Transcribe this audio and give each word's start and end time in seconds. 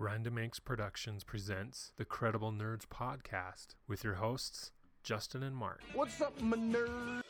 Random 0.00 0.38
Inks 0.38 0.60
Productions 0.60 1.24
presents 1.24 1.90
the 1.96 2.04
Credible 2.04 2.52
Nerds 2.52 2.86
podcast 2.86 3.74
with 3.88 4.04
your 4.04 4.14
hosts, 4.14 4.70
Justin 5.02 5.42
and 5.42 5.56
Mark. 5.56 5.80
What's 5.92 6.20
up, 6.20 6.40
my 6.40 6.56
nerd? 6.56 7.22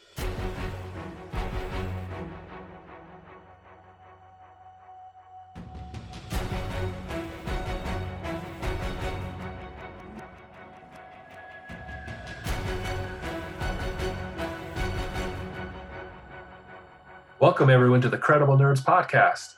Welcome, 17.40 17.70
everyone, 17.70 18.02
to 18.02 18.10
the 18.10 18.18
Credible 18.18 18.58
Nerds 18.58 18.84
podcast. 18.84 19.54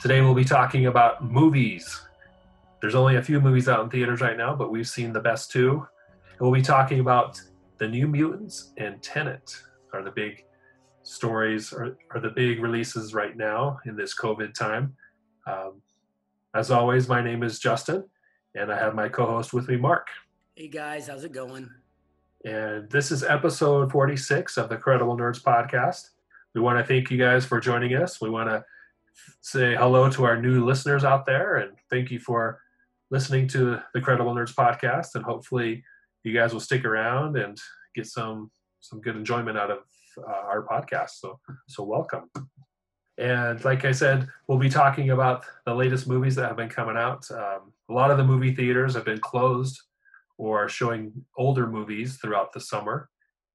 Today, 0.00 0.20
we'll 0.20 0.34
be 0.34 0.44
talking 0.44 0.86
about 0.86 1.22
movies. 1.22 2.08
There's 2.80 2.94
only 2.94 3.16
a 3.16 3.22
few 3.22 3.40
movies 3.40 3.68
out 3.68 3.84
in 3.84 3.90
theaters 3.90 4.22
right 4.22 4.38
now, 4.38 4.54
but 4.54 4.70
we've 4.70 4.88
seen 4.88 5.12
the 5.12 5.20
best 5.20 5.50
two. 5.50 5.86
And 6.30 6.40
we'll 6.40 6.52
be 6.52 6.62
talking 6.62 7.00
about 7.00 7.40
The 7.76 7.86
New 7.86 8.06
Mutants 8.06 8.72
and 8.78 9.02
Tenet 9.02 9.54
are 9.92 10.02
the 10.02 10.10
big 10.10 10.44
stories, 11.02 11.74
are, 11.74 11.98
are 12.14 12.20
the 12.20 12.30
big 12.30 12.62
releases 12.62 13.12
right 13.12 13.36
now 13.36 13.78
in 13.84 13.96
this 13.96 14.16
COVID 14.16 14.54
time. 14.54 14.96
Um, 15.46 15.82
as 16.54 16.70
always, 16.70 17.06
my 17.06 17.22
name 17.22 17.42
is 17.42 17.58
Justin, 17.58 18.04
and 18.54 18.72
I 18.72 18.78
have 18.78 18.94
my 18.94 19.08
co 19.08 19.26
host 19.26 19.52
with 19.52 19.68
me, 19.68 19.76
Mark. 19.76 20.08
Hey 20.54 20.68
guys, 20.68 21.06
how's 21.06 21.24
it 21.24 21.32
going? 21.32 21.68
And 22.46 22.88
this 22.90 23.10
is 23.10 23.22
episode 23.22 23.92
46 23.92 24.56
of 24.56 24.70
the 24.70 24.76
Credible 24.76 25.16
Nerds 25.16 25.42
podcast. 25.42 26.10
We 26.54 26.62
want 26.62 26.78
to 26.78 26.84
thank 26.84 27.10
you 27.10 27.18
guys 27.18 27.44
for 27.44 27.60
joining 27.60 27.94
us. 27.94 28.20
We 28.22 28.30
want 28.30 28.48
to 28.48 28.64
say 29.42 29.74
hello 29.74 30.08
to 30.10 30.24
our 30.24 30.40
new 30.40 30.64
listeners 30.64 31.04
out 31.04 31.26
there 31.26 31.56
and 31.56 31.72
thank 31.90 32.10
you 32.10 32.18
for 32.18 32.60
listening 33.10 33.48
to 33.48 33.80
the 33.94 34.00
Credible 34.00 34.34
Nerds 34.34 34.54
podcast. 34.54 35.14
And 35.14 35.24
hopefully, 35.24 35.84
you 36.24 36.32
guys 36.32 36.52
will 36.52 36.60
stick 36.60 36.84
around 36.84 37.36
and 37.36 37.58
get 37.94 38.06
some 38.06 38.50
some 38.80 39.00
good 39.00 39.16
enjoyment 39.16 39.58
out 39.58 39.70
of 39.70 39.78
uh, 40.18 40.30
our 40.30 40.66
podcast. 40.66 41.10
So, 41.18 41.38
so 41.68 41.82
welcome. 41.82 42.30
And 43.18 43.62
like 43.64 43.84
I 43.84 43.92
said, 43.92 44.26
we'll 44.48 44.58
be 44.58 44.70
talking 44.70 45.10
about 45.10 45.44
the 45.66 45.74
latest 45.74 46.08
movies 46.08 46.34
that 46.36 46.48
have 46.48 46.56
been 46.56 46.70
coming 46.70 46.96
out. 46.96 47.30
Um, 47.30 47.72
a 47.90 47.92
lot 47.92 48.10
of 48.10 48.16
the 48.16 48.24
movie 48.24 48.54
theaters 48.54 48.94
have 48.94 49.04
been 49.04 49.20
closed 49.20 49.78
or 50.38 50.68
showing 50.70 51.12
older 51.36 51.66
movies 51.66 52.16
throughout 52.16 52.54
the 52.54 52.60
summer. 52.60 53.10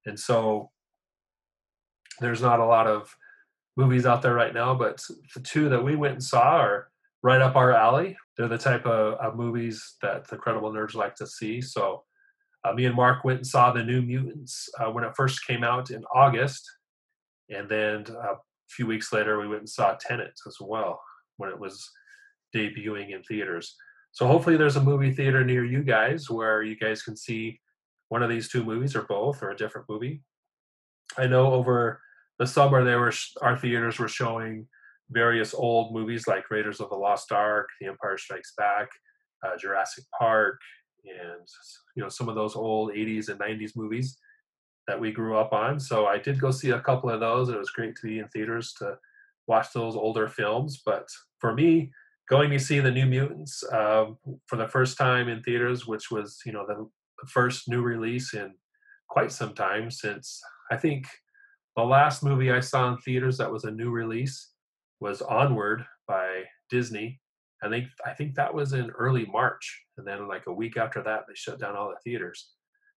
And 0.05 0.19
so 0.19 0.69
there's 2.19 2.43
not 2.43 2.59
a 2.59 2.65
lot 2.65 2.85
of 2.85 3.15
movies 3.75 4.05
out 4.05 4.21
there 4.21 4.35
right 4.35 4.53
now, 4.53 4.75
but 4.75 5.01
the 5.33 5.41
two 5.41 5.67
that 5.69 5.83
we 5.83 5.95
went 5.95 6.13
and 6.13 6.23
saw 6.23 6.57
are 6.57 6.91
right 7.23 7.41
up 7.41 7.55
our 7.55 7.73
alley. 7.73 8.17
They're 8.37 8.47
the 8.47 8.57
type 8.57 8.85
of, 8.85 9.15
of 9.15 9.35
movies 9.35 9.95
that 10.01 10.27
the 10.27 10.37
Credible 10.37 10.71
Nerds 10.71 10.93
like 10.93 11.15
to 11.15 11.27
see. 11.27 11.61
So 11.61 12.03
uh, 12.63 12.73
me 12.73 12.85
and 12.85 12.95
Mark 12.95 13.23
went 13.23 13.39
and 13.39 13.47
saw 13.47 13.71
The 13.71 13.83
New 13.83 14.01
Mutants 14.01 14.69
uh, 14.79 14.91
when 14.91 15.03
it 15.03 15.15
first 15.15 15.45
came 15.45 15.63
out 15.63 15.91
in 15.91 16.03
August. 16.13 16.69
And 17.49 17.69
then 17.69 18.05
uh, 18.09 18.33
a 18.33 18.37
few 18.69 18.87
weeks 18.87 19.13
later, 19.13 19.39
we 19.39 19.47
went 19.47 19.61
and 19.61 19.69
saw 19.69 19.95
Tenet 19.99 20.33
as 20.47 20.57
well 20.59 20.99
when 21.37 21.49
it 21.49 21.59
was 21.59 21.89
debuting 22.55 23.13
in 23.13 23.23
theaters. 23.23 23.75
So 24.11 24.27
hopefully 24.27 24.57
there's 24.57 24.77
a 24.77 24.83
movie 24.83 25.11
theater 25.11 25.43
near 25.43 25.65
you 25.65 25.83
guys 25.83 26.29
where 26.29 26.63
you 26.63 26.77
guys 26.77 27.03
can 27.03 27.17
see 27.17 27.59
one 28.09 28.23
of 28.23 28.29
these 28.29 28.49
two 28.49 28.63
movies 28.63 28.95
or 28.95 29.03
both 29.03 29.43
or 29.43 29.51
a 29.51 29.57
different 29.57 29.89
movie. 29.89 30.21
I 31.17 31.27
know 31.27 31.53
over 31.53 32.01
the 32.39 32.47
summer 32.47 32.83
there 32.83 32.99
were 32.99 33.13
our 33.41 33.57
theaters 33.57 33.99
were 33.99 34.07
showing 34.07 34.67
various 35.09 35.53
old 35.53 35.93
movies 35.93 36.27
like 36.27 36.49
Raiders 36.49 36.79
of 36.79 36.89
the 36.89 36.95
Lost 36.95 37.31
Ark, 37.31 37.67
The 37.79 37.87
Empire 37.87 38.17
Strikes 38.17 38.53
Back, 38.57 38.89
uh, 39.45 39.57
Jurassic 39.57 40.03
Park, 40.17 40.59
and 41.05 41.47
you 41.95 42.03
know 42.03 42.09
some 42.09 42.29
of 42.29 42.35
those 42.35 42.55
old 42.55 42.91
80s 42.91 43.29
and 43.29 43.39
90s 43.39 43.75
movies 43.75 44.17
that 44.87 44.99
we 44.99 45.11
grew 45.11 45.37
up 45.37 45.53
on. 45.53 45.79
So 45.79 46.07
I 46.07 46.17
did 46.17 46.39
go 46.39 46.51
see 46.51 46.71
a 46.71 46.81
couple 46.81 47.09
of 47.09 47.19
those. 47.19 47.49
It 47.49 47.57
was 47.57 47.71
great 47.71 47.95
to 47.95 48.07
be 48.07 48.19
in 48.19 48.27
theaters 48.29 48.73
to 48.79 48.97
watch 49.47 49.67
those 49.73 49.95
older 49.95 50.27
films. 50.27 50.81
But 50.85 51.07
for 51.39 51.53
me, 51.53 51.91
going 52.29 52.49
to 52.51 52.59
see 52.59 52.79
the 52.79 52.91
New 52.91 53.05
Mutants 53.05 53.63
uh, 53.71 54.05
for 54.47 54.55
the 54.57 54.67
first 54.67 54.97
time 54.97 55.27
in 55.27 55.41
theaters, 55.43 55.87
which 55.87 56.11
was 56.11 56.39
you 56.45 56.51
know 56.51 56.65
the 56.67 56.87
first 57.27 57.67
new 57.67 57.81
release 57.81 58.33
in 58.33 58.53
quite 59.09 59.31
some 59.31 59.53
time 59.53 59.89
since 59.91 60.41
I 60.71 60.77
think 60.77 61.07
the 61.75 61.83
last 61.83 62.23
movie 62.23 62.51
I 62.51 62.59
saw 62.59 62.91
in 62.91 62.97
theaters 62.97 63.37
that 63.37 63.51
was 63.51 63.65
a 63.65 63.71
new 63.71 63.91
release 63.91 64.54
was 64.99 65.21
Onward 65.21 65.85
by 66.07 66.43
Disney. 66.69 67.19
I 67.63 67.69
think 67.69 67.87
I 68.05 68.11
think 68.11 68.35
that 68.35 68.53
was 68.53 68.73
in 68.73 68.89
early 68.91 69.25
March, 69.25 69.83
and 69.97 70.05
then 70.05 70.27
like 70.27 70.43
a 70.47 70.53
week 70.53 70.77
after 70.77 71.01
that, 71.03 71.23
they 71.27 71.33
shut 71.35 71.59
down 71.59 71.75
all 71.75 71.89
the 71.89 71.95
theaters. 72.03 72.51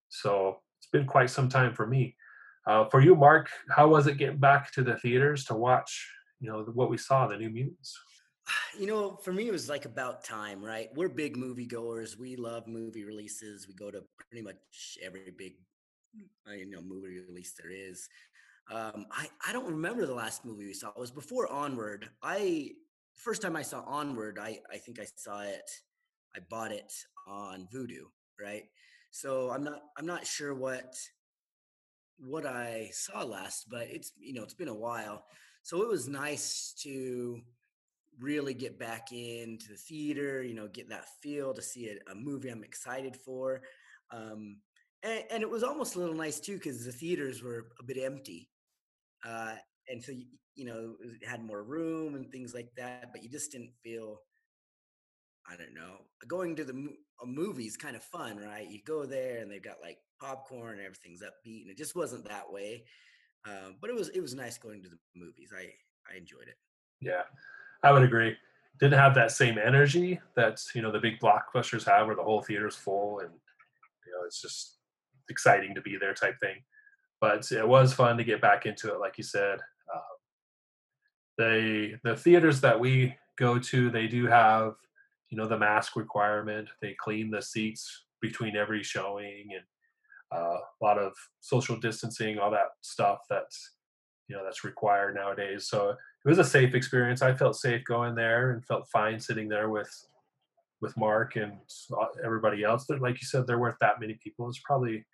So 0.08 0.60
it's 0.78 0.88
been 0.91 1.06
quite 1.06 1.31
some 1.31 1.48
time 1.48 1.75
for 1.75 1.87
me. 1.87 2.16
Uh, 2.66 2.84
for 2.87 3.00
you, 3.00 3.14
Mark, 3.14 3.48
how 3.70 3.88
was 3.88 4.06
it 4.06 4.19
getting 4.19 4.38
back 4.38 4.72
to 4.72 4.82
the 4.82 4.97
theaters 4.97 5.44
to 5.47 5.54
watch? 5.54 6.10
You 6.41 6.50
know 6.50 6.62
what 6.75 6.91
we 6.91 6.98
saw, 6.98 7.26
the 7.26 7.37
New 7.37 7.50
Mutants. 7.50 7.98
You 8.78 8.87
know, 8.87 9.16
for 9.16 9.32
me, 9.32 9.48
it 9.48 9.53
was 9.53 9.69
like 9.69 9.84
about 9.84 10.25
time, 10.25 10.62
right? 10.62 10.88
We're 10.94 11.08
big 11.08 11.37
movie 11.37 11.66
goers. 11.66 12.19
We 12.19 12.37
love 12.37 12.66
movie 12.66 13.04
releases. 13.04 13.66
We 13.69 13.75
go 13.75 13.91
to 13.91 14.03
pretty 14.19 14.42
much 14.42 14.98
every 15.03 15.32
big, 15.37 15.54
you 16.47 16.70
know, 16.70 16.81
movie 16.81 17.20
release 17.28 17.54
there 17.58 17.70
is. 17.70 18.08
Um, 18.71 19.06
I 19.11 19.29
I 19.47 19.53
don't 19.53 19.67
remember 19.67 20.06
the 20.06 20.15
last 20.15 20.45
movie 20.45 20.67
we 20.67 20.75
saw. 20.75 20.89
It 20.89 20.99
was 20.99 21.11
before 21.11 21.51
Onward. 21.51 22.09
I 22.23 22.73
first 23.15 23.43
time 23.43 23.56
I 23.56 23.62
saw 23.62 23.83
Onward, 23.83 24.39
I 24.39 24.61
I 24.73 24.77
think 24.77 25.01
I 25.01 25.06
saw 25.17 25.41
it. 25.41 25.71
I 26.37 26.41
bought 26.51 26.73
it 26.73 26.93
on 27.27 27.67
Vudu, 27.75 28.05
right? 28.41 28.65
So 29.11 29.51
I'm 29.51 29.65
not 29.65 29.83
I'm 29.97 30.06
not 30.06 30.27
sure 30.27 30.55
what 30.55 30.95
what 32.19 32.45
I 32.45 32.91
saw 32.93 33.23
last, 33.23 33.67
but 33.71 33.89
it's 33.89 34.12
you 34.19 34.34
know 34.34 34.43
it's 34.43 34.55
been 34.55 34.69
a 34.69 34.75
while. 34.75 35.25
So 35.62 35.83
it 35.83 35.89
was 35.89 36.09
nice 36.09 36.75
to 36.83 37.41
really 38.21 38.55
get 38.55 38.79
back 38.79 39.12
into 39.12 39.69
the 39.69 39.77
theater, 39.77 40.43
you 40.43 40.55
know, 40.55 40.69
get 40.69 40.89
that 40.89 41.06
feel 41.23 41.55
to 41.55 41.62
see 41.62 41.89
a, 41.89 42.12
a 42.12 42.15
movie 42.15 42.49
I'm 42.49 42.65
excited 42.65 43.17
for. 43.17 43.62
Um, 44.11 44.59
and, 45.03 45.25
and, 45.31 45.43
it 45.43 45.50
was 45.50 45.62
almost 45.62 45.95
a 45.95 46.00
little 46.00 46.17
nice 46.17 46.41
too 46.41 46.55
because 46.55 46.85
the 46.85 46.91
theaters 46.91 47.43
were 47.43 47.69
a 47.79 47.85
bit 47.85 47.99
empty 47.99 48.49
uh, 49.27 49.55
and 49.89 50.03
so 50.03 50.12
you, 50.12 50.27
you 50.55 50.65
know 50.65 50.95
it 51.01 51.27
had 51.27 51.43
more 51.45 51.62
room 51.62 52.15
and 52.15 52.31
things 52.31 52.55
like 52.55 52.71
that 52.77 53.11
but 53.12 53.23
you 53.23 53.29
just 53.29 53.53
didn't 53.53 53.73
feel 53.83 54.21
i 55.51 55.56
don't 55.56 55.75
know 55.75 55.97
going 56.27 56.56
to 56.56 56.65
the 56.65 56.89
a 57.23 57.27
movie 57.27 57.65
is 57.65 57.77
kind 57.77 57.97
of 57.97 58.03
fun 58.03 58.37
right? 58.37 58.71
You 58.71 58.81
go 58.87 59.05
there 59.05 59.41
and 59.41 59.51
they've 59.51 59.62
got 59.62 59.77
like 59.83 59.99
popcorn 60.21 60.79
and 60.79 60.87
everything's 60.87 61.23
upbeat 61.23 61.62
and 61.62 61.71
it 61.71 61.77
just 61.77 61.97
wasn't 61.97 62.29
that 62.29 62.51
way 62.51 62.84
uh, 63.47 63.71
but 63.81 63.91
it 63.91 63.97
was 63.97 64.09
it 64.11 64.21
was 64.21 64.34
nice 64.34 64.59
going 64.59 64.83
to 64.83 64.89
the 64.89 64.99
movies. 65.15 65.53
I 65.56 65.71
i 66.12 66.17
enjoyed 66.17 66.49
it. 66.49 66.56
Yeah 67.00 67.23
i 67.83 67.93
would 67.93 68.03
agree. 68.03 68.37
Didn't 68.81 68.99
have 68.99 69.15
that 69.15 69.33
same 69.33 69.59
energy 69.59 70.21
that 70.37 70.61
you 70.75 70.83
know 70.83 70.93
the 70.93 71.00
big 71.00 71.19
blockbusters 71.21 71.85
have 71.85 72.06
where 72.06 72.17
the 72.17 72.23
whole 72.23 72.43
theater's 72.43 72.77
full 72.77 73.21
and 73.21 73.31
you 73.31 74.12
know 74.12 74.25
it's 74.25 74.41
just 74.41 74.79
exciting 75.29 75.75
to 75.75 75.81
be 75.81 75.97
there 75.97 76.15
type 76.15 76.39
thing 76.41 76.56
but 77.21 77.51
it 77.51 77.67
was 77.67 77.93
fun 77.93 78.17
to 78.17 78.25
get 78.25 78.41
back 78.41 78.67
into 78.67 78.93
it, 78.93 79.01
like 79.01 79.19
you 79.19 79.25
said. 79.25 79.59
Um, 79.95 80.01
they 81.37 81.95
the 82.05 82.17
theaters 82.17 82.61
that 82.61 82.79
we 82.79 83.15
go 83.37 83.59
to, 83.59 83.91
they 83.91 84.06
do 84.06 84.27
have 84.27 84.75
you 85.31 85.37
know 85.37 85.47
the 85.47 85.59
mask 85.59 85.97
requirement. 85.97 86.69
They 86.81 86.95
clean 86.99 87.31
the 87.31 87.43
seats 87.43 88.05
between 88.21 88.56
every 88.56 88.83
showing 88.83 89.49
and 89.55 89.65
uh, 90.31 90.59
a 90.59 90.84
lot 90.84 90.99
of 90.99 91.12
social 91.41 91.77
distancing, 91.77 92.39
all 92.39 92.51
that 92.51 92.73
stuff 92.83 93.21
that's 93.29 93.73
you 94.29 94.37
know 94.37 94.45
that's 94.45 94.65
required 94.65 95.15
nowadays. 95.15 95.69
So 95.69 95.91
it 95.91 96.29
was 96.29 96.39
a 96.39 96.45
safe 96.45 96.75
experience. 96.75 97.23
I 97.23 97.35
felt 97.35 97.56
safe 97.56 97.85
going 97.85 98.15
there 98.15 98.50
and 98.50 98.65
felt 98.65 98.89
fine 98.89 99.19
sitting 99.21 99.49
there 99.49 99.71
with 99.71 99.91
with 100.81 100.97
Mark 100.97 101.37
and 101.37 101.55
everybody 102.25 102.62
else. 102.62 102.88
Like 102.88 103.21
you 103.21 103.26
said, 103.26 103.47
there 103.47 103.59
weren't 103.59 103.81
that 103.81 104.00
many 104.00 104.14
people. 104.23 104.49
It's 104.49 104.61
probably 104.64 105.05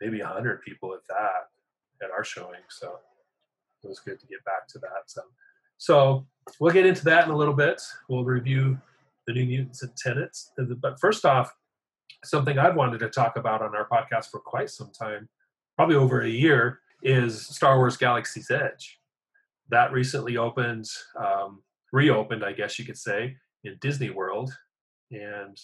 maybe 0.00 0.20
100 0.20 0.62
people 0.62 0.94
at 0.94 1.06
that 1.08 2.04
at 2.04 2.10
our 2.10 2.24
showing 2.24 2.62
so 2.68 2.98
it 3.82 3.88
was 3.88 4.00
good 4.00 4.20
to 4.20 4.26
get 4.26 4.44
back 4.44 4.66
to 4.68 4.78
that 4.78 5.04
so. 5.06 5.22
So 5.80 6.26
we'll 6.60 6.74
get 6.74 6.84
into 6.84 7.04
that 7.04 7.24
in 7.24 7.30
a 7.30 7.36
little 7.36 7.54
bit. 7.54 7.80
We'll 8.06 8.24
review 8.24 8.78
the 9.26 9.32
new 9.32 9.46
mutants 9.46 9.82
and 9.82 9.96
Tenet. 9.96 10.36
but 10.78 11.00
first 11.00 11.24
off 11.24 11.54
something 12.22 12.58
i've 12.58 12.76
wanted 12.76 12.98
to 12.98 13.08
talk 13.08 13.36
about 13.36 13.62
on 13.62 13.74
our 13.74 13.88
podcast 13.88 14.30
for 14.30 14.40
quite 14.40 14.68
some 14.68 14.90
time 14.90 15.28
probably 15.76 15.96
over 15.96 16.20
a 16.20 16.28
year 16.28 16.80
is 17.02 17.46
star 17.46 17.78
wars 17.78 17.96
galaxy's 17.96 18.50
edge. 18.50 18.98
That 19.70 19.92
recently 19.92 20.36
opened 20.36 20.86
um, 21.16 21.62
reopened 21.92 22.44
i 22.44 22.52
guess 22.52 22.78
you 22.78 22.84
could 22.84 22.98
say 22.98 23.36
in 23.64 23.78
disney 23.80 24.10
world. 24.10 24.52
And 25.10 25.58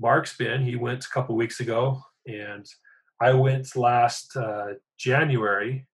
mark's 0.00 0.36
been 0.36 0.62
he 0.62 0.76
went 0.76 1.04
a 1.04 1.08
couple 1.08 1.34
weeks 1.34 1.60
ago 1.60 2.02
and 2.26 2.66
I 3.20 3.32
went 3.32 3.76
last 3.76 4.36
uh, 4.36 4.74
January 4.98 5.86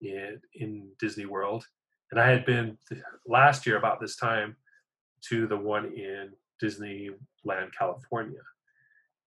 in, 0.00 0.40
in 0.54 0.88
Disney 0.98 1.26
World, 1.26 1.64
and 2.10 2.20
I 2.20 2.28
had 2.28 2.44
been 2.44 2.78
last 3.26 3.66
year 3.66 3.76
about 3.76 4.00
this 4.00 4.16
time 4.16 4.56
to 5.28 5.46
the 5.46 5.56
one 5.56 5.86
in 5.92 6.30
Disneyland, 6.62 7.72
California. 7.78 8.40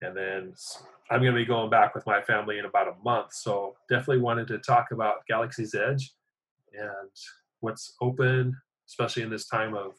And 0.02 0.16
then 0.16 0.54
I'm 1.10 1.22
going 1.22 1.34
to 1.34 1.40
be 1.40 1.46
going 1.46 1.70
back 1.70 1.96
with 1.96 2.06
my 2.06 2.22
family 2.22 2.60
in 2.60 2.66
about 2.66 2.88
a 2.88 3.04
month. 3.04 3.34
So 3.34 3.76
definitely 3.90 4.22
wanted 4.22 4.48
to 4.50 4.58
talk 4.58 4.92
about 4.92 5.26
Galaxy's 5.28 5.74
Edge 5.76 6.14
and 6.74 7.10
what's 7.62 7.96
open, 8.02 8.58
especially 8.88 9.24
in 9.24 9.30
this 9.30 9.48
time 9.48 9.74
of 9.74 9.94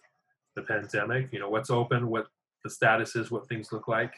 the 0.54 0.62
pandemic. 0.62 1.32
You 1.32 1.38
know, 1.38 1.48
what's 1.48 1.70
open, 1.70 2.08
what 2.08 2.26
the 2.62 2.70
status 2.70 3.16
is, 3.16 3.30
what 3.30 3.48
things 3.48 3.72
look 3.72 3.88
like. 3.88 4.14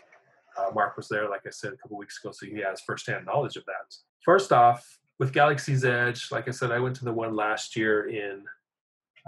Uh, 0.57 0.71
Mark 0.75 0.97
was 0.97 1.09
there, 1.09 1.29
like 1.29 1.47
I 1.47 1.51
said, 1.51 1.73
a 1.73 1.77
couple 1.77 1.97
weeks 1.97 2.19
ago, 2.23 2.33
so 2.33 2.47
he 2.47 2.61
has 2.61 2.81
firsthand 2.81 3.27
knowledge 3.27 3.57
of 3.57 3.65
that. 3.67 3.95
First 4.25 4.53
off, 4.53 4.99
with 5.19 5.33
Galaxy's 5.33 5.85
Edge, 5.85 6.31
like 6.31 6.49
I 6.49 6.53
said, 6.53 6.71
I 6.71 6.79
went 6.79 6.97
to 6.97 7.05
the 7.05 7.13
one 7.13 7.35
last 7.35 7.77
year 7.77 8.09
in 8.09 8.45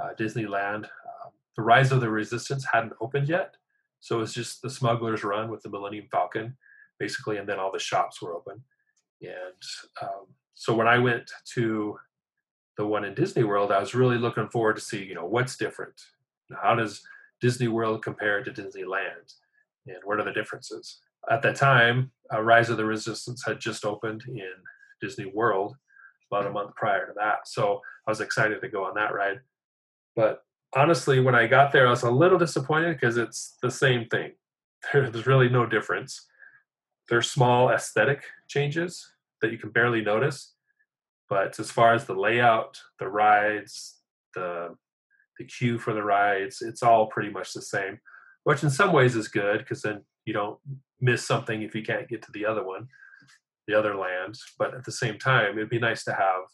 uh, 0.02 0.10
Disneyland. 0.18 0.84
Um, 0.84 1.32
the 1.56 1.62
Rise 1.62 1.92
of 1.92 2.00
the 2.00 2.10
Resistance 2.10 2.64
hadn't 2.72 2.94
opened 3.00 3.28
yet, 3.28 3.56
so 4.00 4.16
it 4.16 4.20
was 4.20 4.34
just 4.34 4.62
the 4.62 4.70
Smuggler's 4.70 5.24
Run 5.24 5.50
with 5.50 5.62
the 5.62 5.68
Millennium 5.68 6.06
Falcon, 6.10 6.56
basically, 6.98 7.38
and 7.38 7.48
then 7.48 7.58
all 7.58 7.72
the 7.72 7.78
shops 7.78 8.22
were 8.22 8.34
open. 8.34 8.62
And 9.20 9.62
um, 10.02 10.26
so 10.54 10.74
when 10.74 10.88
I 10.88 10.98
went 10.98 11.30
to 11.54 11.98
the 12.76 12.86
one 12.86 13.04
in 13.04 13.14
Disney 13.14 13.44
World, 13.44 13.72
I 13.72 13.80
was 13.80 13.94
really 13.94 14.16
looking 14.16 14.48
forward 14.48 14.76
to 14.76 14.82
see, 14.82 15.04
you 15.04 15.14
know, 15.14 15.26
what's 15.26 15.56
different. 15.56 16.00
How 16.62 16.74
does 16.74 17.02
Disney 17.40 17.68
World 17.68 18.02
compare 18.02 18.42
to 18.42 18.50
Disneyland, 18.50 19.34
and 19.86 19.98
what 20.04 20.18
are 20.18 20.24
the 20.24 20.32
differences? 20.32 21.00
At 21.28 21.42
that 21.42 21.56
time, 21.56 22.12
uh, 22.32 22.40
Rise 22.40 22.70
of 22.70 22.76
the 22.76 22.84
Resistance 22.84 23.44
had 23.46 23.60
just 23.60 23.84
opened 23.84 24.24
in 24.28 24.52
Disney 25.00 25.26
World 25.26 25.76
about 26.30 26.46
a 26.46 26.50
month 26.50 26.74
prior 26.76 27.06
to 27.06 27.12
that, 27.16 27.48
so 27.48 27.80
I 28.06 28.10
was 28.10 28.20
excited 28.20 28.60
to 28.60 28.68
go 28.68 28.84
on 28.84 28.94
that 28.94 29.12
ride. 29.12 29.40
But 30.14 30.42
honestly, 30.74 31.20
when 31.20 31.34
I 31.34 31.46
got 31.46 31.72
there, 31.72 31.86
I 31.86 31.90
was 31.90 32.02
a 32.02 32.10
little 32.10 32.38
disappointed 32.38 32.94
because 32.94 33.16
it's 33.16 33.56
the 33.62 33.70
same 33.70 34.06
thing. 34.06 34.32
There's 34.92 35.26
really 35.26 35.48
no 35.48 35.66
difference. 35.66 36.26
There's 37.08 37.30
small 37.30 37.70
aesthetic 37.70 38.22
changes 38.48 39.12
that 39.42 39.50
you 39.50 39.58
can 39.58 39.70
barely 39.70 40.02
notice, 40.02 40.54
but 41.28 41.58
as 41.58 41.70
far 41.70 41.94
as 41.94 42.04
the 42.04 42.14
layout, 42.14 42.80
the 42.98 43.08
rides, 43.08 43.96
the 44.34 44.76
the 45.38 45.46
queue 45.46 45.78
for 45.78 45.94
the 45.94 46.02
rides, 46.02 46.60
it's 46.60 46.82
all 46.82 47.06
pretty 47.06 47.30
much 47.30 47.54
the 47.54 47.62
same, 47.62 47.98
which 48.44 48.62
in 48.62 48.68
some 48.68 48.92
ways 48.92 49.16
is 49.16 49.26
good 49.26 49.58
because 49.58 49.80
then 49.80 50.02
you 50.26 50.34
don't 50.34 50.58
miss 51.00 51.24
something 51.24 51.62
if 51.62 51.74
you 51.74 51.82
can't 51.82 52.08
get 52.08 52.22
to 52.22 52.32
the 52.32 52.44
other 52.44 52.64
one, 52.64 52.88
the 53.66 53.74
other 53.74 53.94
lands. 53.94 54.42
But 54.58 54.74
at 54.74 54.84
the 54.84 54.92
same 54.92 55.18
time, 55.18 55.56
it'd 55.56 55.70
be 55.70 55.78
nice 55.78 56.04
to 56.04 56.12
have 56.12 56.44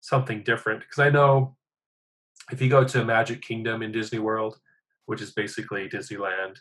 something 0.00 0.42
different 0.42 0.80
because 0.80 0.98
I 0.98 1.10
know 1.10 1.56
if 2.50 2.60
you 2.60 2.68
go 2.68 2.84
to 2.84 3.04
Magic 3.04 3.40
Kingdom 3.42 3.82
in 3.82 3.92
Disney 3.92 4.18
World, 4.18 4.58
which 5.06 5.22
is 5.22 5.32
basically 5.32 5.88
Disneyland, 5.88 6.56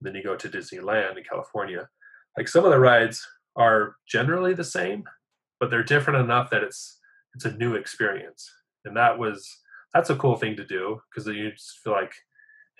then 0.00 0.14
you 0.14 0.22
go 0.22 0.36
to 0.36 0.48
Disneyland 0.48 1.16
in 1.16 1.24
California, 1.24 1.88
like 2.36 2.48
some 2.48 2.64
of 2.64 2.70
the 2.70 2.78
rides 2.78 3.26
are 3.56 3.96
generally 4.06 4.54
the 4.54 4.64
same, 4.64 5.04
but 5.60 5.70
they're 5.70 5.82
different 5.82 6.20
enough 6.20 6.50
that 6.50 6.62
it's 6.62 6.98
it's 7.34 7.44
a 7.44 7.56
new 7.56 7.74
experience. 7.74 8.50
And 8.84 8.96
that 8.96 9.18
was 9.18 9.48
that's 9.94 10.10
a 10.10 10.16
cool 10.16 10.36
thing 10.36 10.56
to 10.56 10.64
do 10.64 11.00
because 11.10 11.26
you 11.26 11.50
just 11.50 11.78
feel 11.84 11.92
like, 11.92 12.12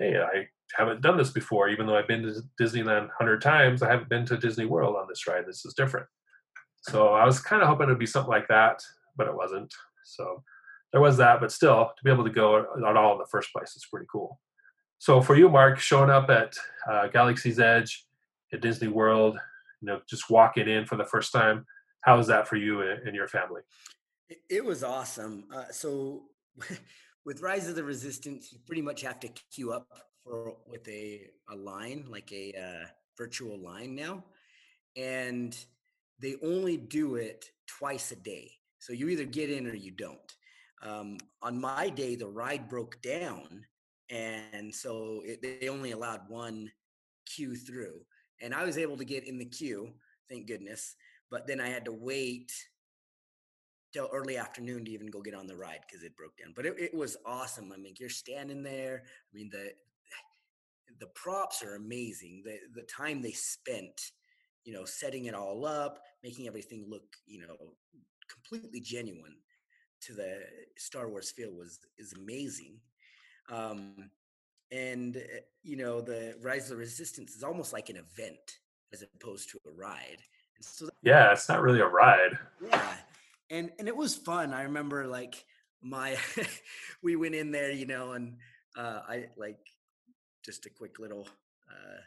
hey, 0.03 0.19
I 0.19 0.47
haven't 0.77 1.01
done 1.01 1.17
this 1.17 1.31
before, 1.31 1.69
even 1.69 1.87
though 1.87 1.97
I've 1.97 2.09
been 2.09 2.23
to 2.23 2.43
Disneyland 2.61 3.11
hundred 3.17 3.41
times, 3.41 3.83
I 3.83 3.91
haven't 3.91 4.09
been 4.09 4.27
to 4.27 4.37
Disney 4.37 4.67
World 4.67 4.97
on 4.97 5.07
this 5.09 5.27
ride. 5.27 5.47
This 5.47 5.65
is 5.65 5.75
different. 5.75 6.07
So 6.83 7.09
I 7.09 7.25
was 7.25 7.39
kind 7.41 7.63
of 7.63 7.69
hoping 7.69 7.85
it'd 7.85 7.99
be 7.99 8.07
something 8.07 8.31
like 8.31 8.49
that, 8.49 8.81
but 9.17 9.29
it 9.29 9.35
wasn't. 9.35 9.73
So 10.05 10.43
there 10.93 11.01
was 11.01 11.17
that, 11.19 11.41
but 11.41 11.53
still, 11.53 11.93
to 11.97 12.05
be 12.05 12.11
able 12.11 12.25
to 12.25 12.31
go 12.31 12.59
at 12.59 12.97
all 12.97 13.13
in 13.13 13.19
the 13.19 13.27
first 13.31 13.53
place 13.53 13.77
is 13.77 13.87
pretty 13.91 14.07
cool. 14.11 14.41
So 14.99 15.21
for 15.21 15.37
you, 15.37 15.49
Mark, 15.49 15.79
showing 15.79 16.11
up 16.11 16.29
at 16.31 16.55
uh, 16.89 17.09
Galaxy's 17.09 17.61
Edge 17.61 18.07
at 18.53 18.61
Disney 18.61 18.89
World, 18.89 19.39
you 19.81 19.87
know, 19.87 20.01
just 20.09 20.31
walking 20.31 20.69
in 20.69 20.87
for 20.87 20.97
the 20.97 21.05
first 21.05 21.33
time, 21.33 21.67
how 22.03 22.17
was 22.17 22.27
that 22.27 22.49
for 22.49 22.57
you 22.57 22.83
and 22.83 23.15
your 23.15 23.29
family? 23.29 23.63
It 24.49 24.65
was 24.65 24.83
awesome. 24.83 25.45
Uh, 25.55 25.65
so 25.71 26.23
with 27.25 27.41
Rise 27.41 27.69
of 27.69 27.77
the 27.77 27.85
Resistance, 27.85 28.53
you 28.53 28.59
pretty 28.67 28.83
much 28.83 29.03
have 29.03 29.21
to 29.21 29.29
queue 29.51 29.73
up 29.73 29.87
for 30.25 30.57
with 30.67 30.87
a 30.89 31.27
a 31.51 31.57
line 31.57 32.07
like 32.09 32.33
a 32.33 32.53
uh, 32.55 32.87
virtual 33.17 33.59
line 33.59 33.95
now, 33.95 34.25
and 34.97 35.57
they 36.21 36.37
only 36.43 36.77
do 36.77 37.17
it 37.17 37.51
twice 37.67 38.13
a 38.13 38.17
day. 38.17 38.51
So 38.79 38.93
you 38.93 39.09
either 39.09 39.25
get 39.25 39.51
in 39.51 39.67
or 39.67 39.75
you 39.75 39.93
don't. 39.93 40.37
Um, 40.83 41.19
on 41.43 41.61
my 41.61 41.89
day, 41.89 42.17
the 42.17 42.27
ride 42.27 42.69
broke 42.69 43.01
down, 43.03 43.65
and 44.11 44.75
so 44.75 45.23
it, 45.25 45.41
they 45.43 45.69
only 45.69 45.93
allowed 45.93 46.23
one 46.29 46.71
queue 47.27 47.55
through, 47.55 48.01
and 48.41 48.55
I 48.55 48.65
was 48.65 48.79
able 48.79 48.97
to 48.97 49.05
get 49.05 49.27
in 49.27 49.39
the 49.39 49.45
queue, 49.45 49.93
thank 50.29 50.47
goodness. 50.47 50.97
But 51.31 51.47
then 51.47 51.61
I 51.61 51.69
had 51.69 51.85
to 51.87 51.93
wait 51.93 52.53
till 53.93 54.09
early 54.12 54.37
afternoon 54.37 54.85
to 54.85 54.91
even 54.91 55.06
go 55.09 55.21
get 55.21 55.35
on 55.35 55.47
the 55.47 55.56
ride 55.56 55.81
because 55.87 56.05
it 56.05 56.17
broke 56.17 56.37
down. 56.37 56.53
But 56.55 56.67
it, 56.67 56.75
it 56.79 56.94
was 56.94 57.17
awesome. 57.27 57.73
I 57.73 57.77
mean, 57.77 57.94
you're 57.99 58.09
standing 58.09 58.62
there. 58.62 59.03
I 59.05 59.37
mean, 59.37 59.50
the 59.50 59.73
the 60.99 61.06
props 61.15 61.62
are 61.62 61.75
amazing. 61.75 62.43
The 62.44 62.59
the 62.75 62.87
time 62.87 63.23
they 63.23 63.33
spent, 63.33 64.00
you 64.65 64.73
know, 64.73 64.85
setting 64.85 65.27
it 65.27 65.35
all 65.35 65.67
up, 65.67 66.00
making 66.23 66.47
everything 66.47 66.87
look, 66.89 67.05
you 67.27 67.41
know, 67.41 67.56
completely 68.31 68.81
genuine 68.81 69.37
to 70.03 70.15
the 70.15 70.41
Star 70.77 71.09
Wars 71.09 71.31
feel 71.31 71.53
was 71.53 71.79
is 71.99 72.12
amazing. 72.15 72.79
Um, 73.50 74.11
and 74.71 75.17
uh, 75.17 75.41
you 75.62 75.77
know, 75.77 76.00
the 76.00 76.35
Rise 76.41 76.65
of 76.65 76.71
the 76.71 76.77
Resistance 76.77 77.35
is 77.35 77.43
almost 77.43 77.73
like 77.73 77.89
an 77.89 77.97
event 77.97 78.59
as 78.93 79.03
opposed 79.03 79.50
to 79.50 79.59
a 79.67 79.71
ride. 79.71 80.19
And 80.56 80.65
so 80.65 80.89
yeah, 81.03 81.33
it's 81.33 81.49
not 81.49 81.62
really 81.62 81.81
a 81.81 81.87
ride. 81.87 82.39
Yeah, 82.65 82.94
and 83.53 83.71
and 83.79 83.87
it 83.87 83.97
was 83.97 84.17
fun. 84.17 84.53
I 84.53 84.63
remember 84.63 85.07
like 85.07 85.45
my 85.83 86.17
we 87.03 87.17
went 87.17 87.35
in 87.35 87.53
there, 87.53 87.71
you 87.71 87.87
know, 87.87 88.13
and 88.13 88.37
uh, 88.77 89.01
I 89.07 89.27
like 89.37 89.59
just 90.45 90.67
a 90.67 90.71
quick 90.71 90.99
little 90.99 91.29
uh, 91.71 92.01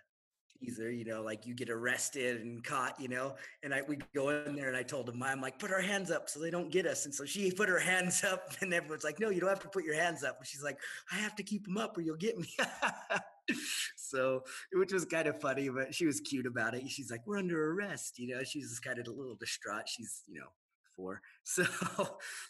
teaser, 0.60 0.92
you 0.92 1.06
know, 1.06 1.22
like 1.22 1.46
you 1.46 1.54
get 1.54 1.70
arrested 1.70 2.42
and 2.42 2.64
caught, 2.64 3.00
you 3.00 3.08
know, 3.08 3.36
and 3.64 3.74
I 3.74 3.84
we 3.88 4.00
go 4.14 4.30
in 4.30 4.56
there 4.56 4.68
and 4.68 4.78
I 4.78 4.84
told 4.84 5.08
him, 5.08 5.22
I'm 5.22 5.40
like, 5.40 5.60
put 5.60 5.72
our 5.72 5.82
hands 5.82 6.10
up 6.10 6.30
so 6.30 6.40
they 6.40 6.50
don't 6.50 6.72
get 6.72 6.88
us. 6.88 7.06
And 7.06 7.14
so 7.14 7.26
she 7.26 7.52
put 7.52 7.70
her 7.70 7.80
hands 7.80 8.24
up 8.24 8.50
and 8.62 8.74
everyone's 8.74 9.04
like, 9.04 9.20
no, 9.20 9.30
you 9.30 9.40
don't 9.40 9.50
have 9.50 9.62
to 9.62 9.70
put 9.70 9.86
your 9.86 9.96
hands 9.96 10.24
up. 10.24 10.38
And 10.40 10.48
she's 10.48 10.64
like, 10.64 10.80
I 11.12 11.16
have 11.18 11.36
to 11.36 11.44
keep 11.44 11.66
them 11.66 11.78
up 11.78 11.98
or 11.98 12.02
you'll 12.02 12.18
get 12.18 12.38
me. 12.38 12.50
so, 13.96 14.44
which 14.74 14.92
was 14.92 15.06
kind 15.06 15.28
of 15.28 15.40
funny, 15.40 15.70
but 15.70 15.94
she 15.94 16.08
was 16.08 16.20
cute 16.22 16.48
about 16.48 16.74
it. 16.74 16.90
She's 16.90 17.12
like, 17.12 17.22
we're 17.28 17.38
under 17.38 17.72
arrest, 17.72 18.18
you 18.18 18.36
know, 18.36 18.44
she's 18.44 18.70
just 18.70 18.84
kind 18.84 18.98
of 18.98 19.08
a 19.08 19.12
little 19.12 19.36
distraught. 19.36 19.88
She's, 19.88 20.24
you 20.28 20.40
know, 20.40 20.48
four. 20.96 21.22
So, 21.44 21.64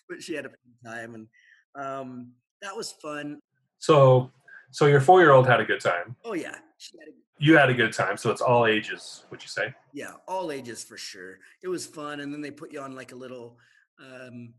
but 0.07 0.21
she 0.21 0.35
had 0.35 0.45
a 0.45 0.49
fun 0.49 0.93
time 0.93 1.15
and 1.15 1.27
um, 1.75 2.31
that 2.61 2.75
was 2.75 2.93
fun. 2.93 3.39
So, 3.79 4.31
so 4.71 4.87
your 4.87 5.01
four 5.01 5.21
year 5.21 5.31
old 5.31 5.47
had 5.47 5.59
a 5.59 5.65
good 5.65 5.81
time. 5.81 6.15
Oh 6.23 6.33
yeah, 6.33 6.51
had 6.51 7.07
a, 7.07 7.11
you 7.39 7.57
had 7.57 7.69
a 7.69 7.73
good 7.73 7.93
time. 7.93 8.17
So 8.17 8.31
it's 8.31 8.41
all 8.41 8.65
ages, 8.65 9.25
would 9.29 9.41
you 9.41 9.49
say? 9.49 9.73
Yeah, 9.93 10.13
all 10.27 10.51
ages 10.51 10.83
for 10.83 10.97
sure. 10.97 11.39
It 11.63 11.67
was 11.67 11.85
fun, 11.85 12.21
and 12.21 12.33
then 12.33 12.41
they 12.41 12.51
put 12.51 12.71
you 12.71 12.81
on 12.81 12.95
like 12.95 13.11
a 13.11 13.15
little 13.15 13.57
um, 13.99 14.53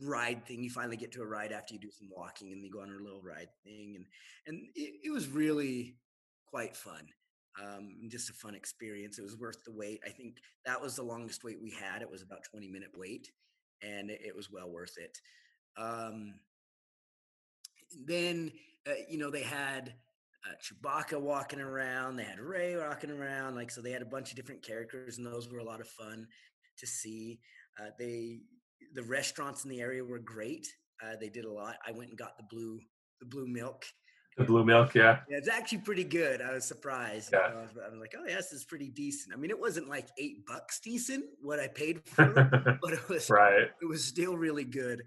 ride 0.00 0.46
thing. 0.46 0.62
You 0.62 0.70
finally 0.70 0.96
get 0.96 1.12
to 1.12 1.22
a 1.22 1.26
ride 1.26 1.52
after 1.52 1.74
you 1.74 1.80
do 1.80 1.90
some 1.90 2.08
walking, 2.10 2.52
and 2.52 2.64
you 2.64 2.70
go 2.70 2.80
on 2.80 2.88
a 2.88 3.02
little 3.02 3.22
ride 3.22 3.48
thing, 3.64 3.94
and 3.96 4.06
and 4.46 4.66
it, 4.74 4.94
it 5.04 5.10
was 5.10 5.28
really 5.28 5.96
quite 6.46 6.76
fun. 6.76 7.06
Um, 7.60 8.08
just 8.08 8.30
a 8.30 8.34
fun 8.34 8.54
experience. 8.54 9.18
It 9.18 9.22
was 9.22 9.36
worth 9.36 9.62
the 9.64 9.72
wait. 9.72 10.00
I 10.06 10.10
think 10.10 10.36
that 10.64 10.80
was 10.80 10.96
the 10.96 11.02
longest 11.02 11.44
wait 11.44 11.58
we 11.62 11.70
had. 11.70 12.00
It 12.00 12.10
was 12.10 12.22
about 12.22 12.44
20 12.50 12.68
minute 12.68 12.90
wait, 12.96 13.30
and 13.82 14.10
it, 14.10 14.20
it 14.24 14.36
was 14.36 14.50
well 14.50 14.70
worth 14.70 14.96
it. 14.96 15.18
Um, 15.76 16.34
then 18.06 18.52
uh, 18.88 18.94
you 19.08 19.18
know 19.18 19.30
they 19.30 19.42
had 19.42 19.94
uh, 20.46 20.54
Chewbacca 20.62 21.20
walking 21.20 21.60
around. 21.60 22.16
They 22.16 22.24
had 22.24 22.40
Rey 22.40 22.76
walking 22.76 23.10
around. 23.10 23.54
Like 23.54 23.70
so, 23.70 23.80
they 23.80 23.92
had 23.92 24.02
a 24.02 24.06
bunch 24.06 24.30
of 24.30 24.36
different 24.36 24.62
characters, 24.62 25.18
and 25.18 25.26
those 25.26 25.48
were 25.48 25.58
a 25.58 25.64
lot 25.64 25.80
of 25.80 25.88
fun 25.88 26.26
to 26.78 26.86
see. 26.86 27.40
Uh, 27.80 27.90
they 27.98 28.40
the 28.94 29.02
restaurants 29.02 29.64
in 29.64 29.70
the 29.70 29.80
area 29.80 30.04
were 30.04 30.18
great. 30.18 30.66
Uh, 31.02 31.16
they 31.20 31.28
did 31.28 31.44
a 31.44 31.52
lot. 31.52 31.76
I 31.86 31.92
went 31.92 32.10
and 32.10 32.18
got 32.18 32.36
the 32.36 32.44
blue 32.50 32.80
the 33.20 33.26
blue 33.26 33.46
milk. 33.46 33.84
The 34.36 34.44
blue 34.44 34.64
milk, 34.64 34.94
yeah. 34.94 35.18
Yeah, 35.28 35.36
it's 35.36 35.48
actually 35.48 35.78
pretty 35.78 36.04
good. 36.04 36.40
I 36.40 36.52
was 36.52 36.64
surprised. 36.64 37.30
Yeah. 37.32 37.48
You 37.48 37.54
know, 37.54 37.60
I, 37.60 37.62
was, 37.62 37.70
I, 37.86 37.90
was, 37.90 38.00
like, 38.00 38.14
oh, 38.18 38.24
yes, 38.26 38.52
it's 38.52 38.64
pretty 38.64 38.88
decent. 38.88 39.34
I 39.34 39.36
mean, 39.36 39.50
it 39.50 39.60
wasn't 39.60 39.88
like 39.88 40.08
eight 40.16 40.46
bucks 40.46 40.80
decent 40.80 41.24
what 41.42 41.60
I 41.60 41.68
paid 41.68 42.00
for, 42.06 42.78
but 42.82 42.92
it 42.92 43.08
was 43.08 43.28
right. 43.28 43.68
It 43.80 43.86
was 43.86 44.04
still 44.04 44.36
really 44.36 44.64
good. 44.64 45.02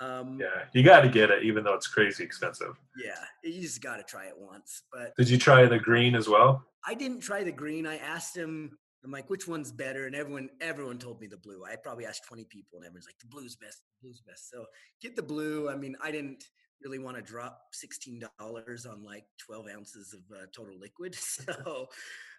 Um, 0.00 0.38
yeah, 0.40 0.64
you 0.72 0.84
got 0.84 1.00
to 1.00 1.08
get 1.08 1.30
it, 1.30 1.42
even 1.42 1.64
though 1.64 1.74
it's 1.74 1.88
crazy 1.88 2.22
expensive. 2.22 2.78
Yeah, 3.04 3.18
you 3.42 3.60
just 3.60 3.82
got 3.82 3.96
to 3.96 4.04
try 4.04 4.26
it 4.26 4.34
once. 4.38 4.82
But 4.92 5.16
did 5.16 5.28
you 5.28 5.38
try 5.38 5.66
the 5.66 5.78
green 5.78 6.14
as 6.14 6.28
well? 6.28 6.64
I 6.86 6.94
didn't 6.94 7.20
try 7.20 7.42
the 7.42 7.52
green. 7.52 7.86
I 7.86 7.96
asked 7.96 8.36
him. 8.36 8.78
I'm 9.04 9.10
like, 9.10 9.30
which 9.30 9.46
one's 9.46 9.70
better? 9.70 10.06
And 10.06 10.14
everyone, 10.14 10.50
everyone 10.60 10.98
told 10.98 11.20
me 11.20 11.28
the 11.28 11.36
blue. 11.36 11.64
I 11.64 11.76
probably 11.76 12.04
asked 12.04 12.24
20 12.26 12.44
people, 12.44 12.78
and 12.78 12.84
everyone's 12.84 13.06
like, 13.06 13.18
the 13.20 13.26
blue's 13.26 13.54
best. 13.54 13.82
The 14.00 14.06
blue's 14.06 14.20
best. 14.20 14.50
So 14.50 14.66
get 15.00 15.14
the 15.14 15.22
blue. 15.22 15.68
I 15.68 15.76
mean, 15.76 15.96
I 16.02 16.10
didn't 16.10 16.44
really 16.82 16.98
want 16.98 17.16
to 17.16 17.22
drop 17.22 17.62
sixteen 17.72 18.22
dollars 18.38 18.86
on 18.86 19.02
like 19.04 19.24
twelve 19.38 19.66
ounces 19.74 20.14
of 20.14 20.20
uh, 20.36 20.46
total 20.52 20.78
liquid. 20.78 21.14
So, 21.28 21.88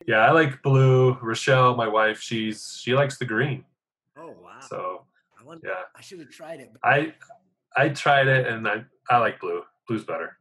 Yeah, 0.08 0.20
I 0.20 0.32
like 0.32 0.62
blue. 0.64 1.18
Rochelle, 1.22 1.76
my 1.76 1.88
wife, 1.88 2.20
she's 2.22 2.80
she 2.82 2.94
likes 2.94 3.18
the 3.18 3.26
green. 3.26 3.66
oh 4.18 4.36
wow, 4.42 4.60
So 4.62 5.06
I 5.40 5.44
want. 5.44 5.62
yeah, 5.64 5.84
I 5.96 6.02
should 6.02 6.20
have 6.20 6.30
tried 6.30 6.60
it. 6.60 6.72
I 6.84 7.14
I 7.78 7.90
tried 7.90 8.28
it 8.28 8.48
and 8.48 8.68
I 8.68 8.84
I 9.10 9.18
like 9.18 9.40
blue. 9.40 9.64
Blue's 9.88 10.04
better. 10.06 10.38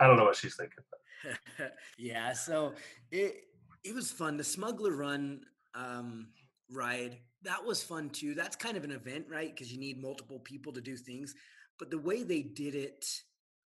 I 0.00 0.06
don't 0.06 0.16
know 0.16 0.24
what 0.24 0.36
she's 0.36 0.56
thinking. 0.56 0.84
yeah, 1.98 2.32
so 2.32 2.74
it 3.10 3.44
it 3.84 3.94
was 3.94 4.10
fun. 4.10 4.36
The 4.36 4.44
smuggler 4.44 4.92
run 4.92 5.40
um, 5.74 6.28
ride 6.70 7.18
that 7.42 7.64
was 7.64 7.82
fun 7.82 8.10
too. 8.10 8.34
That's 8.34 8.56
kind 8.56 8.76
of 8.76 8.82
an 8.84 8.90
event, 8.90 9.26
right? 9.30 9.54
Because 9.54 9.72
you 9.72 9.78
need 9.78 10.02
multiple 10.02 10.40
people 10.40 10.72
to 10.72 10.80
do 10.80 10.96
things. 10.96 11.34
But 11.78 11.90
the 11.90 11.98
way 11.98 12.22
they 12.22 12.42
did 12.42 12.74
it, 12.74 13.04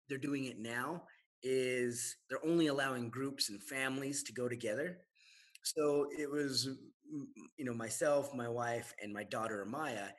they're 0.09 0.17
doing 0.17 0.45
it 0.45 0.59
now 0.59 1.03
is 1.43 2.15
they're 2.29 2.45
only 2.45 2.67
allowing 2.67 3.09
groups 3.09 3.49
and 3.49 3.61
families 3.61 4.23
to 4.23 4.33
go 4.33 4.47
together. 4.47 4.99
So 5.63 6.07
it 6.17 6.29
was, 6.29 6.69
you 7.57 7.65
know, 7.65 7.73
myself, 7.73 8.33
my 8.33 8.47
wife, 8.47 8.93
and 9.01 9.13
my 9.13 9.23
daughter 9.23 9.65
Amaya 9.67 10.09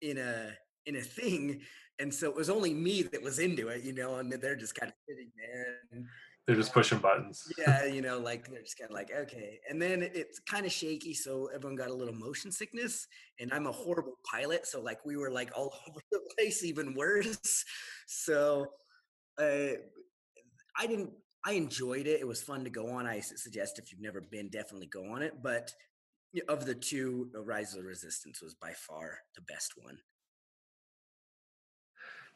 in 0.00 0.18
a 0.18 0.52
in 0.86 0.96
a 0.96 1.00
thing, 1.00 1.60
and 2.00 2.12
so 2.12 2.28
it 2.28 2.34
was 2.34 2.50
only 2.50 2.74
me 2.74 3.02
that 3.02 3.22
was 3.22 3.38
into 3.38 3.68
it, 3.68 3.84
you 3.84 3.92
know, 3.92 4.16
and 4.16 4.32
they're 4.32 4.56
just 4.56 4.74
kind 4.74 4.90
of 4.90 4.96
sitting 5.08 5.30
there 5.36 5.76
and 5.92 6.06
They're 6.46 6.56
just 6.56 6.72
pushing 6.72 6.98
buttons. 6.98 7.46
yeah, 7.56 7.84
you 7.92 8.02
know, 8.02 8.18
like 8.18 8.48
they're 8.48 8.62
just 8.62 8.78
kind 8.78 8.90
of 8.90 8.94
like, 8.94 9.10
okay. 9.16 9.60
And 9.68 9.80
then 9.80 10.02
it's 10.02 10.40
kind 10.40 10.66
of 10.66 10.72
shaky, 10.72 11.14
so 11.14 11.48
everyone 11.54 11.76
got 11.76 11.88
a 11.88 11.94
little 11.94 12.14
motion 12.14 12.50
sickness. 12.50 13.06
And 13.38 13.52
I'm 13.52 13.66
a 13.66 13.72
horrible 13.72 14.18
pilot, 14.28 14.66
so 14.66 14.80
like 14.80 15.04
we 15.04 15.16
were 15.16 15.30
like 15.30 15.50
all 15.56 15.74
over 15.88 16.00
the 16.10 16.20
place, 16.36 16.64
even 16.64 16.94
worse. 16.94 17.64
So 18.06 18.66
uh, 19.40 19.76
I 20.76 20.86
didn't. 20.86 21.10
I 21.44 21.52
enjoyed 21.52 22.06
it. 22.06 22.20
It 22.20 22.26
was 22.26 22.40
fun 22.40 22.62
to 22.62 22.70
go 22.70 22.88
on. 22.90 23.06
I 23.06 23.18
suggest 23.18 23.80
if 23.80 23.90
you've 23.90 24.00
never 24.00 24.20
been, 24.20 24.48
definitely 24.48 24.86
go 24.86 25.12
on 25.12 25.22
it. 25.22 25.42
But 25.42 25.72
of 26.48 26.66
the 26.66 26.74
two, 26.74 27.30
Rise 27.34 27.74
of 27.74 27.82
the 27.82 27.88
Resistance 27.88 28.40
was 28.40 28.54
by 28.54 28.72
far 28.72 29.18
the 29.34 29.42
best 29.42 29.72
one. 29.76 29.98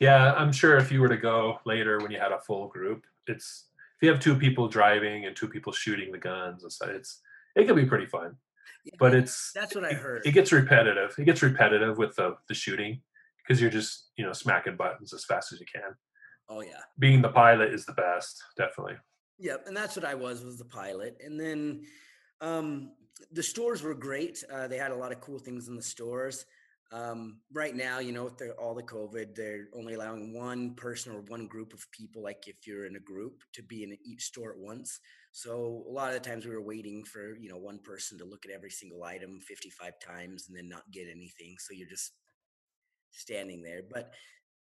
Yeah, 0.01 0.35
I'm 0.35 0.53
sure 0.53 0.77
if 0.77 0.91
you 0.93 1.01
were 1.01 1.09
to 1.09 1.17
go 1.17 1.59
later 1.65 1.99
when 1.99 2.11
you 2.11 2.19
had 2.19 2.33
a 2.33 2.41
full 2.41 2.69
group, 2.69 3.05
it's 3.27 3.67
if 3.97 4.03
you 4.03 4.11
have 4.11 4.21
two 4.21 4.37
people 4.37 4.69
driving 4.69 5.27
and 5.27 5.35
two 5.35 5.49
people 5.49 5.73
shooting 5.73 6.13
the 6.13 6.19
guns 6.19 6.63
and 6.63 6.73
stuff, 6.73 6.91
it's 6.91 7.21
it 7.55 7.67
can 7.67 7.77
be 7.77 7.87
pretty 7.87 8.07
fun. 8.07 8.37
Yeah, 8.85 8.93
But 8.99 9.15
it's 9.15 9.53
that's 9.55 9.75
what 9.75 9.85
I 9.85 9.91
it- 9.91 9.97
heard. 9.97 10.23
It 10.27 10.33
gets 10.33 10.53
repetitive. 10.53 11.15
It 11.19 11.25
gets 11.25 11.43
repetitive 11.43 11.97
with 11.99 12.15
the 12.17 12.37
the 12.49 12.55
shooting 12.55 13.01
because 13.39 13.61
you're 13.61 13.71
just 13.71 14.11
you 14.17 14.25
know 14.25 14.33
smacking 14.33 14.77
buttons 14.77 15.13
as 15.15 15.25
fast 15.25 15.53
as 15.53 15.61
you 15.61 15.67
can. 15.73 15.95
oh 16.49 16.61
yeah. 16.61 16.81
Being 16.99 17.23
the 17.23 17.31
pilot 17.31 17.73
is 17.73 17.87
the 17.87 17.95
best, 17.95 18.43
definitely. 18.57 18.97
Yep, 19.39 19.65
and 19.67 19.77
that's 19.77 19.97
what 19.97 20.05
I 20.05 20.15
was 20.15 20.45
was 20.45 20.59
the 20.59 20.65
pilot. 20.65 21.21
And 21.25 21.39
then 21.39 21.83
um, 22.41 22.93
the 23.33 23.43
stores 23.43 23.83
were 23.83 23.95
great. 23.95 24.43
Uh, 24.51 24.67
they 24.69 24.79
had 24.79 24.93
a 24.93 24.97
lot 24.97 25.13
of 25.13 25.21
cool 25.21 25.39
things 25.39 25.69
in 25.69 25.77
the 25.77 25.83
stores. 25.83 26.45
Um, 26.93 27.41
right 27.53 27.75
now, 27.75 27.99
you 27.99 28.13
know, 28.13 28.25
with 28.25 28.39
the, 28.39 28.53
all 28.53 28.75
the 28.75 28.83
COVID, 28.83 29.35
they're 29.35 29.67
only 29.75 29.95
allowing 29.95 30.33
one 30.33 30.75
person 30.75 31.13
or 31.13 31.21
one 31.23 31.49
group 31.49 31.73
of 31.73 31.85
people, 31.91 32.23
like 32.23 32.45
if 32.47 32.67
you're 32.67 32.87
in 32.87 32.95
a 32.95 33.01
group, 33.01 33.43
to 33.55 33.63
be 33.63 33.83
in 33.83 33.97
each 34.05 34.23
store 34.23 34.53
at 34.53 34.59
once. 34.59 35.01
So 35.33 35.85
a 35.89 35.93
lot 35.93 36.15
of 36.15 36.23
the 36.23 36.29
times 36.29 36.47
we 36.47 36.53
were 36.53 36.63
waiting 36.63 37.05
for 37.05 37.37
you 37.37 37.51
know 37.51 37.59
one 37.59 37.81
person 37.85 38.17
to 38.19 38.25
look 38.25 38.47
at 38.47 38.53
every 38.53 38.71
single 38.71 39.03
item 39.05 39.41
55 39.41 39.93
times 40.01 40.47
and 40.49 40.57
then 40.57 40.69
not 40.69 40.91
get 40.93 41.09
anything. 41.11 41.57
So 41.59 41.75
you're 41.75 41.89
just 41.89 42.13
standing 43.11 43.63
there. 43.63 43.83
But 43.93 44.13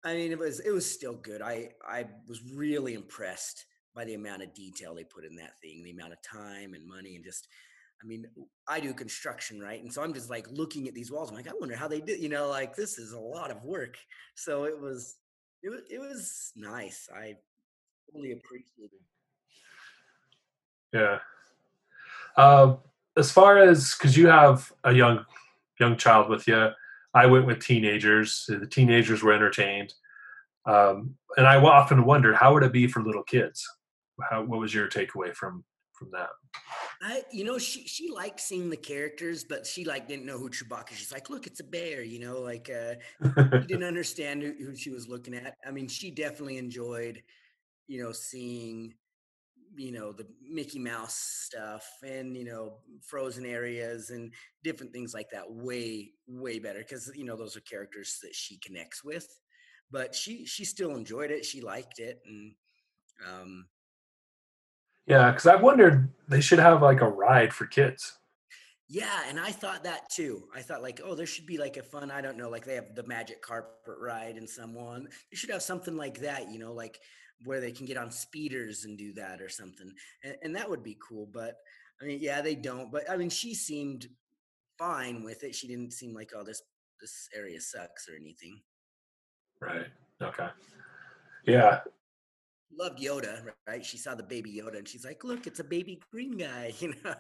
I 0.04 0.14
mean, 0.14 0.32
it 0.32 0.40
was 0.40 0.60
it 0.60 0.72
was 0.72 0.90
still 0.90 1.16
good. 1.16 1.42
I 1.42 1.70
I 1.88 2.06
was 2.28 2.42
really 2.54 2.94
impressed 2.96 3.66
by 3.96 4.06
the 4.06 4.14
amount 4.14 4.44
of 4.44 4.54
detail 4.54 4.94
they 4.94 5.06
put 5.06 5.26
in 5.26 5.38
that 5.38 5.60
thing, 5.62 5.84
the 5.84 5.92
amount 5.92 6.14
of 6.14 6.22
time 6.22 6.74
and 6.74 6.88
money, 6.88 7.16
and 7.16 7.24
just. 7.24 7.48
I 8.02 8.06
mean, 8.06 8.26
I 8.68 8.80
do 8.80 8.94
construction, 8.94 9.60
right? 9.60 9.82
And 9.82 9.92
so 9.92 10.02
I'm 10.02 10.14
just 10.14 10.30
like 10.30 10.48
looking 10.52 10.88
at 10.88 10.94
these 10.94 11.12
walls. 11.12 11.30
I'm 11.30 11.36
like, 11.36 11.50
I 11.50 11.54
wonder 11.60 11.76
how 11.76 11.88
they 11.88 12.00
did. 12.00 12.20
You 12.20 12.30
know, 12.30 12.48
like 12.48 12.76
this 12.76 12.98
is 12.98 13.12
a 13.12 13.20
lot 13.20 13.52
of 13.52 13.64
work. 13.64 13.98
So 14.36 14.64
it 14.66 14.80
was, 14.80 15.18
it 15.62 15.70
was, 15.70 15.82
it 15.90 16.00
was 16.00 16.52
nice. 16.56 17.10
I 17.14 17.36
really 18.14 18.32
appreciated. 18.32 19.00
Yeah. 20.94 21.20
Uh, 22.38 22.78
as 23.18 23.32
far 23.32 23.58
as 23.58 23.96
because 23.96 24.16
you 24.16 24.28
have 24.28 24.72
a 24.84 24.94
young 24.94 25.26
young 25.80 25.98
child 25.98 26.30
with 26.30 26.48
you, 26.48 26.70
I 27.14 27.26
went 27.26 27.46
with 27.46 27.60
teenagers. 27.60 28.46
The 28.48 28.66
teenagers 28.66 29.22
were 29.22 29.34
entertained, 29.34 29.94
um, 30.66 31.16
and 31.38 31.46
I 31.46 31.58
often 31.62 32.06
wondered 32.06 32.36
how 32.36 32.54
would 32.54 32.64
it 32.64 32.72
be 32.72 32.88
for 32.88 33.04
little 33.04 33.24
kids. 33.24 33.68
How, 34.30 34.44
what 34.44 34.60
was 34.60 34.74
your 34.74 34.88
takeaway 34.88 35.34
from 35.34 35.64
from 36.00 36.12
that? 36.12 36.30
I, 37.02 37.24
you 37.32 37.44
know, 37.44 37.58
she 37.58 37.88
she 37.88 38.10
liked 38.10 38.40
seeing 38.40 38.70
the 38.70 38.78
characters, 38.78 39.44
but 39.44 39.66
she 39.66 39.86
like 39.86 40.08
didn't 40.08 40.26
know 40.26 40.38
who 40.38 40.50
Chewbacca. 40.50 40.92
She's 40.92 41.12
like, 41.12 41.30
look, 41.30 41.46
it's 41.46 41.60
a 41.60 41.66
bear. 41.66 42.02
You 42.02 42.20
know, 42.20 42.40
like 42.40 42.70
uh, 42.70 42.96
she 43.62 43.68
didn't 43.68 43.84
understand 43.88 44.42
who, 44.42 44.54
who 44.54 44.76
she 44.76 44.90
was 44.90 45.08
looking 45.08 45.36
at. 45.36 45.56
I 45.66 45.72
mean, 45.72 45.88
she 45.88 46.12
definitely 46.12 46.58
enjoyed, 46.58 47.22
you 47.88 48.04
know, 48.04 48.12
seeing, 48.12 48.94
you 49.76 49.92
know, 49.92 50.12
the 50.12 50.28
Mickey 50.42 50.80
Mouse 50.80 51.16
stuff 51.16 51.86
and 52.04 52.36
you 52.36 52.46
know, 52.46 52.78
frozen 53.02 53.46
areas 53.46 54.10
and 54.10 54.34
different 54.64 54.92
things 54.94 55.14
like 55.14 55.30
that. 55.32 55.52
Way 55.52 56.12
way 56.28 56.60
better 56.60 56.80
because 56.80 57.12
you 57.16 57.26
know 57.26 57.36
those 57.36 57.56
are 57.56 57.62
characters 57.62 58.20
that 58.24 58.34
she 58.34 58.58
connects 58.60 59.04
with. 59.04 59.28
But 59.92 60.14
she 60.16 60.46
she 60.46 60.66
still 60.66 60.96
enjoyed 60.96 61.32
it. 61.32 61.46
She 61.46 61.62
liked 61.62 62.00
it, 62.00 62.22
and 62.26 62.54
um, 63.28 63.66
yeah, 65.06 65.32
because 65.32 65.48
I 65.48 65.56
wondered 65.56 66.10
they 66.28 66.42
should 66.42 66.60
have 66.60 66.82
like 66.82 67.02
a 67.02 67.10
ride 67.10 67.54
for 67.54 67.66
kids. 67.66 68.18
Yeah, 68.88 69.22
and 69.28 69.40
I 69.40 69.52
thought 69.52 69.84
that 69.84 70.10
too. 70.10 70.48
I 70.56 70.62
thought 70.62 70.82
like, 70.82 71.00
oh, 71.04 71.14
there 71.14 71.28
should 71.28 71.46
be 71.46 71.60
like 71.60 71.78
a 71.78 71.84
fun, 71.84 72.10
I 72.10 72.22
don't 72.22 72.38
know, 72.38 72.50
like 72.50 72.66
they 72.66 72.74
have 72.76 72.96
the 72.96 73.06
magic 73.06 73.42
carpet 73.42 73.96
ride 74.02 74.36
and 74.36 74.50
someone. 74.50 75.08
They 75.32 75.36
should 75.36 75.52
have 75.52 75.62
something 75.62 75.96
like 75.96 76.20
that, 76.22 76.52
you 76.52 76.58
know, 76.58 76.74
like 76.74 77.00
where 77.46 77.62
they 77.62 77.72
can 77.72 77.86
get 77.86 77.98
on 77.98 78.12
speeders 78.12 78.86
and 78.86 78.98
do 78.98 79.14
that 79.14 79.42
or 79.42 79.50
something. 79.50 79.92
And, 80.24 80.36
and 80.42 80.56
that 80.56 80.70
would 80.70 80.84
be 80.84 80.98
cool. 81.08 81.30
But 81.32 81.56
I 82.02 82.06
mean, 82.06 82.20
yeah, 82.20 82.42
they 82.42 82.56
don't. 82.56 82.92
But 82.92 83.10
I 83.10 83.16
mean, 83.16 83.30
she 83.30 83.54
seemed 83.54 84.08
fine 84.80 85.24
with 85.24 85.44
it. 85.44 85.54
She 85.54 85.68
didn't 85.68 85.94
seem 85.94 86.14
like, 86.16 86.32
oh, 86.36 86.44
this 86.44 86.64
this 87.00 87.30
area 87.36 87.62
sucks 87.62 88.10
or 88.10 88.16
anything. 88.16 88.60
Right. 89.62 89.88
Okay. 90.22 90.48
Yeah. 91.46 91.82
Loved 92.78 93.00
Yoda, 93.00 93.42
right? 93.68 93.84
She 93.84 93.98
saw 93.98 94.16
the 94.16 94.24
baby 94.24 94.62
Yoda 94.64 94.78
and 94.78 94.88
she's 94.88 95.04
like, 95.04 95.24
look, 95.24 95.48
it's 95.48 95.60
a 95.60 95.64
baby 95.64 96.00
green 96.12 96.38
guy, 96.38 96.74
you 96.80 96.94
know. 97.04 97.16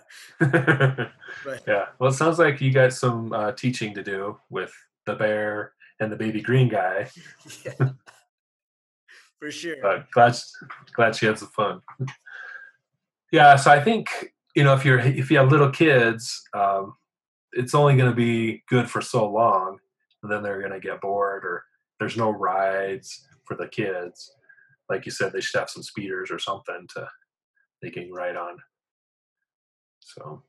But 1.43 1.63
yeah. 1.67 1.87
Well, 1.97 2.11
it 2.11 2.13
sounds 2.13 2.39
like 2.39 2.61
you 2.61 2.71
got 2.71 2.93
some 2.93 3.33
uh, 3.33 3.51
teaching 3.53 3.93
to 3.95 4.03
do 4.03 4.37
with 4.49 4.73
the 5.05 5.15
bear 5.15 5.73
and 5.99 6.11
the 6.11 6.15
baby 6.15 6.41
green 6.41 6.69
guy. 6.69 7.09
yeah, 7.65 7.89
for 9.39 9.51
sure. 9.51 9.77
But 9.81 10.11
glad 10.11 10.35
glad 10.93 11.15
she 11.15 11.25
had 11.25 11.39
some 11.39 11.49
fun. 11.49 11.81
yeah. 13.31 13.55
So 13.55 13.71
I 13.71 13.81
think 13.81 14.33
you 14.55 14.63
know 14.63 14.73
if 14.73 14.85
you're 14.85 14.99
if 14.99 15.31
you 15.31 15.37
have 15.37 15.51
little 15.51 15.71
kids, 15.71 16.43
um, 16.53 16.93
it's 17.53 17.73
only 17.73 17.95
going 17.95 18.09
to 18.09 18.15
be 18.15 18.63
good 18.69 18.89
for 18.89 19.01
so 19.01 19.29
long, 19.29 19.79
and 20.23 20.31
then 20.31 20.43
they're 20.43 20.59
going 20.59 20.73
to 20.73 20.79
get 20.79 21.01
bored 21.01 21.43
or 21.43 21.63
there's 21.99 22.17
no 22.17 22.29
rides 22.29 23.27
for 23.45 23.55
the 23.55 23.67
kids. 23.67 24.31
Like 24.89 25.05
you 25.05 25.11
said, 25.11 25.31
they 25.33 25.41
should 25.41 25.59
have 25.59 25.69
some 25.69 25.83
speeders 25.83 26.31
or 26.31 26.39
something 26.39 26.87
to 26.95 27.07
they 27.81 27.89
can 27.89 28.11
ride 28.11 28.35
on. 28.35 28.57
So, 29.99 30.43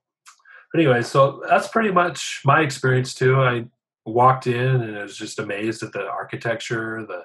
but 0.72 0.80
anyway, 0.80 1.02
so 1.02 1.42
that's 1.48 1.68
pretty 1.68 1.90
much 1.92 2.40
my 2.44 2.60
experience 2.62 3.14
too. 3.14 3.40
I 3.42 3.66
walked 4.04 4.46
in 4.46 4.82
and 4.82 4.98
I 4.98 5.02
was 5.02 5.16
just 5.16 5.38
amazed 5.38 5.82
at 5.82 5.92
the 5.92 6.06
architecture. 6.08 7.04
The, 7.06 7.24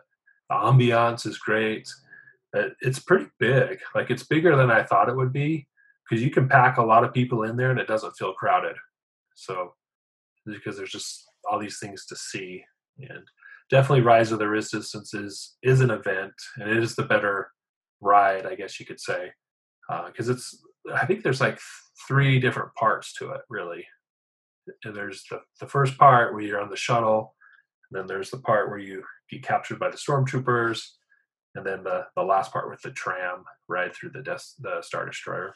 the 0.50 0.56
ambiance 0.56 1.26
is 1.26 1.38
great. 1.38 1.90
It- 2.54 2.76
It's 2.82 3.00
pretty 3.00 3.28
big. 3.40 3.80
Like 3.94 4.10
it's 4.12 4.24
bigger 4.24 4.56
than 4.56 4.70
I 4.72 4.84
thought 4.84 5.10
it 5.10 5.16
would 5.16 5.34
be 5.34 5.68
because 6.08 6.24
you 6.24 6.30
can 6.30 6.48
pack 6.48 6.78
a 6.78 6.84
lot 6.86 7.04
of 7.04 7.14
people 7.14 7.44
in 7.44 7.56
there 7.56 7.72
and 7.72 7.80
it 7.80 7.88
doesn't 7.88 8.16
feel 8.18 8.34
crowded. 8.34 8.76
So, 9.36 9.74
because 10.46 10.78
there's 10.78 10.92
just 10.92 11.26
all 11.50 11.60
these 11.60 11.80
things 11.80 12.06
to 12.08 12.16
see 12.16 12.64
and 13.00 13.24
definitely 13.70 14.02
Rise 14.02 14.32
of 14.32 14.40
the 14.40 14.48
Resistance 14.48 15.14
is 15.14 15.56
is 15.64 15.82
an 15.82 15.92
event 15.92 16.34
and 16.58 16.70
it 16.70 16.78
is 16.78 16.96
the 16.96 17.04
better 17.04 17.52
ride, 18.02 18.46
I 18.46 18.56
guess 18.56 18.80
you 18.80 18.86
could 18.86 19.00
say, 19.00 19.32
uh, 19.90 20.08
because 20.08 20.30
it's 20.30 20.64
I 20.94 21.06
think 21.06 21.24
there's 21.24 21.42
like 21.42 21.60
three 22.08 22.40
different 22.40 22.74
parts 22.76 23.14
to 23.16 23.32
it 23.32 23.42
really. 23.50 23.86
And 24.84 24.96
there's 24.96 25.24
the 25.30 25.40
the 25.60 25.68
first 25.68 25.98
part 25.98 26.34
where 26.34 26.42
you're 26.42 26.62
on 26.62 26.70
the 26.70 26.76
shuttle, 26.76 27.36
and 27.92 28.00
then 28.00 28.08
there's 28.08 28.32
the 28.32 28.40
part 28.40 28.70
where 28.70 28.80
you 28.80 29.04
get 29.30 29.44
captured 29.44 29.80
by 29.80 29.90
the 29.90 29.98
stormtroopers, 29.98 30.82
and 31.54 31.66
then 31.66 31.84
the 31.84 32.06
the 32.16 32.24
last 32.24 32.52
part 32.52 32.70
with 32.70 32.82
the 32.82 32.92
tram 32.92 33.44
ride 33.68 33.94
through 33.94 34.12
the 34.12 34.24
des- 34.24 34.56
the 34.60 34.82
Star 34.82 35.06
Destroyer. 35.06 35.54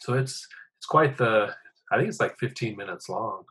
So 0.00 0.14
it's 0.14 0.46
it's 0.78 0.86
quite 0.86 1.16
the 1.16 1.54
I 1.90 1.96
think 1.96 2.08
it's 2.08 2.20
like 2.20 2.38
15 2.38 2.76
minutes 2.76 3.08
long 3.08 3.44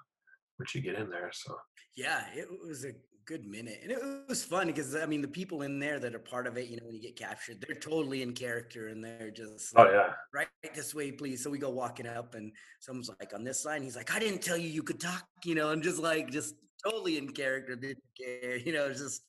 once 0.59 0.75
you 0.75 0.81
get 0.81 0.95
in 0.95 1.09
there. 1.09 1.31
So 1.33 1.57
Yeah, 1.95 2.23
it 2.33 2.47
was 2.65 2.85
a 2.85 2.91
good 3.25 3.45
minute, 3.47 3.79
and 3.81 3.91
it 3.91 3.99
was 4.29 4.43
fun 4.43 4.67
because 4.67 4.95
I 4.95 5.05
mean 5.05 5.21
the 5.21 5.27
people 5.27 5.63
in 5.63 5.79
there 5.79 5.99
that 5.99 6.13
are 6.13 6.19
part 6.19 6.45
of 6.47 6.57
it, 6.57 6.67
you 6.69 6.77
know, 6.77 6.85
when 6.85 6.95
you 6.95 7.01
get 7.01 7.15
captured, 7.15 7.57
they're 7.61 7.75
totally 7.79 8.21
in 8.21 8.33
character 8.33 8.89
and 8.89 9.03
they're 9.03 9.31
just 9.31 9.73
Oh 9.75 9.89
yeah. 9.89 10.13
right 10.33 10.47
this 10.73 10.93
way, 10.93 11.11
please. 11.11 11.43
So 11.43 11.49
we 11.49 11.57
go 11.57 11.69
walking 11.71 12.07
up, 12.07 12.35
and 12.35 12.51
someone's 12.79 13.09
like 13.19 13.33
on 13.33 13.43
this 13.43 13.61
side. 13.61 13.81
He's 13.81 13.95
like, 13.95 14.13
I 14.13 14.19
didn't 14.19 14.41
tell 14.41 14.57
you 14.57 14.69
you 14.69 14.83
could 14.83 14.99
talk, 14.99 15.25
you 15.43 15.55
know, 15.55 15.71
and 15.71 15.81
just 15.81 15.99
like 15.99 16.29
just 16.29 16.55
totally 16.83 17.17
in 17.17 17.29
character, 17.29 17.75
didn't 17.75 18.03
care, 18.19 18.57
you 18.57 18.71
know, 18.73 18.85
it's 18.85 18.99
just 19.01 19.23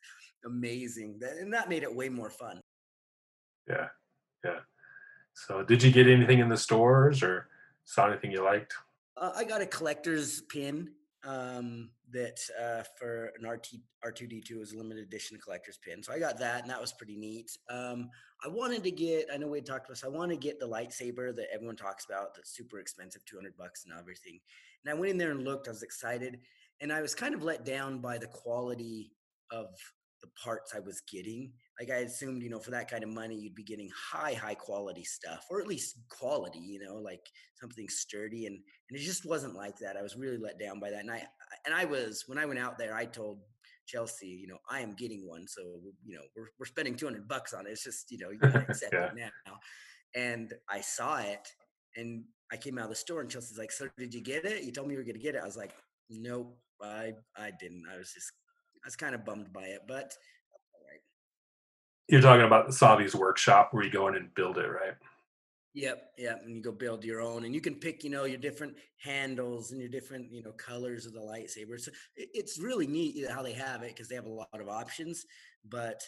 amazing, 0.45 1.19
That- 1.21 1.39
and 1.39 1.53
that 1.55 1.69
made 1.69 1.83
it 1.83 1.95
way 1.95 2.09
more 2.09 2.31
fun. 2.31 2.61
Yeah. 3.69 3.89
Yeah. 4.45 4.61
So 5.35 5.63
did 5.63 5.83
you 5.83 5.91
get 5.91 6.07
anything 6.07 6.39
in 6.39 6.49
the 6.49 6.57
stores 6.57 7.23
or 7.23 7.49
saw 7.85 8.09
anything 8.11 8.31
you 8.31 8.45
liked? 8.45 8.75
Uh, 9.17 9.33
I 9.35 9.45
got 9.45 9.61
a 9.63 9.67
collector's 9.67 10.43
pin 10.43 10.91
um, 11.27 11.91
that 12.13 12.39
uh, 12.61 12.85
for 12.99 13.33
an 13.39 13.49
RT 13.49 13.75
R2D2 14.05 14.59
was 14.59 14.73
a 14.73 14.79
limited 14.79 15.03
edition 15.03 15.39
collector's 15.43 15.79
pin. 15.79 16.03
So 16.03 16.13
I 16.13 16.19
got 16.19 16.39
that, 16.39 16.63
and 16.63 16.71
that 16.71 16.81
was 16.81 16.93
pretty 16.93 17.17
neat. 17.17 17.51
Um, 17.69 18.09
I 18.45 18.49
wanted 18.49 18.85
to 18.85 18.91
get. 18.91 19.27
I 19.33 19.37
know 19.37 19.49
we 19.49 19.59
had 19.59 19.67
talked 19.67 19.87
about 19.87 19.95
this. 19.95 20.05
I 20.05 20.09
want 20.09 20.31
to 20.31 20.37
get 20.37 20.61
the 20.61 20.69
lightsaber 20.69 21.35
that 21.35 21.49
everyone 21.53 21.77
talks 21.77 22.05
about. 22.05 22.35
That's 22.35 22.55
super 22.57 22.79
expensive, 22.79 23.25
two 23.25 23.37
hundred 23.37 23.57
bucks 23.57 23.85
and 23.85 23.99
everything. 23.99 24.39
And 24.85 24.95
I 24.95 24.99
went 24.99 25.11
in 25.11 25.19
there 25.19 25.33
and 25.33 25.43
looked. 25.43 25.69
I 25.69 25.73
was 25.73 25.83
excited, 25.83 26.39
and 26.81 26.93
I 26.93 27.03
was 27.03 27.15
kind 27.15 27.35
of 27.35 27.43
let 27.43 27.65
down 27.65 27.99
by 27.99 28.19
the 28.19 28.29
quality 28.29 29.11
of 29.51 29.69
the 30.23 30.29
parts 30.43 30.73
I 30.75 30.81
was 30.81 31.03
getting. 31.11 31.53
Like 31.79 31.91
I 31.91 31.97
assumed, 32.01 32.43
you 32.43 32.51
know, 32.51 32.59
for 32.59 32.71
that 32.71 32.91
kind 32.91 33.05
of 33.05 33.11
money, 33.11 33.37
you'd 33.37 33.55
be 33.55 33.63
getting 33.65 33.91
high, 33.95 34.33
high 34.35 34.55
quality 34.55 35.05
stuff, 35.05 35.45
or 35.51 35.61
at 35.61 35.67
least 35.67 35.99
quality, 36.09 36.59
you 36.59 36.81
know, 36.81 36.95
like 36.97 37.21
something 37.61 37.89
sturdy. 37.89 38.47
And 38.47 38.57
and 38.89 38.99
it 38.99 39.03
just 39.03 39.27
wasn't 39.27 39.55
like 39.55 39.77
that. 39.79 39.97
I 39.97 40.03
was 40.03 40.17
really 40.17 40.39
let 40.39 40.59
down 40.59 40.81
by 40.81 40.91
that. 40.91 41.01
And 41.01 41.11
I 41.11 41.23
and 41.67 41.75
I 41.75 41.85
was 41.85 42.25
when 42.27 42.39
I 42.39 42.47
went 42.47 42.59
out 42.59 42.79
there, 42.79 42.95
I 42.95 43.05
told 43.05 43.41
Chelsea, 43.87 44.27
you 44.29 44.47
know, 44.49 44.59
I 44.71 44.81
am 44.81 44.95
getting 44.95 45.29
one. 45.29 45.47
So 45.47 45.61
you 46.05 46.17
know, 46.17 46.23
we're 46.35 46.49
we're 46.59 46.67
spending 46.67 46.97
two 46.97 47.07
hundred 47.07 47.29
bucks 47.29 47.53
on 47.53 47.67
it. 47.67 47.71
It's 47.71 47.85
just 47.85 48.11
you 48.11 48.19
know, 48.19 48.31
you 48.31 48.39
gotta 48.39 48.61
accept 48.69 48.95
Yeah. 48.95 49.07
it 49.07 49.13
now. 49.17 49.59
And 50.15 50.55
I 50.69 50.81
saw 50.81 51.19
it, 51.19 51.47
and 51.97 52.25
I 52.51 52.57
came 52.57 52.79
out 52.79 52.85
of 52.85 52.91
the 52.91 52.97
store, 52.97 53.21
and 53.21 53.31
Chelsea's 53.31 53.59
like, 53.59 53.71
"So 53.73 53.89
did 53.99 54.15
you 54.15 54.23
get 54.23 54.45
it? 54.47 54.65
You 54.65 54.73
told 54.73 54.89
me 54.89 54.95
you 54.95 54.99
were 55.01 55.05
gonna 55.05 55.19
get 55.19 55.35
it." 55.35 55.43
I 55.43 55.47
was 55.47 55.57
like, 55.59 55.75
"Nope, 56.09 56.59
I 56.83 57.13
I 57.37 57.53
didn't. 57.61 57.85
I 57.93 57.99
was 57.99 58.13
just 58.13 58.33
I 58.87 58.89
was 58.89 58.95
kind 58.95 59.17
of 59.17 59.25
bummed 59.25 59.53
by 59.53 59.65
it, 59.65 59.81
but 59.89 60.15
all 60.73 60.81
right. 60.89 61.01
You're 62.07 62.21
talking 62.21 62.47
about 62.47 62.69
the 62.69 62.73
Savi's 62.73 63.17
workshop 63.17 63.71
where 63.73 63.83
you 63.83 63.91
go 63.91 64.07
in 64.07 64.15
and 64.15 64.33
build 64.37 64.59
it, 64.59 64.69
right? 64.69 64.95
Yep, 65.75 66.13
yep. 66.17 66.43
And 66.45 66.55
you 66.55 66.63
go 66.63 66.71
build 66.71 67.03
your 67.03 67.21
own, 67.21 67.45
and 67.45 67.53
you 67.53 67.61
can 67.61 67.75
pick, 67.75 68.05
you 68.05 68.11
know, 68.11 68.27
your 68.27 68.39
different 68.39 68.77
handles 69.03 69.73
and 69.73 69.81
your 69.81 69.89
different, 69.89 70.31
you 70.31 70.41
know, 70.41 70.53
colors 70.53 71.05
of 71.05 71.15
the 71.15 71.19
lightsaber. 71.19 71.81
So 71.81 71.91
it's 72.15 72.61
really 72.61 72.87
neat 72.87 73.29
how 73.29 73.43
they 73.43 73.55
have 73.55 73.83
it 73.83 73.89
because 73.89 74.09
they 74.09 74.15
have 74.15 74.27
a 74.27 74.29
lot 74.29 74.49
of 74.53 74.69
options. 74.69 75.27
But 75.69 76.01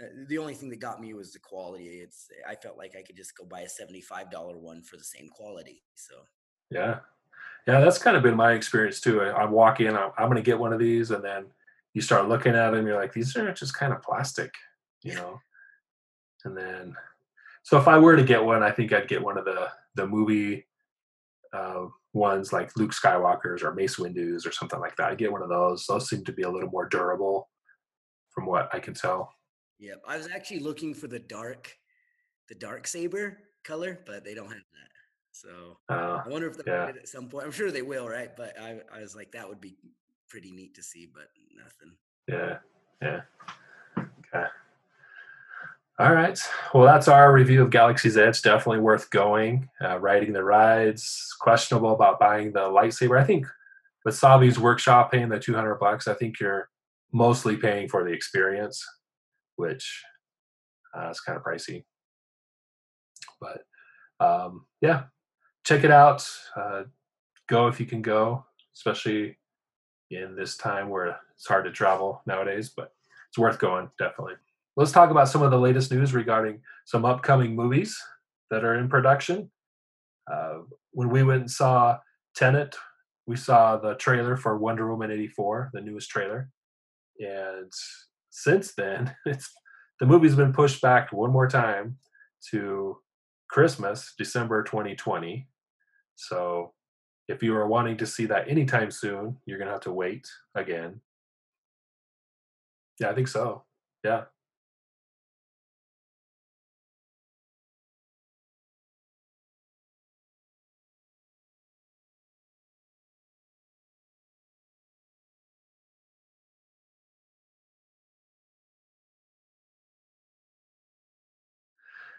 uh, 0.00 0.06
the 0.28 0.38
only 0.38 0.54
thing 0.54 0.70
that 0.70 0.78
got 0.78 1.00
me 1.00 1.12
was 1.14 1.32
the 1.32 1.40
quality. 1.40 1.86
It's 1.86 2.28
I 2.48 2.54
felt 2.54 2.78
like 2.78 2.94
I 2.96 3.02
could 3.02 3.16
just 3.16 3.36
go 3.36 3.44
buy 3.44 3.62
a 3.62 3.68
seventy-five 3.68 4.30
dollar 4.30 4.56
one 4.56 4.84
for 4.84 4.96
the 4.96 5.02
same 5.02 5.28
quality. 5.28 5.82
So 5.96 6.14
Yeah. 6.70 7.00
Yeah, 7.66 7.80
that's 7.80 7.98
kind 7.98 8.16
of 8.16 8.22
been 8.22 8.36
my 8.36 8.52
experience 8.52 9.00
too. 9.00 9.22
I, 9.22 9.42
I 9.42 9.44
walk 9.44 9.80
in, 9.80 9.96
I'm, 9.96 10.10
I'm 10.16 10.26
going 10.26 10.36
to 10.36 10.42
get 10.42 10.58
one 10.58 10.72
of 10.72 10.78
these, 10.78 11.10
and 11.10 11.22
then 11.22 11.46
you 11.94 12.00
start 12.00 12.28
looking 12.28 12.54
at 12.54 12.70
them, 12.70 12.86
you're 12.86 13.00
like, 13.00 13.12
these 13.12 13.36
are 13.36 13.52
just 13.52 13.74
kind 13.74 13.92
of 13.92 14.02
plastic, 14.02 14.52
you 15.02 15.14
know? 15.14 15.40
And 16.44 16.56
then, 16.56 16.96
so 17.62 17.78
if 17.78 17.86
I 17.86 17.98
were 17.98 18.16
to 18.16 18.24
get 18.24 18.42
one, 18.44 18.62
I 18.62 18.70
think 18.70 18.92
I'd 18.92 19.08
get 19.08 19.22
one 19.22 19.38
of 19.38 19.44
the 19.44 19.68
the 19.94 20.06
movie 20.06 20.66
uh, 21.52 21.86
ones 22.14 22.52
like 22.52 22.76
Luke 22.76 22.92
Skywalker's 22.92 23.62
or 23.62 23.74
Mace 23.74 23.98
Windu's 23.98 24.46
or 24.46 24.52
something 24.52 24.80
like 24.80 24.96
that. 24.96 25.10
I 25.10 25.14
get 25.14 25.30
one 25.30 25.42
of 25.42 25.48
those. 25.50 25.86
Those 25.86 26.08
seem 26.08 26.24
to 26.24 26.32
be 26.32 26.42
a 26.42 26.50
little 26.50 26.70
more 26.70 26.88
durable, 26.88 27.48
from 28.30 28.46
what 28.46 28.74
I 28.74 28.80
can 28.80 28.94
tell. 28.94 29.32
Yep. 29.78 30.02
I 30.08 30.16
was 30.16 30.28
actually 30.28 30.60
looking 30.60 30.94
for 30.94 31.08
the 31.08 31.18
dark, 31.18 31.72
the 32.48 32.54
dark 32.54 32.86
saber 32.86 33.38
color, 33.64 34.00
but 34.06 34.24
they 34.24 34.34
don't 34.34 34.48
have 34.48 34.56
that. 34.56 34.90
So 35.32 35.78
Uh, 35.88 36.22
I 36.24 36.28
wonder 36.28 36.48
if 36.48 36.56
they 36.56 36.70
yeah. 36.70 36.88
at 36.88 37.08
some 37.08 37.28
point. 37.28 37.44
I'm 37.44 37.52
sure 37.52 37.70
they 37.70 37.82
will, 37.82 38.08
right? 38.08 38.34
But 38.36 38.58
I, 38.60 38.80
I 38.92 39.00
was 39.00 39.14
like, 39.14 39.32
that 39.32 39.48
would 39.48 39.60
be 39.60 39.76
pretty 40.32 40.50
neat 40.50 40.74
to 40.74 40.82
see, 40.82 41.06
but 41.12 41.28
nothing. 41.54 41.92
Yeah, 42.26 42.58
yeah. 43.02 43.20
Okay. 43.98 44.46
All 45.98 46.14
right. 46.14 46.38
Well, 46.72 46.84
that's 46.84 47.06
our 47.06 47.34
review 47.34 47.60
of 47.60 47.68
Galaxy's 47.68 48.16
Edge. 48.16 48.40
Definitely 48.40 48.80
worth 48.80 49.10
going. 49.10 49.68
Uh, 49.84 50.00
riding 50.00 50.32
the 50.32 50.42
rides. 50.42 51.36
Questionable 51.38 51.92
about 51.92 52.18
buying 52.18 52.50
the 52.50 52.60
lightsaber. 52.60 53.20
I 53.20 53.24
think 53.24 53.46
with 54.06 54.14
Savi's 54.14 54.58
workshop 54.58 55.12
paying 55.12 55.28
the 55.28 55.38
200 55.38 55.74
bucks, 55.74 56.08
I 56.08 56.14
think 56.14 56.40
you're 56.40 56.70
mostly 57.12 57.58
paying 57.58 57.90
for 57.90 58.02
the 58.02 58.10
experience, 58.10 58.82
which 59.56 60.02
uh, 60.96 61.10
is 61.10 61.20
kind 61.20 61.36
of 61.36 61.44
pricey. 61.44 61.84
But 63.38 63.64
um, 64.18 64.64
yeah, 64.80 65.04
check 65.62 65.84
it 65.84 65.90
out. 65.90 66.26
Uh, 66.56 66.84
go 67.50 67.68
if 67.68 67.78
you 67.78 67.84
can 67.84 68.00
go, 68.00 68.46
especially 68.74 69.36
in 70.12 70.36
this 70.36 70.56
time 70.56 70.88
where 70.88 71.16
it's 71.34 71.46
hard 71.46 71.64
to 71.64 71.70
travel 71.70 72.22
nowadays, 72.26 72.70
but 72.74 72.92
it's 73.28 73.38
worth 73.38 73.58
going, 73.58 73.88
definitely. 73.98 74.34
Let's 74.76 74.92
talk 74.92 75.10
about 75.10 75.28
some 75.28 75.42
of 75.42 75.50
the 75.50 75.58
latest 75.58 75.90
news 75.90 76.14
regarding 76.14 76.60
some 76.84 77.04
upcoming 77.04 77.54
movies 77.54 78.00
that 78.50 78.64
are 78.64 78.78
in 78.78 78.88
production. 78.88 79.50
Uh, 80.30 80.60
when 80.92 81.10
we 81.10 81.22
went 81.22 81.40
and 81.40 81.50
saw 81.50 81.98
Tenet, 82.34 82.76
we 83.26 83.36
saw 83.36 83.76
the 83.76 83.94
trailer 83.94 84.36
for 84.36 84.58
Wonder 84.58 84.90
Woman 84.90 85.10
84, 85.10 85.70
the 85.72 85.80
newest 85.80 86.10
trailer. 86.10 86.50
And 87.18 87.72
since 88.30 88.74
then, 88.74 89.14
it's 89.26 89.50
the 90.00 90.06
movie's 90.06 90.34
been 90.34 90.52
pushed 90.52 90.82
back 90.82 91.12
one 91.12 91.30
more 91.30 91.48
time 91.48 91.98
to 92.50 92.98
Christmas, 93.48 94.14
December 94.18 94.62
2020. 94.62 95.46
So 96.16 96.72
if 97.28 97.42
you 97.42 97.54
are 97.56 97.66
wanting 97.66 97.96
to 97.98 98.06
see 98.06 98.26
that 98.26 98.48
anytime 98.48 98.90
soon, 98.90 99.38
you're 99.46 99.58
gonna 99.58 99.70
have 99.72 99.80
to 99.82 99.92
wait 99.92 100.28
again. 100.54 101.00
Yeah, 103.00 103.10
I 103.10 103.14
think 103.14 103.28
so. 103.28 103.64
Yeah. 104.04 104.24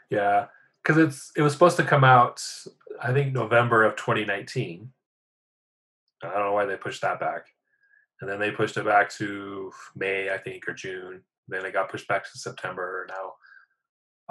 Yeah, 0.10 0.48
because 0.84 0.98
it's 0.98 1.32
it 1.36 1.42
was 1.42 1.54
supposed 1.54 1.78
to 1.78 1.84
come 1.84 2.04
out, 2.04 2.44
I 3.04 3.12
think 3.12 3.34
November 3.34 3.84
of 3.84 3.98
2019. 3.98 4.90
I 6.24 6.28
don't 6.28 6.40
know 6.40 6.54
why 6.54 6.66
they 6.66 6.78
pushed 6.78 7.02
that 7.02 7.20
back. 7.20 7.48
And 8.22 8.30
then 8.30 8.40
they 8.40 8.52
pushed 8.52 8.78
it 8.78 8.86
back 8.86 9.10
to 9.16 9.72
May, 9.96 10.32
I 10.32 10.38
think, 10.38 10.68
or 10.70 10.74
June. 10.74 11.22
Then 11.50 11.66
it 11.66 11.74
got 11.74 11.92
pushed 11.92 12.08
back 12.08 12.24
to 12.24 12.38
September, 12.38 13.06
now 13.10 13.34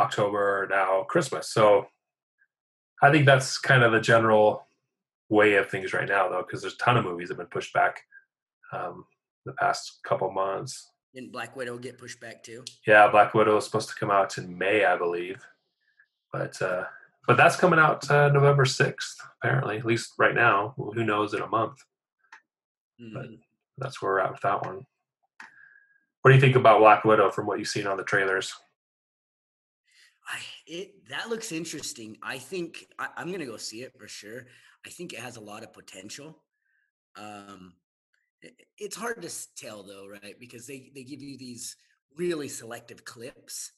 October, 0.03 0.67
now 0.71 1.03
Christmas. 1.03 1.51
So 1.51 1.87
I 3.03 3.11
think 3.11 3.27
that's 3.27 3.59
kind 3.59 3.83
of 3.83 3.93
the 3.93 4.01
general 4.01 4.67
way 5.29 5.57
of 5.57 5.69
things 5.69 5.93
right 5.93 6.09
now, 6.09 6.31
though, 6.31 6.43
because 6.43 6.63
there's 6.63 6.75
a 6.75 6.79
ton 6.79 6.97
of 6.97 7.05
movies 7.05 7.29
that 7.29 7.35
have 7.35 7.51
been 7.51 7.53
pushed 7.53 7.75
back 7.75 8.01
um, 8.73 9.05
the 9.45 9.53
past 9.53 10.01
couple 10.05 10.31
months. 10.31 10.91
Didn't 11.15 11.33
Black 11.33 11.55
Widow 11.55 11.77
get 11.77 11.99
pushed 11.99 12.21
back 12.21 12.43
too? 12.43 12.65
Yeah, 12.87 13.09
Black 13.09 13.35
Widow 13.35 13.59
is 13.59 13.67
supposed 13.67 13.91
to 13.91 13.95
come 13.95 14.11
out 14.11 14.39
in 14.39 14.57
May, 14.57 14.87
I 14.87 14.97
believe, 14.97 15.45
but 16.33 16.61
uh, 16.63 16.85
but 17.27 17.37
that's 17.37 17.57
coming 17.57 17.79
out 17.79 18.09
uh, 18.11 18.29
November 18.29 18.65
sixth, 18.65 19.19
apparently. 19.43 19.79
At 19.79 19.85
least 19.87 20.13
right 20.19 20.35
now. 20.35 20.75
Well, 20.77 20.93
who 20.93 21.05
knows 21.05 21.35
in 21.35 21.43
a 21.43 21.47
month? 21.47 21.79
But- 22.99 23.27
Mhm. 23.27 23.39
That's 23.79 24.01
where 24.03 24.13
we're 24.13 24.21
at 24.21 24.33
with 24.33 24.43
that 24.43 24.65
one. 24.67 24.87
What 26.21 26.31
do 26.31 26.35
you 26.35 26.41
think 26.41 26.57
about 26.57 26.81
Black 26.81 27.05
Widow 27.05 27.31
from 27.31 27.47
what 27.47 27.59
you've 27.59 27.69
seen 27.69 27.87
on 27.87 27.97
the 27.97 28.05
trailers? 28.05 28.53
I, 30.29 30.39
it 30.67 31.09
that 31.09 31.31
looks 31.31 31.51
interesting. 31.53 32.17
I 32.23 32.39
think 32.39 32.87
I, 32.99 33.09
I'm 33.17 33.33
gonna 33.33 33.47
go 33.47 33.57
see 33.57 33.83
it 33.83 33.93
for 33.99 34.07
sure. 34.07 34.47
I 34.87 34.91
think 34.91 35.13
it 35.15 35.19
has 35.21 35.37
a 35.37 35.41
lot 35.41 35.63
of 35.65 35.73
potential. 35.73 36.45
Um, 37.17 37.75
i- 38.45 38.51
it's 38.79 38.95
hard 38.97 39.23
to 39.23 39.31
tell 39.57 39.83
though, 39.83 40.07
right? 40.07 40.39
Because 40.39 40.67
they 40.67 40.93
they 40.95 41.03
give 41.03 41.23
you 41.23 41.37
these 41.39 41.77
really 42.17 42.49
selective 42.49 43.05
clips 43.05 43.73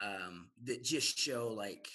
um, 0.00 0.50
that 0.64 0.82
just 0.84 1.18
show 1.18 1.48
like 1.48 1.88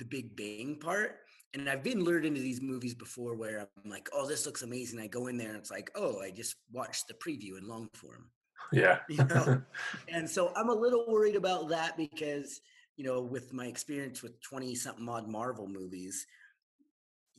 the 0.00 0.04
Big 0.04 0.34
Bang 0.34 0.76
part. 0.80 1.18
And 1.54 1.68
I've 1.68 1.84
been 1.84 2.02
lured 2.02 2.24
into 2.24 2.40
these 2.40 2.60
movies 2.60 2.94
before 2.94 3.36
where 3.36 3.68
I'm 3.84 3.90
like, 3.90 4.08
oh, 4.12 4.26
this 4.26 4.46
looks 4.46 4.62
amazing. 4.62 5.00
I 5.00 5.06
go 5.06 5.28
in 5.28 5.36
there 5.36 5.48
and 5.48 5.56
it's 5.56 5.70
like, 5.70 5.90
oh, 5.94 6.20
I 6.20 6.30
just 6.30 6.56
watched 6.72 7.06
the 7.06 7.14
preview 7.14 7.58
in 7.58 7.68
long 7.68 7.88
form. 7.94 8.30
Yeah, 8.72 8.98
You 9.08 9.24
know? 9.24 9.62
And 10.08 10.28
so 10.28 10.52
I'm 10.56 10.68
a 10.68 10.74
little 10.74 11.04
worried 11.08 11.36
about 11.36 11.68
that 11.68 11.96
because, 11.96 12.60
you 12.96 13.04
know, 13.04 13.20
with 13.20 13.52
my 13.52 13.66
experience 13.66 14.22
with 14.22 14.40
20 14.42 14.74
something 14.74 15.08
odd 15.08 15.28
Marvel 15.28 15.68
movies, 15.68 16.26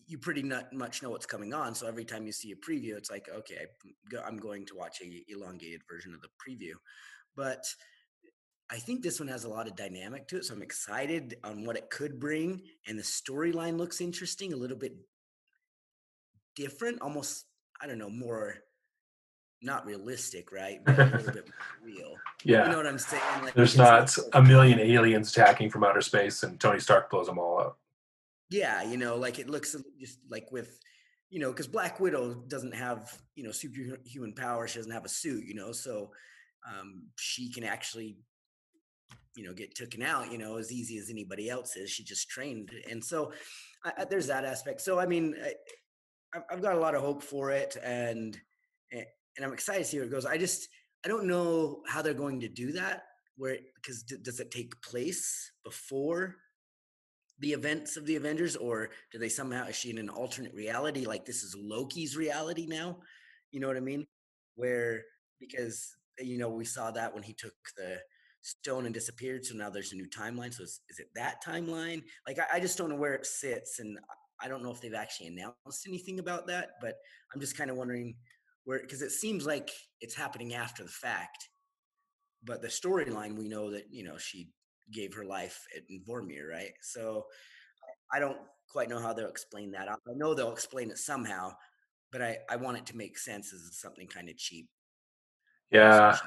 you 0.08 0.18
pretty 0.18 0.44
not 0.44 0.74
much 0.74 1.02
know 1.02 1.10
what's 1.10 1.26
coming 1.26 1.54
on. 1.54 1.74
So 1.74 1.88
every 1.88 2.04
time 2.04 2.26
you 2.26 2.34
see 2.34 2.52
a 2.52 2.56
preview, 2.56 2.98
it's 2.98 3.10
like, 3.10 3.30
okay, 3.34 3.66
I'm 4.26 4.38
going 4.38 4.66
to 4.66 4.76
watch 4.76 5.02
a 5.02 5.32
elongated 5.32 5.82
version 5.90 6.14
of 6.14 6.22
the 6.22 6.28
preview. 6.28 6.74
But 7.36 7.64
I 8.72 8.78
think 8.78 9.04
this 9.04 9.20
one 9.20 9.28
has 9.28 9.44
a 9.44 9.50
lot 9.50 9.68
of 9.68 9.76
dynamic 9.76 10.28
to 10.30 10.38
it. 10.38 10.46
So 10.46 10.54
I'm 10.54 10.62
excited 10.62 11.38
on 11.44 11.66
what 11.66 11.76
it 11.76 11.90
could 11.90 12.20
bring. 12.20 12.62
And 12.88 12.98
the 12.98 13.04
storyline 13.04 13.78
looks 13.78 14.00
interesting, 14.00 14.54
a 14.54 14.56
little 14.56 14.78
bit 14.78 14.96
different, 16.56 17.02
almost, 17.02 17.46
I 17.82 17.88
don't 17.88 17.98
know, 17.98 18.10
more 18.10 18.56
not 19.62 19.86
realistic, 19.86 20.52
right? 20.52 20.84
But 20.84 21.00
a 21.00 21.06
little 21.06 21.34
bit 21.34 21.50
real. 21.84 22.16
Yeah. 22.44 22.66
You 22.66 22.72
know 22.72 22.78
what 22.78 22.88
I'm 22.88 22.98
saying? 22.98 23.44
Like, 23.44 23.54
There's 23.54 23.78
not 23.78 24.18
a 24.34 24.42
million 24.42 24.80
aliens 24.80 25.32
attacking 25.32 25.70
from 25.70 25.84
outer 25.84 26.02
space 26.02 26.44
and 26.44 26.60
Tony 26.60 26.80
Stark 26.80 27.10
blows 27.10 27.28
them 27.28 27.38
all 27.38 27.60
up. 27.60 27.78
Yeah, 28.50 28.84
you 28.84 28.98
know, 28.98 29.16
like 29.18 29.40
it 29.40 29.50
looks 29.50 29.76
just 30.00 30.20
like 30.30 30.52
with, 30.52 30.80
you 31.30 31.40
know, 31.40 31.52
because 31.52 31.68
Black 31.68 32.00
Widow 32.00 32.34
doesn't 32.48 32.74
have, 32.74 33.18
you 33.36 33.44
know, 33.44 33.52
superhuman 33.52 34.34
power. 34.34 34.68
She 34.68 34.80
doesn't 34.80 34.92
have 34.92 35.06
a 35.06 35.10
suit, 35.10 35.46
you 35.46 35.56
know, 35.56 35.72
so 35.72 36.12
um, 36.68 37.04
she 37.16 37.52
can 37.52 37.64
actually, 37.64 38.18
you 39.36 39.46
know, 39.46 39.54
get 39.54 39.76
taken 39.76 40.02
out, 40.02 40.32
you 40.32 40.38
know, 40.38 40.58
as 40.58 40.72
easy 40.72 40.98
as 40.98 41.10
anybody 41.10 41.50
else 41.50 41.76
is. 41.76 41.90
She 41.90 42.04
just 42.04 42.30
trained, 42.30 42.72
and 42.90 43.04
so 43.04 43.32
I, 43.84 44.06
there's 44.06 44.28
that 44.28 44.46
aspect. 44.46 44.82
So 44.82 45.00
I 45.00 45.06
mean, 45.06 45.36
I, 46.34 46.40
I've 46.50 46.62
got 46.62 46.76
a 46.76 46.80
lot 46.80 46.96
of 46.96 47.02
hope 47.02 47.24
for 47.24 47.52
it, 47.52 47.78
and 47.84 48.40
and 49.38 49.46
I'm 49.46 49.54
excited 49.54 49.84
to 49.84 49.86
see 49.86 49.98
where 49.98 50.08
it 50.08 50.12
goes. 50.12 50.26
I 50.26 50.38
just 50.38 50.68
I 51.06 51.08
don't 51.08 51.28
know 51.28 51.82
how 51.88 52.02
they're 52.02 52.14
going 52.14 52.42
to 52.42 52.50
do 52.50 52.74
that. 52.74 53.04
Where 53.38 53.58
because 53.76 54.04
does 54.04 54.40
it 54.40 54.52
take 54.52 54.82
place 54.82 55.52
before 55.64 56.36
the 57.40 57.54
events 57.54 57.98
of 57.98 58.06
the 58.06 58.18
Avengers, 58.18 58.56
or 58.56 58.90
do 59.12 59.18
they 59.18 59.30
somehow 59.30 59.66
is 59.68 59.76
she 59.76 59.90
in 59.90 59.98
an 59.98 60.10
alternate 60.10 60.54
reality? 60.54 61.06
Like 61.06 61.26
this 61.26 61.44
is 61.44 61.56
Loki's 61.58 62.16
reality 62.16 62.68
now. 62.68 62.98
You 63.52 63.60
know 63.60 63.68
what 63.68 63.78
I 63.78 63.82
mean? 63.82 64.06
Where 64.56 65.02
because 65.40 65.96
you 66.20 66.38
know 66.38 66.50
we 66.50 66.66
saw 66.66 66.92
that 66.92 67.14
when 67.14 67.24
he 67.24 67.34
took 67.34 67.54
the 67.78 67.98
stone 68.42 68.86
and 68.86 68.94
disappeared. 68.94 69.46
So 69.46 69.56
now 69.56 69.70
there's 69.70 69.94
a 69.94 69.96
new 69.96 70.08
timeline. 70.08 70.54
So 70.54 70.64
is, 70.64 70.82
is 70.90 71.00
it 71.00 71.08
that 71.16 71.44
timeline? 71.46 72.04
Like 72.28 72.40
I, 72.40 72.58
I 72.58 72.60
just 72.60 72.78
don't 72.78 72.90
know 72.90 72.96
where 72.96 73.14
it 73.14 73.26
sits, 73.26 73.80
and 73.80 73.98
I 74.42 74.48
don't 74.48 74.64
know 74.64 74.72
if 74.72 74.82
they've 74.82 74.94
actually 74.94 75.28
announced 75.28 75.88
anything 75.88 76.20
about 76.20 76.48
that. 76.48 76.72
But 76.82 76.96
I'm 77.34 77.42
just 77.42 77.58
kind 77.58 77.70
of 77.70 77.78
wondering 77.78 78.16
where 78.64 78.80
because 78.80 79.02
it 79.02 79.12
seems 79.12 79.46
like 79.46 79.72
it's 80.02 80.16
happening 80.16 80.54
after 80.54 80.84
the 80.84 80.90
fact 80.90 81.50
but 82.44 82.62
the 82.62 82.68
storyline 82.68 83.38
we 83.38 83.48
know 83.48 83.72
that 83.72 83.86
you 83.92 84.04
know 84.04 84.18
she 84.18 84.50
gave 84.92 85.14
her 85.14 85.24
life 85.24 85.60
in 85.90 86.02
Vormir, 86.08 86.50
right? 86.50 86.74
So 86.82 87.26
I 88.12 88.20
don't 88.20 88.38
quite 88.70 88.90
know 88.90 89.00
how 89.00 89.14
they'll 89.14 89.30
explain 89.30 89.72
that. 89.72 89.90
I 89.90 89.96
know 90.16 90.34
they'll 90.34 90.52
explain 90.52 90.92
it 90.92 90.98
somehow, 90.98 91.54
but 92.12 92.22
I, 92.22 92.38
I 92.50 92.58
want 92.58 92.78
it 92.78 92.86
to 92.88 92.98
make 92.98 93.18
sense 93.18 93.54
as 93.54 93.80
something 93.80 94.08
kind 94.08 94.30
of 94.30 94.38
cheap. 94.38 94.68
Yeah. 95.72 96.18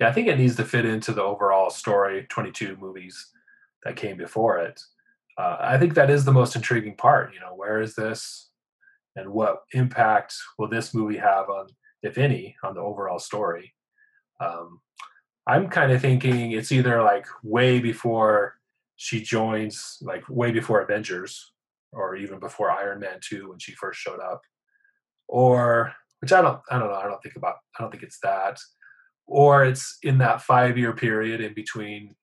Yeah, 0.00 0.08
I 0.08 0.12
think 0.12 0.26
it 0.26 0.38
needs 0.38 0.56
to 0.56 0.64
fit 0.64 0.84
into 0.84 1.12
the 1.12 1.22
overall 1.22 1.70
story, 1.70 2.26
22 2.28 2.76
movies 2.76 3.30
that 3.84 3.96
came 3.96 4.16
before 4.16 4.58
it. 4.58 4.80
Uh, 5.38 5.56
I 5.60 5.78
think 5.78 5.94
that 5.94 6.10
is 6.10 6.24
the 6.24 6.32
most 6.32 6.56
intriguing 6.56 6.96
part. 6.96 7.32
You 7.34 7.40
know, 7.40 7.54
where 7.54 7.80
is 7.80 7.94
this 7.94 8.50
and 9.16 9.32
what 9.32 9.62
impact 9.72 10.34
will 10.58 10.68
this 10.68 10.94
movie 10.94 11.18
have 11.18 11.48
on, 11.48 11.68
if 12.02 12.18
any, 12.18 12.56
on 12.64 12.74
the 12.74 12.80
overall 12.80 13.18
story? 13.18 13.74
Um, 14.40 14.80
I'm 15.46 15.68
kind 15.68 15.92
of 15.92 16.00
thinking 16.00 16.52
it's 16.52 16.72
either 16.72 17.02
like 17.02 17.26
way 17.42 17.78
before 17.78 18.54
she 18.96 19.20
joins, 19.20 19.98
like 20.00 20.24
way 20.28 20.50
before 20.50 20.80
Avengers, 20.80 21.52
or 21.92 22.16
even 22.16 22.40
before 22.40 22.70
Iron 22.70 23.00
Man 23.00 23.18
2 23.20 23.50
when 23.50 23.58
she 23.58 23.72
first 23.72 24.00
showed 24.00 24.20
up. 24.20 24.42
Or 25.28 25.92
which 26.20 26.32
I 26.32 26.42
don't 26.42 26.60
I 26.70 26.78
don't 26.78 26.88
know, 26.88 26.96
I 26.96 27.04
don't 27.04 27.22
think 27.22 27.36
about 27.36 27.56
I 27.78 27.82
don't 27.82 27.90
think 27.90 28.02
it's 28.02 28.20
that. 28.20 28.58
Or 29.26 29.64
it's 29.64 29.98
in 30.02 30.18
that 30.18 30.42
five 30.42 30.76
year 30.76 30.92
period 30.92 31.40
in 31.40 31.54
between 31.54 32.14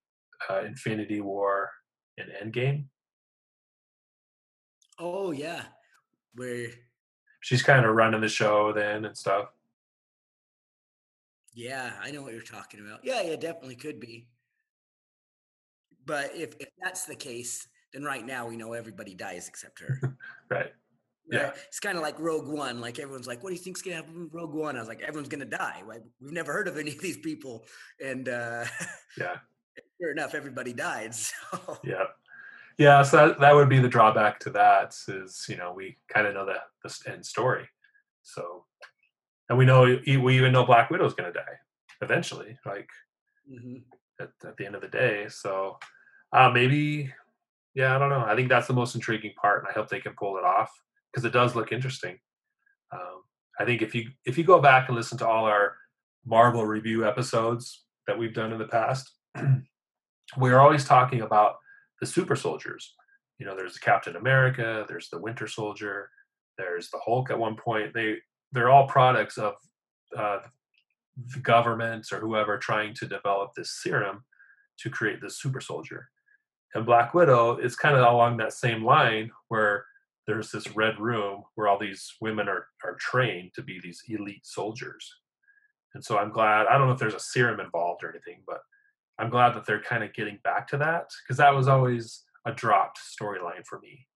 uh, 0.49 0.61
Infinity 0.61 1.21
War 1.21 1.69
and 2.17 2.53
Endgame. 2.53 2.85
Oh 4.99 5.31
yeah, 5.31 5.63
where 6.35 6.67
she's 7.39 7.63
kind 7.63 7.85
of 7.85 7.95
running 7.95 8.21
the 8.21 8.29
show 8.29 8.71
then 8.71 9.05
and 9.05 9.17
stuff. 9.17 9.47
Yeah, 11.53 11.91
I 12.01 12.11
know 12.11 12.21
what 12.21 12.33
you're 12.33 12.41
talking 12.41 12.79
about. 12.79 12.99
Yeah, 13.03 13.21
yeah, 13.21 13.35
definitely 13.35 13.75
could 13.75 13.99
be. 13.99 14.27
But 16.05 16.31
if, 16.35 16.55
if 16.59 16.69
that's 16.81 17.05
the 17.05 17.15
case, 17.15 17.67
then 17.93 18.03
right 18.03 18.25
now 18.25 18.47
we 18.47 18.55
know 18.55 18.73
everybody 18.73 19.13
dies 19.13 19.47
except 19.47 19.79
her. 19.79 20.17
right. 20.49 20.71
Yeah. 21.31 21.51
It's 21.67 21.79
kind 21.79 21.97
of 21.97 22.03
like 22.03 22.19
Rogue 22.19 22.47
One. 22.47 22.81
Like 22.81 22.99
everyone's 22.99 23.27
like, 23.27 23.41
what 23.43 23.49
do 23.49 23.55
you 23.55 23.61
think's 23.61 23.81
gonna 23.81 23.97
happen 23.97 24.23
with 24.23 24.33
Rogue 24.33 24.53
One? 24.53 24.75
I 24.75 24.79
was 24.79 24.89
like, 24.89 25.01
everyone's 25.01 25.29
gonna 25.29 25.45
die. 25.45 25.81
Like, 25.87 26.03
we've 26.19 26.33
never 26.33 26.51
heard 26.51 26.67
of 26.67 26.77
any 26.77 26.91
of 26.91 26.99
these 26.99 27.17
people. 27.17 27.65
And 28.03 28.27
uh 28.29 28.65
yeah. 29.17 29.37
Sure 30.01 30.11
enough, 30.11 30.33
everybody 30.35 30.73
died. 30.73 31.13
So 31.51 31.77
yeah. 31.83 32.05
Yeah, 32.77 33.03
so 33.03 33.27
that, 33.27 33.39
that 33.39 33.53
would 33.53 33.69
be 33.69 33.79
the 33.79 33.87
drawback 33.87 34.39
to 34.39 34.49
that 34.51 34.95
is, 35.07 35.45
you 35.47 35.55
know, 35.55 35.71
we 35.71 35.97
kind 36.07 36.25
of 36.25 36.33
know 36.33 36.45
the, 36.45 36.55
the 36.83 37.11
end 37.11 37.25
story. 37.25 37.69
So 38.23 38.65
and 39.51 39.57
we 39.57 39.65
know 39.65 39.81
we 39.83 40.37
even 40.37 40.53
know 40.53 40.65
Black 40.65 40.89
Widow's 40.89 41.13
going 41.13 41.31
to 41.31 41.37
die 41.37 41.59
eventually, 42.01 42.57
like 42.65 42.89
mm-hmm. 43.51 43.79
at, 44.21 44.29
at, 44.47 44.55
the 44.55 44.65
end 44.65 44.75
of 44.75 44.81
the 44.81 44.87
day. 44.87 45.25
So 45.27 45.77
uh, 46.31 46.49
maybe, 46.49 47.13
yeah, 47.73 47.93
I 47.93 47.99
don't 47.99 48.09
know. 48.09 48.23
I 48.25 48.33
think 48.33 48.47
that's 48.47 48.67
the 48.67 48.73
most 48.73 48.95
intriguing 48.95 49.33
part, 49.33 49.59
and 49.59 49.67
I 49.67 49.73
hope 49.73 49.89
they 49.89 49.99
can 49.99 50.13
pull 50.13 50.37
it 50.37 50.45
off 50.45 50.71
because 51.11 51.25
it 51.25 51.33
does 51.33 51.55
look 51.55 51.71
interesting. 51.71 52.17
Um, 52.93 53.23
I 53.59 53.65
think 53.65 53.81
if 53.81 53.93
you 53.95 54.09
if 54.25 54.37
you 54.37 54.43
go 54.43 54.59
back 54.59 54.87
and 54.87 54.97
listen 54.97 55.17
to 55.19 55.27
all 55.27 55.45
our 55.45 55.75
Marvel 56.25 56.65
review 56.65 57.05
episodes 57.05 57.83
that 58.07 58.17
we've 58.17 58.33
done 58.33 58.51
in 58.51 58.59
the 58.59 58.67
past, 58.67 59.11
we're 60.37 60.59
always 60.59 60.85
talking 60.85 61.21
about 61.21 61.55
the 61.99 62.05
super 62.05 62.35
soldiers. 62.35 62.93
You 63.37 63.45
know, 63.45 63.55
there's 63.55 63.77
Captain 63.77 64.15
America, 64.15 64.85
there's 64.87 65.09
the 65.09 65.19
Winter 65.19 65.47
Soldier, 65.47 66.09
there's 66.57 66.89
the 66.89 66.99
Hulk. 67.03 67.31
At 67.31 67.39
one 67.39 67.55
point, 67.55 67.93
they 67.93 68.17
they're 68.51 68.69
all 68.69 68.87
products 68.87 69.37
of 69.37 69.53
uh, 70.17 70.39
the 71.33 71.39
governments 71.39 72.11
or 72.11 72.19
whoever 72.19 72.57
trying 72.57 72.93
to 72.95 73.07
develop 73.07 73.51
this 73.55 73.79
serum 73.81 74.23
to 74.79 74.89
create 74.89 75.21
this 75.21 75.39
super 75.39 75.61
soldier. 75.61 76.09
And 76.73 76.85
Black 76.85 77.13
Widow 77.13 77.57
is 77.57 77.75
kind 77.75 77.95
of 77.95 78.05
along 78.05 78.37
that 78.37 78.53
same 78.53 78.83
line 78.83 79.31
where 79.49 79.85
there's 80.31 80.49
this 80.49 80.73
red 80.77 80.97
room 80.97 81.43
where 81.55 81.67
all 81.67 81.77
these 81.77 82.13
women 82.21 82.47
are, 82.47 82.67
are 82.85 82.95
trained 83.01 83.51
to 83.53 83.61
be 83.61 83.81
these 83.81 84.01
elite 84.07 84.45
soldiers. 84.45 85.13
And 85.93 86.01
so 86.01 86.17
I'm 86.17 86.31
glad, 86.31 86.67
I 86.67 86.77
don't 86.77 86.87
know 86.87 86.93
if 86.93 86.99
there's 86.99 87.13
a 87.13 87.19
serum 87.19 87.59
involved 87.59 88.01
or 88.01 88.09
anything, 88.09 88.41
but 88.47 88.61
I'm 89.19 89.29
glad 89.29 89.53
that 89.55 89.65
they're 89.65 89.81
kind 89.81 90.05
of 90.05 90.13
getting 90.13 90.39
back 90.41 90.69
to 90.69 90.77
that 90.77 91.09
because 91.21 91.35
that 91.35 91.53
was 91.53 91.67
always 91.67 92.23
a 92.45 92.53
dropped 92.53 92.97
storyline 92.97 93.65
for 93.65 93.81
me 93.81 94.07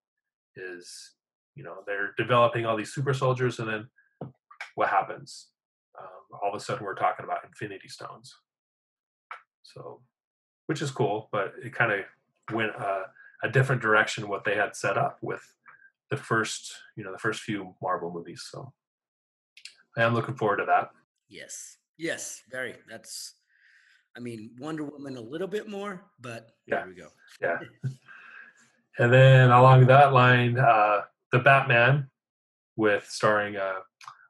is, 0.56 1.12
you 1.54 1.66
know, 1.66 1.80
they're 1.86 2.14
developing 2.18 2.66
all 2.66 2.78
these 2.78 2.94
super 2.94 3.14
soldiers 3.14 3.60
and 3.60 3.68
then 3.68 3.90
what 4.76 4.88
happens? 4.88 5.50
Um, 6.00 6.40
all 6.42 6.50
of 6.50 6.56
a 6.56 6.64
sudden, 6.64 6.86
we're 6.86 6.96
talking 6.96 7.26
about 7.26 7.44
infinity 7.44 7.90
stones. 7.90 8.34
So, 9.64 10.00
which 10.68 10.82
is 10.82 10.92
cool, 10.92 11.28
but 11.34 11.56
it 11.62 11.74
kind 11.74 11.92
of 11.92 12.56
went 12.56 12.74
uh, 12.78 13.04
a 13.44 13.50
different 13.50 13.82
direction 13.82 14.30
what 14.30 14.46
they 14.46 14.56
had 14.56 14.78
set 14.78 14.98
up 14.98 15.18
with 15.22 15.42
the 16.12 16.18
first, 16.18 16.74
you 16.96 17.04
know, 17.04 17.12
the 17.12 17.18
first 17.18 17.42
few 17.42 17.76
Marvel 17.82 18.12
movies. 18.12 18.48
So, 18.50 18.72
I 19.98 20.04
am 20.04 20.14
looking 20.14 20.36
forward 20.36 20.58
to 20.58 20.66
that. 20.66 20.90
Yes, 21.30 21.78
yes, 21.98 22.42
very. 22.52 22.76
That's, 22.90 23.36
I 24.16 24.20
mean, 24.20 24.52
Wonder 24.60 24.84
Woman 24.84 25.18
a 25.18 25.22
little 25.22 25.48
bit 25.48 25.70
more, 25.70 26.06
but 26.20 26.52
yeah. 26.68 26.78
there 26.78 26.88
we 26.88 26.96
go. 26.96 27.08
yeah. 27.42 27.60
And 28.98 29.12
then 29.12 29.52
along 29.52 29.88
that 29.88 30.14
line, 30.14 30.58
uh, 30.58 31.02
the 31.34 31.40
Batman 31.40 32.08
with 32.78 33.06
starring 33.10 33.58
uh, 33.58 33.80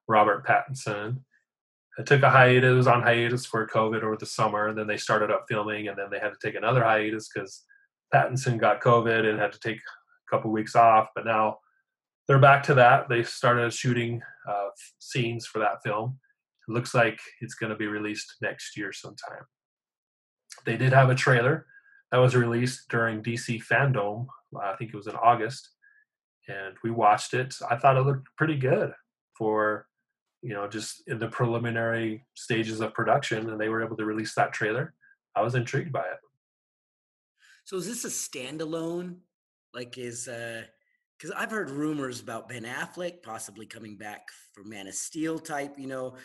Robert 0.07 0.45
Pattinson. 0.45 1.19
It 1.97 2.05
took 2.05 2.23
a 2.23 2.29
hiatus, 2.29 2.71
it 2.71 2.75
was 2.75 2.87
on 2.87 3.01
hiatus 3.01 3.45
for 3.45 3.65
COVID 3.67 4.03
over 4.03 4.17
the 4.17 4.25
summer, 4.25 4.67
and 4.67 4.77
then 4.77 4.87
they 4.87 4.97
started 4.97 5.31
up 5.31 5.45
filming, 5.47 5.87
and 5.87 5.97
then 5.97 6.07
they 6.11 6.19
had 6.19 6.33
to 6.33 6.39
take 6.41 6.55
another 6.55 6.83
hiatus 6.83 7.29
because 7.33 7.63
Pattinson 8.13 8.59
got 8.59 8.81
COVID 8.81 9.29
and 9.29 9.39
had 9.39 9.53
to 9.53 9.59
take 9.59 9.77
a 9.77 10.29
couple 10.29 10.51
weeks 10.51 10.75
off. 10.75 11.09
But 11.15 11.25
now 11.25 11.59
they're 12.27 12.39
back 12.39 12.63
to 12.63 12.73
that. 12.75 13.09
They 13.09 13.23
started 13.23 13.73
shooting 13.73 14.21
uh, 14.47 14.69
scenes 14.99 15.45
for 15.45 15.59
that 15.59 15.83
film. 15.83 16.19
It 16.67 16.71
looks 16.71 16.93
like 16.93 17.19
it's 17.41 17.55
going 17.55 17.69
to 17.69 17.75
be 17.75 17.87
released 17.87 18.35
next 18.41 18.75
year 18.75 18.91
sometime. 18.91 19.43
They 20.65 20.77
did 20.77 20.93
have 20.93 21.09
a 21.09 21.15
trailer 21.15 21.67
that 22.11 22.17
was 22.17 22.35
released 22.35 22.89
during 22.89 23.21
DC 23.21 23.63
Fandom. 23.63 24.27
I 24.59 24.75
think 24.75 24.91
it 24.93 24.97
was 24.97 25.07
in 25.07 25.15
August, 25.15 25.69
and 26.47 26.75
we 26.83 26.91
watched 26.91 27.33
it. 27.33 27.53
I 27.69 27.75
thought 27.75 27.97
it 27.97 28.05
looked 28.05 28.27
pretty 28.37 28.55
good 28.55 28.93
for 29.37 29.87
you 30.45 30.53
know, 30.53 30.67
just 30.67 31.01
in 31.07 31.17
the 31.17 31.27
preliminary 31.27 32.23
stages 32.35 32.79
of 32.79 32.93
production, 32.93 33.49
and 33.49 33.59
they 33.59 33.67
were 33.67 33.83
able 33.83 33.97
to 33.97 34.05
release 34.05 34.35
that 34.35 34.53
trailer. 34.53 34.93
I 35.35 35.41
was 35.41 35.55
intrigued 35.55 35.91
by 35.91 36.01
it. 36.01 36.19
So 37.63 37.77
is 37.77 37.87
this 37.87 38.05
a 38.05 38.09
standalone? 38.09 39.15
Like, 39.73 39.97
is 39.97 40.27
uh, 40.27 40.65
because 41.17 41.31
I've 41.35 41.51
heard 41.51 41.69
rumors 41.69 42.19
about 42.19 42.49
Ben 42.49 42.63
Affleck 42.63 43.23
possibly 43.23 43.65
coming 43.65 43.95
back 43.95 44.27
for 44.53 44.63
Man 44.63 44.87
of 44.87 44.93
Steel 44.93 45.39
type, 45.39 45.77
you 45.77 45.87
know, 45.87 46.15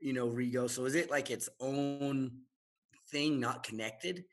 you 0.00 0.12
know, 0.12 0.28
Rego. 0.28 0.68
So 0.68 0.84
is 0.84 0.94
it 0.94 1.10
like 1.10 1.30
its 1.30 1.48
own 1.60 2.32
thing, 3.10 3.38
not 3.38 3.62
connected? 3.62 4.24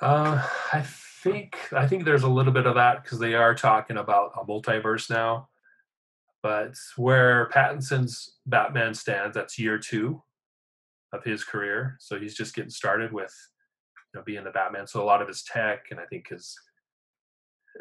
Uh, 0.00 0.46
I 0.72 0.82
think 1.22 1.56
I 1.72 1.86
think 1.86 2.04
there's 2.04 2.22
a 2.22 2.28
little 2.28 2.52
bit 2.52 2.66
of 2.66 2.74
that 2.74 3.02
because 3.02 3.18
they 3.18 3.34
are 3.34 3.54
talking 3.54 3.96
about 3.96 4.32
a 4.40 4.44
multiverse 4.44 5.08
now. 5.08 5.48
But 6.42 6.74
where 6.96 7.48
Pattinson's 7.48 8.36
Batman 8.44 8.94
stands, 8.94 9.34
that's 9.34 9.58
year 9.58 9.78
two 9.78 10.22
of 11.12 11.24
his 11.24 11.44
career. 11.44 11.96
So 11.98 12.18
he's 12.18 12.36
just 12.36 12.54
getting 12.54 12.70
started 12.70 13.12
with 13.12 13.34
you 14.12 14.20
know 14.20 14.24
being 14.24 14.44
the 14.44 14.50
Batman. 14.50 14.86
So 14.86 15.02
a 15.02 15.04
lot 15.04 15.22
of 15.22 15.28
his 15.28 15.42
tech 15.42 15.86
and 15.90 15.98
I 15.98 16.04
think 16.04 16.28
his 16.28 16.54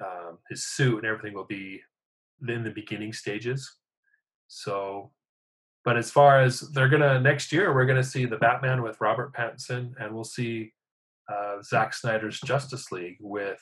um, 0.04 0.38
his 0.50 0.66
suit 0.66 0.98
and 0.98 1.06
everything 1.06 1.34
will 1.34 1.46
be 1.46 1.82
in 2.48 2.64
the 2.64 2.70
beginning 2.70 3.14
stages. 3.14 3.78
So, 4.48 5.12
but 5.84 5.98
as 5.98 6.12
far 6.12 6.42
as 6.42 6.62
they're 6.72 6.90
gonna 6.90 7.20
next 7.20 7.52
year, 7.52 7.74
we're 7.74 7.86
gonna 7.86 8.04
see 8.04 8.26
the 8.26 8.38
Batman 8.38 8.82
with 8.82 9.02
Robert 9.02 9.34
Pattinson, 9.34 9.94
and 10.00 10.14
we'll 10.14 10.24
see 10.24 10.74
uh, 11.32 11.62
Zack 11.64 11.94
Snyder's 11.94 12.40
Justice 12.40 12.92
League 12.92 13.18
with 13.20 13.62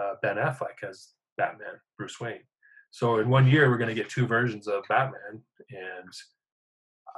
uh, 0.00 0.14
Ben 0.22 0.36
Affleck 0.36 0.88
as 0.88 1.08
Batman, 1.36 1.80
Bruce 1.96 2.20
Wayne. 2.20 2.42
So 2.90 3.18
in 3.18 3.28
one 3.28 3.46
year, 3.46 3.70
we're 3.70 3.78
to 3.88 3.94
get 3.94 4.08
two 4.08 4.26
versions 4.26 4.66
of 4.66 4.84
Batman, 4.88 5.42
and 5.70 6.12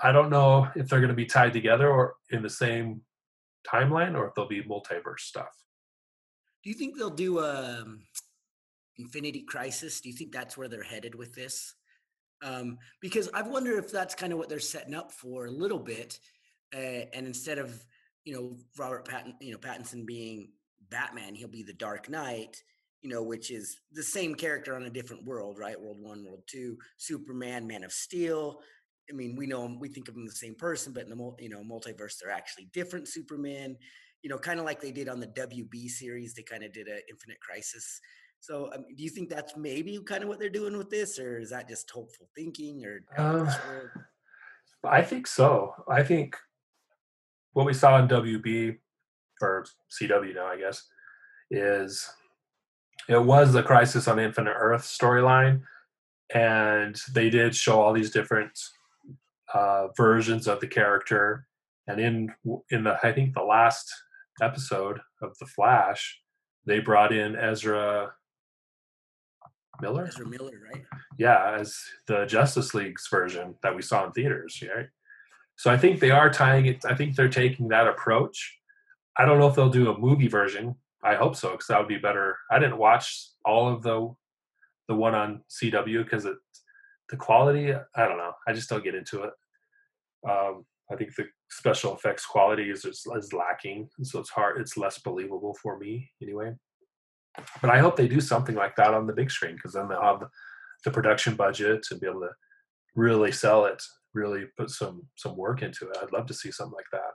I 0.02 0.12
don't 0.12 0.30
know 0.30 0.68
if 0.74 0.88
they're 0.88 1.00
to 1.08 1.14
be 1.14 1.26
tied 1.26 1.52
together 1.52 1.90
or 1.90 2.14
in 2.30 2.42
the 2.42 2.50
same 2.50 3.02
timeline, 3.66 4.16
or 4.16 4.28
if 4.28 4.34
they'll 4.34 4.48
be 4.48 4.62
multiverse 4.62 5.20
stuff. 5.20 5.52
Do 6.62 6.70
you 6.70 6.74
think 6.74 6.96
they'll 6.96 7.10
do 7.10 7.40
um, 7.40 8.02
Infinity 8.96 9.42
Crisis? 9.42 10.00
Do 10.00 10.08
you 10.08 10.14
think 10.14 10.32
that's 10.32 10.56
where 10.56 10.68
they're 10.68 10.82
headed 10.82 11.14
with 11.14 11.34
this? 11.34 11.74
Um, 12.42 12.78
because 13.00 13.28
I 13.34 13.42
wonder 13.42 13.78
if 13.78 13.90
that's 13.90 14.14
kind 14.14 14.32
of 14.32 14.38
what 14.38 14.48
they're 14.48 14.60
setting 14.60 14.94
up 14.94 15.12
for 15.12 15.46
a 15.46 15.50
little 15.50 15.78
bit, 15.78 16.18
uh, 16.74 17.06
and 17.14 17.26
instead 17.26 17.58
of 17.58 17.84
you 18.24 18.34
know 18.34 18.56
Robert 18.76 19.06
Patton, 19.06 19.34
you 19.40 19.52
know 19.52 19.58
Pattinson 19.58 20.04
being 20.04 20.50
Batman, 20.90 21.34
he'll 21.34 21.48
be 21.48 21.62
the 21.62 21.72
Dark 21.72 22.08
Knight, 22.08 22.56
you 23.00 23.10
know, 23.10 23.22
which 23.22 23.50
is 23.50 23.80
the 23.92 24.02
same 24.02 24.34
character 24.34 24.74
on 24.74 24.84
a 24.84 24.90
different 24.90 25.24
world, 25.24 25.58
right? 25.58 25.80
World 25.80 25.98
One, 26.00 26.24
World 26.24 26.42
Two, 26.48 26.76
Superman, 26.96 27.66
Man 27.66 27.84
of 27.84 27.92
Steel. 27.92 28.60
I 29.10 29.14
mean, 29.14 29.36
we 29.36 29.46
know 29.46 29.64
him, 29.64 29.78
we 29.78 29.88
think 29.88 30.08
of 30.08 30.14
them 30.14 30.26
the 30.26 30.32
same 30.32 30.54
person, 30.54 30.92
but 30.92 31.04
in 31.04 31.10
the 31.10 31.32
you 31.38 31.48
know 31.48 31.62
multiverse, 31.62 32.14
they're 32.20 32.32
actually 32.32 32.68
different 32.72 33.08
Superman. 33.08 33.76
You 34.22 34.30
know, 34.30 34.38
kind 34.38 34.60
of 34.60 34.66
like 34.66 34.80
they 34.80 34.92
did 34.92 35.08
on 35.08 35.20
the 35.20 35.26
WB 35.26 35.88
series, 35.88 36.34
they 36.34 36.42
kind 36.42 36.62
of 36.62 36.72
did 36.72 36.88
a 36.88 36.98
Infinite 37.10 37.40
Crisis. 37.40 38.00
So, 38.40 38.70
um, 38.74 38.84
do 38.96 39.02
you 39.04 39.10
think 39.10 39.28
that's 39.28 39.56
maybe 39.56 39.98
kind 40.04 40.22
of 40.22 40.28
what 40.28 40.40
they're 40.40 40.48
doing 40.48 40.76
with 40.76 40.90
this, 40.90 41.18
or 41.18 41.38
is 41.38 41.50
that 41.50 41.68
just 41.68 41.90
hopeful 41.90 42.28
thinking? 42.34 42.84
Or 42.84 43.04
uh, 43.16 43.54
I 44.84 45.02
think 45.02 45.26
so. 45.26 45.74
I 45.88 46.02
think 46.02 46.36
what 47.52 47.66
we 47.66 47.72
saw 47.72 47.98
in 47.98 48.08
WB 48.08 48.78
or 49.40 49.64
CW 49.90 50.34
now, 50.34 50.46
I 50.46 50.58
guess, 50.58 50.82
is 51.50 52.08
it 53.08 53.22
was 53.22 53.52
the 53.52 53.62
Crisis 53.62 54.08
on 54.08 54.18
Infinite 54.18 54.56
Earth 54.56 54.82
storyline, 54.82 55.62
and 56.34 56.96
they 57.14 57.30
did 57.30 57.54
show 57.54 57.80
all 57.80 57.92
these 57.92 58.10
different 58.10 58.58
uh, 59.54 59.88
versions 59.96 60.48
of 60.48 60.60
the 60.60 60.66
character. 60.66 61.46
And 61.86 62.00
in 62.00 62.34
in 62.70 62.84
the 62.84 62.98
I 63.02 63.12
think 63.12 63.34
the 63.34 63.42
last 63.42 63.92
episode 64.40 65.00
of 65.20 65.36
the 65.38 65.46
Flash, 65.46 66.20
they 66.64 66.78
brought 66.80 67.12
in 67.12 67.36
Ezra 67.36 68.12
Miller. 69.80 70.06
Ezra 70.06 70.26
Miller, 70.26 70.60
right? 70.72 70.84
Yeah, 71.18 71.56
as 71.58 71.76
the 72.06 72.24
Justice 72.26 72.74
League's 72.74 73.08
version 73.10 73.54
that 73.62 73.74
we 73.74 73.82
saw 73.82 74.06
in 74.06 74.12
theaters, 74.12 74.62
right? 74.74 74.86
So 75.56 75.70
I 75.70 75.76
think 75.76 76.00
they 76.00 76.10
are 76.10 76.30
tying 76.30 76.66
it. 76.66 76.84
I 76.84 76.94
think 76.94 77.14
they're 77.14 77.28
taking 77.28 77.68
that 77.68 77.86
approach. 77.86 78.58
I 79.16 79.24
don't 79.24 79.38
know 79.38 79.48
if 79.48 79.54
they'll 79.54 79.68
do 79.68 79.90
a 79.90 79.98
movie 79.98 80.28
version. 80.28 80.76
I 81.04 81.14
hope 81.14 81.36
so 81.36 81.50
because 81.52 81.66
that 81.66 81.78
would 81.78 81.88
be 81.88 81.98
better. 81.98 82.36
I 82.50 82.58
didn't 82.58 82.78
watch 82.78 83.28
all 83.44 83.68
of 83.68 83.82
the 83.82 84.14
the 84.88 84.94
one 84.94 85.14
on 85.14 85.42
CW 85.50 86.04
because 86.04 86.24
it 86.24 86.36
the 87.08 87.16
quality. 87.16 87.72
I 87.72 88.08
don't 88.08 88.18
know. 88.18 88.32
I 88.46 88.52
just 88.52 88.70
don't 88.70 88.84
get 88.84 88.94
into 88.94 89.24
it. 89.24 89.32
Um, 90.28 90.64
I 90.92 90.96
think 90.96 91.14
the 91.14 91.26
special 91.50 91.94
effects 91.94 92.26
quality 92.26 92.70
is, 92.70 92.84
is 92.84 93.06
is 93.16 93.32
lacking, 93.32 93.88
so 94.02 94.20
it's 94.20 94.30
hard. 94.30 94.60
It's 94.60 94.76
less 94.76 94.98
believable 94.98 95.56
for 95.62 95.78
me 95.78 96.10
anyway. 96.22 96.52
But 97.60 97.70
I 97.70 97.78
hope 97.78 97.96
they 97.96 98.08
do 98.08 98.20
something 98.20 98.54
like 98.54 98.76
that 98.76 98.92
on 98.92 99.06
the 99.06 99.14
big 99.14 99.30
screen 99.30 99.54
because 99.54 99.72
then 99.72 99.88
they'll 99.88 100.02
have 100.02 100.20
the, 100.20 100.28
the 100.84 100.90
production 100.90 101.34
budget 101.34 101.82
to 101.84 101.96
be 101.96 102.06
able 102.06 102.20
to 102.20 102.30
really 102.94 103.32
sell 103.32 103.64
it 103.64 103.82
really 104.14 104.44
put 104.56 104.70
some 104.70 105.02
some 105.16 105.36
work 105.36 105.62
into 105.62 105.88
it. 105.88 105.96
I'd 106.00 106.12
love 106.12 106.26
to 106.26 106.34
see 106.34 106.50
something 106.50 106.74
like 106.74 106.90
that. 106.92 107.12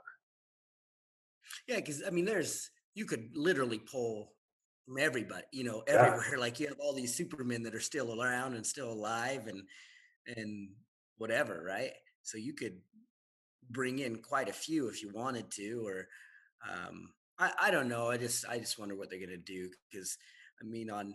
Yeah, 1.66 1.76
because 1.76 2.02
I 2.06 2.10
mean, 2.10 2.24
there's 2.24 2.70
you 2.94 3.04
could 3.04 3.30
literally 3.34 3.78
pull 3.78 4.32
from 4.86 4.98
everybody, 4.98 5.44
you 5.52 5.64
know, 5.64 5.82
everywhere. 5.86 6.32
Yeah. 6.32 6.38
Like 6.38 6.60
you 6.60 6.68
have 6.68 6.80
all 6.80 6.94
these 6.94 7.14
supermen 7.14 7.62
that 7.64 7.74
are 7.74 7.80
still 7.80 8.20
around 8.20 8.54
and 8.54 8.66
still 8.66 8.90
alive 8.90 9.46
and 9.46 9.62
and 10.36 10.70
whatever, 11.18 11.62
right? 11.66 11.92
So 12.22 12.38
you 12.38 12.52
could 12.52 12.78
bring 13.70 13.98
in 13.98 14.16
quite 14.16 14.48
a 14.48 14.52
few 14.52 14.88
if 14.88 15.02
you 15.02 15.10
wanted 15.12 15.50
to, 15.52 15.86
or 15.86 16.06
um, 16.68 17.10
I, 17.38 17.52
I 17.62 17.70
don't 17.70 17.88
know. 17.88 18.10
I 18.10 18.16
just 18.16 18.46
I 18.48 18.58
just 18.58 18.78
wonder 18.78 18.96
what 18.96 19.10
they're 19.10 19.20
gonna 19.20 19.36
do 19.36 19.70
because 19.90 20.16
I 20.60 20.64
mean 20.64 20.90
on 20.90 21.14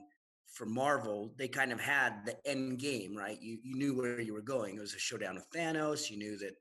for 0.54 0.66
Marvel, 0.68 1.34
they 1.38 1.48
kind 1.48 1.72
of 1.72 1.80
had 1.80 2.26
the 2.26 2.38
end 2.46 2.80
game, 2.80 3.16
right? 3.16 3.42
You 3.42 3.58
you 3.64 3.76
knew 3.76 3.98
where 3.98 4.22
you 4.22 4.34
were 4.34 4.42
going. 4.42 4.76
It 4.76 4.82
was 4.82 4.94
a 4.94 5.00
showdown 5.00 5.36
with 5.36 5.50
Thanos. 5.50 6.10
You 6.10 6.18
knew 6.18 6.38
that, 6.38 6.54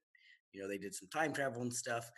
you 0.52 0.62
know, 0.62 0.68
they 0.68 0.78
did 0.78 0.94
some 0.94 1.08
time 1.12 1.32
travel 1.32 1.62
and 1.62 1.72
stuff. 1.72 2.10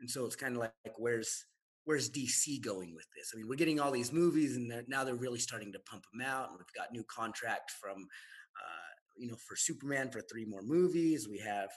And 0.00 0.10
so 0.10 0.24
it's 0.24 0.36
kind 0.36 0.54
of 0.54 0.60
like, 0.60 0.72
like 0.84 0.98
where's 0.98 1.44
where's 1.84 2.10
DC 2.10 2.60
going 2.62 2.94
with 2.94 3.06
this? 3.16 3.30
I 3.32 3.36
mean, 3.36 3.48
we're 3.48 3.56
getting 3.56 3.78
all 3.78 3.92
these 3.92 4.12
movies, 4.12 4.56
and 4.56 4.70
they're, 4.70 4.84
now 4.88 5.04
they're 5.04 5.14
really 5.14 5.38
starting 5.38 5.72
to 5.72 5.78
pump 5.80 6.04
them 6.12 6.26
out. 6.26 6.50
And 6.50 6.58
we've 6.58 6.74
got 6.76 6.92
new 6.92 7.04
contract 7.04 7.70
from, 7.80 7.96
uh, 8.02 8.90
you 9.16 9.28
know, 9.28 9.36
for 9.36 9.54
Superman 9.54 10.10
for 10.10 10.20
three 10.20 10.44
more 10.44 10.62
movies. 10.62 11.28
We 11.28 11.38
have, 11.38 11.68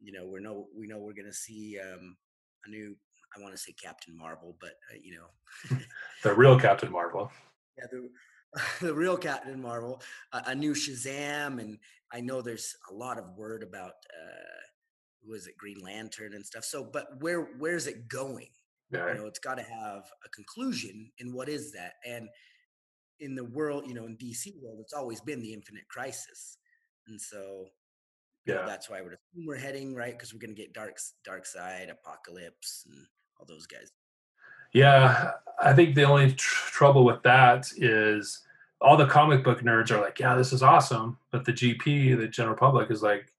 you 0.00 0.12
know, 0.12 0.26
we 0.26 0.40
know 0.40 0.66
we 0.76 0.86
know 0.86 0.98
we're 0.98 1.14
going 1.14 1.26
to 1.26 1.32
see 1.32 1.78
um, 1.80 2.16
a 2.66 2.70
new. 2.70 2.96
I 3.36 3.42
want 3.42 3.54
to 3.54 3.58
say 3.58 3.72
Captain 3.72 4.16
Marvel, 4.16 4.56
but 4.60 4.70
uh, 4.92 4.98
you 5.02 5.16
know, 5.16 5.78
the 6.22 6.34
real 6.34 6.58
Captain 6.58 6.90
Marvel. 6.90 7.30
Yeah, 7.76 7.84
the 7.90 8.08
the 8.80 8.94
real 8.94 9.16
Captain 9.16 9.60
Marvel, 9.60 10.00
uh, 10.32 10.42
a 10.46 10.54
new 10.54 10.72
Shazam, 10.72 11.60
and 11.60 11.78
I 12.12 12.20
know 12.20 12.40
there's 12.40 12.74
a 12.90 12.94
lot 12.94 13.18
of 13.18 13.36
word 13.36 13.62
about 13.62 13.92
uh, 13.92 15.28
was 15.28 15.46
it 15.46 15.58
Green 15.58 15.78
Lantern 15.80 16.34
and 16.34 16.44
stuff. 16.44 16.64
So, 16.64 16.84
but 16.84 17.20
where 17.20 17.42
where's 17.58 17.86
it 17.86 18.08
going? 18.08 18.48
Yeah. 18.90 19.12
You 19.12 19.18
know, 19.18 19.26
it's 19.26 19.38
got 19.38 19.56
to 19.56 19.62
have 19.62 20.04
a 20.24 20.28
conclusion. 20.30 21.10
And 21.20 21.34
what 21.34 21.50
is 21.50 21.72
that? 21.72 21.94
And 22.06 22.28
in 23.20 23.34
the 23.34 23.44
world, 23.44 23.84
you 23.86 23.92
know, 23.92 24.06
in 24.06 24.16
DC 24.16 24.52
world, 24.62 24.78
it's 24.80 24.94
always 24.94 25.20
been 25.20 25.42
the 25.42 25.52
Infinite 25.52 25.86
Crisis, 25.88 26.56
and 27.06 27.20
so 27.20 27.66
yeah, 28.48 28.54
know, 28.62 28.66
that's 28.66 28.88
why 28.90 29.00
we're 29.00 29.18
we're 29.46 29.56
heading 29.56 29.94
right 29.94 30.12
because 30.12 30.32
we're 30.32 30.40
going 30.40 30.54
to 30.54 30.60
get 30.60 30.74
Darkseid 30.74 31.90
Apocalypse, 31.90 32.84
and 32.88 33.06
all 33.38 33.46
those 33.46 33.66
guys. 33.66 33.90
Yeah, 34.72 35.32
I 35.60 35.72
think 35.72 35.94
the 35.94 36.04
only 36.04 36.32
tr- 36.32 36.70
trouble 36.70 37.04
with 37.04 37.22
that 37.22 37.66
is 37.76 38.40
all 38.80 38.96
the 38.96 39.06
comic 39.06 39.42
book 39.42 39.60
nerds 39.60 39.90
are 39.90 40.00
like, 40.00 40.18
"Yeah, 40.18 40.34
this 40.34 40.52
is 40.52 40.62
awesome," 40.62 41.18
but 41.30 41.44
the 41.44 41.52
GP, 41.52 42.18
the 42.18 42.28
general 42.28 42.56
public, 42.56 42.90
is 42.90 43.02
like, 43.02 43.32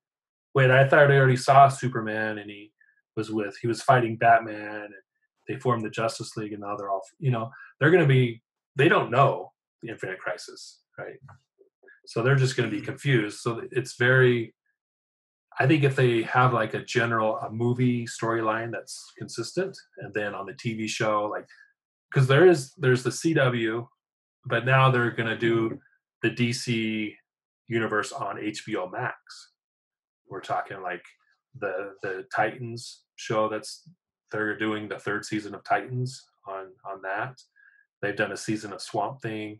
"Wait, 0.54 0.72
I 0.72 0.88
thought 0.88 1.12
I 1.12 1.18
already 1.18 1.38
saw 1.38 1.68
Superman, 1.70 2.38
and 2.40 2.50
he 2.50 2.72
was 3.16 3.32
with 3.32 3.58
he 3.62 3.68
was 3.68 3.82
fighting 3.82 4.16
Batman, 4.16 4.86
and 4.86 4.94
they 5.48 5.56
formed 5.56 5.84
the 5.84 5.90
Justice 5.90 6.38
League, 6.38 6.54
and 6.54 6.62
now 6.62 6.76
they're 6.76 6.90
all, 6.90 7.04
you 7.20 7.32
know, 7.32 7.52
they're 7.80 7.92
going 7.92 8.04
to 8.04 8.08
be 8.08 8.42
they 8.76 8.90
don't 8.90 9.12
know 9.12 9.52
the 9.82 9.90
Infinite 9.90 10.20
Crisis, 10.20 10.80
right? 10.98 11.18
So 12.06 12.24
they're 12.24 12.36
just 12.36 12.58
going 12.58 12.70
to 12.70 12.76
be 12.76 12.82
mm-hmm. 12.82 12.92
confused. 12.92 13.40
So 13.40 13.62
it's 13.72 13.96
very 13.96 14.54
I 15.60 15.68
think 15.68 15.84
if 15.84 15.96
they 15.96 16.22
have 16.24 16.54
like 16.54 16.74
a 16.74 16.84
general 16.84 17.38
a 17.38 17.52
movie 17.52 18.06
storyline 18.06 18.72
that's 18.72 19.12
consistent, 19.18 19.78
and 19.98 20.14
then 20.14 20.34
on 20.34 20.46
the 20.46 20.54
TV 20.54 20.88
show, 20.88 21.26
like 21.26 21.48
because 22.10 22.28
there 22.28 22.48
is 22.48 22.74
there's 22.78 23.04
the 23.04 23.10
CW, 23.10 23.86
but 24.46 24.66
now 24.66 24.90
they're 24.90 25.12
gonna 25.12 25.38
do 25.38 25.80
the 26.24 26.30
DC 26.30 27.14
universe 27.68 28.14
on 28.14 28.38
HBO 28.38 28.90
Max. 28.90 29.52
We're 30.30 30.42
talking 30.42 30.82
like 30.82 31.04
the 31.60 31.94
the 32.04 32.26
Titans 32.34 33.04
show 33.18 33.50
that's 33.50 33.84
they're 34.32 34.58
doing 34.58 34.88
the 34.88 35.00
third 35.00 35.26
season 35.26 35.54
of 35.54 35.64
Titans 35.66 36.26
on 36.48 36.68
on 36.90 37.02
that. 37.02 37.38
They've 38.02 38.16
done 38.16 38.32
a 38.32 38.38
season 38.38 38.72
of 38.72 38.82
Swamp 38.82 39.22
Thing. 39.22 39.60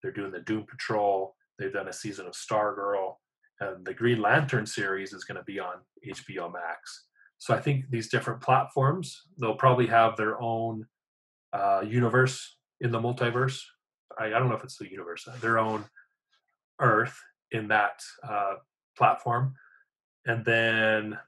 They're 0.00 0.12
doing 0.12 0.30
the 0.30 0.40
Doom 0.40 0.64
Patrol. 0.70 1.34
They've 1.58 1.72
done 1.72 1.88
a 1.88 1.92
season 1.92 2.26
of 2.26 2.34
Stargirl 2.34 3.16
and 3.60 3.84
the 3.84 3.94
Green 3.94 4.20
Lantern 4.20 4.66
series 4.66 5.12
is 5.12 5.24
going 5.24 5.36
to 5.36 5.44
be 5.44 5.60
on 5.60 5.74
HBO 6.06 6.52
Max. 6.52 7.06
So 7.38 7.54
I 7.54 7.60
think 7.60 7.86
these 7.90 8.10
different 8.10 8.40
platforms 8.40 9.22
they'll 9.38 9.54
probably 9.54 9.86
have 9.86 10.16
their 10.16 10.40
own 10.40 10.86
uh, 11.52 11.82
universe 11.86 12.56
in 12.80 12.90
the 12.90 13.00
multiverse. 13.00 13.60
I, 14.18 14.26
I 14.26 14.30
don't 14.30 14.48
know 14.48 14.56
if 14.56 14.64
it's 14.64 14.78
the 14.78 14.90
universe, 14.90 15.26
their 15.40 15.58
own 15.58 15.84
Earth 16.80 17.18
in 17.52 17.68
that 17.68 18.00
uh, 18.26 18.54
platform, 18.96 19.54
and 20.26 20.44
then 20.44 21.18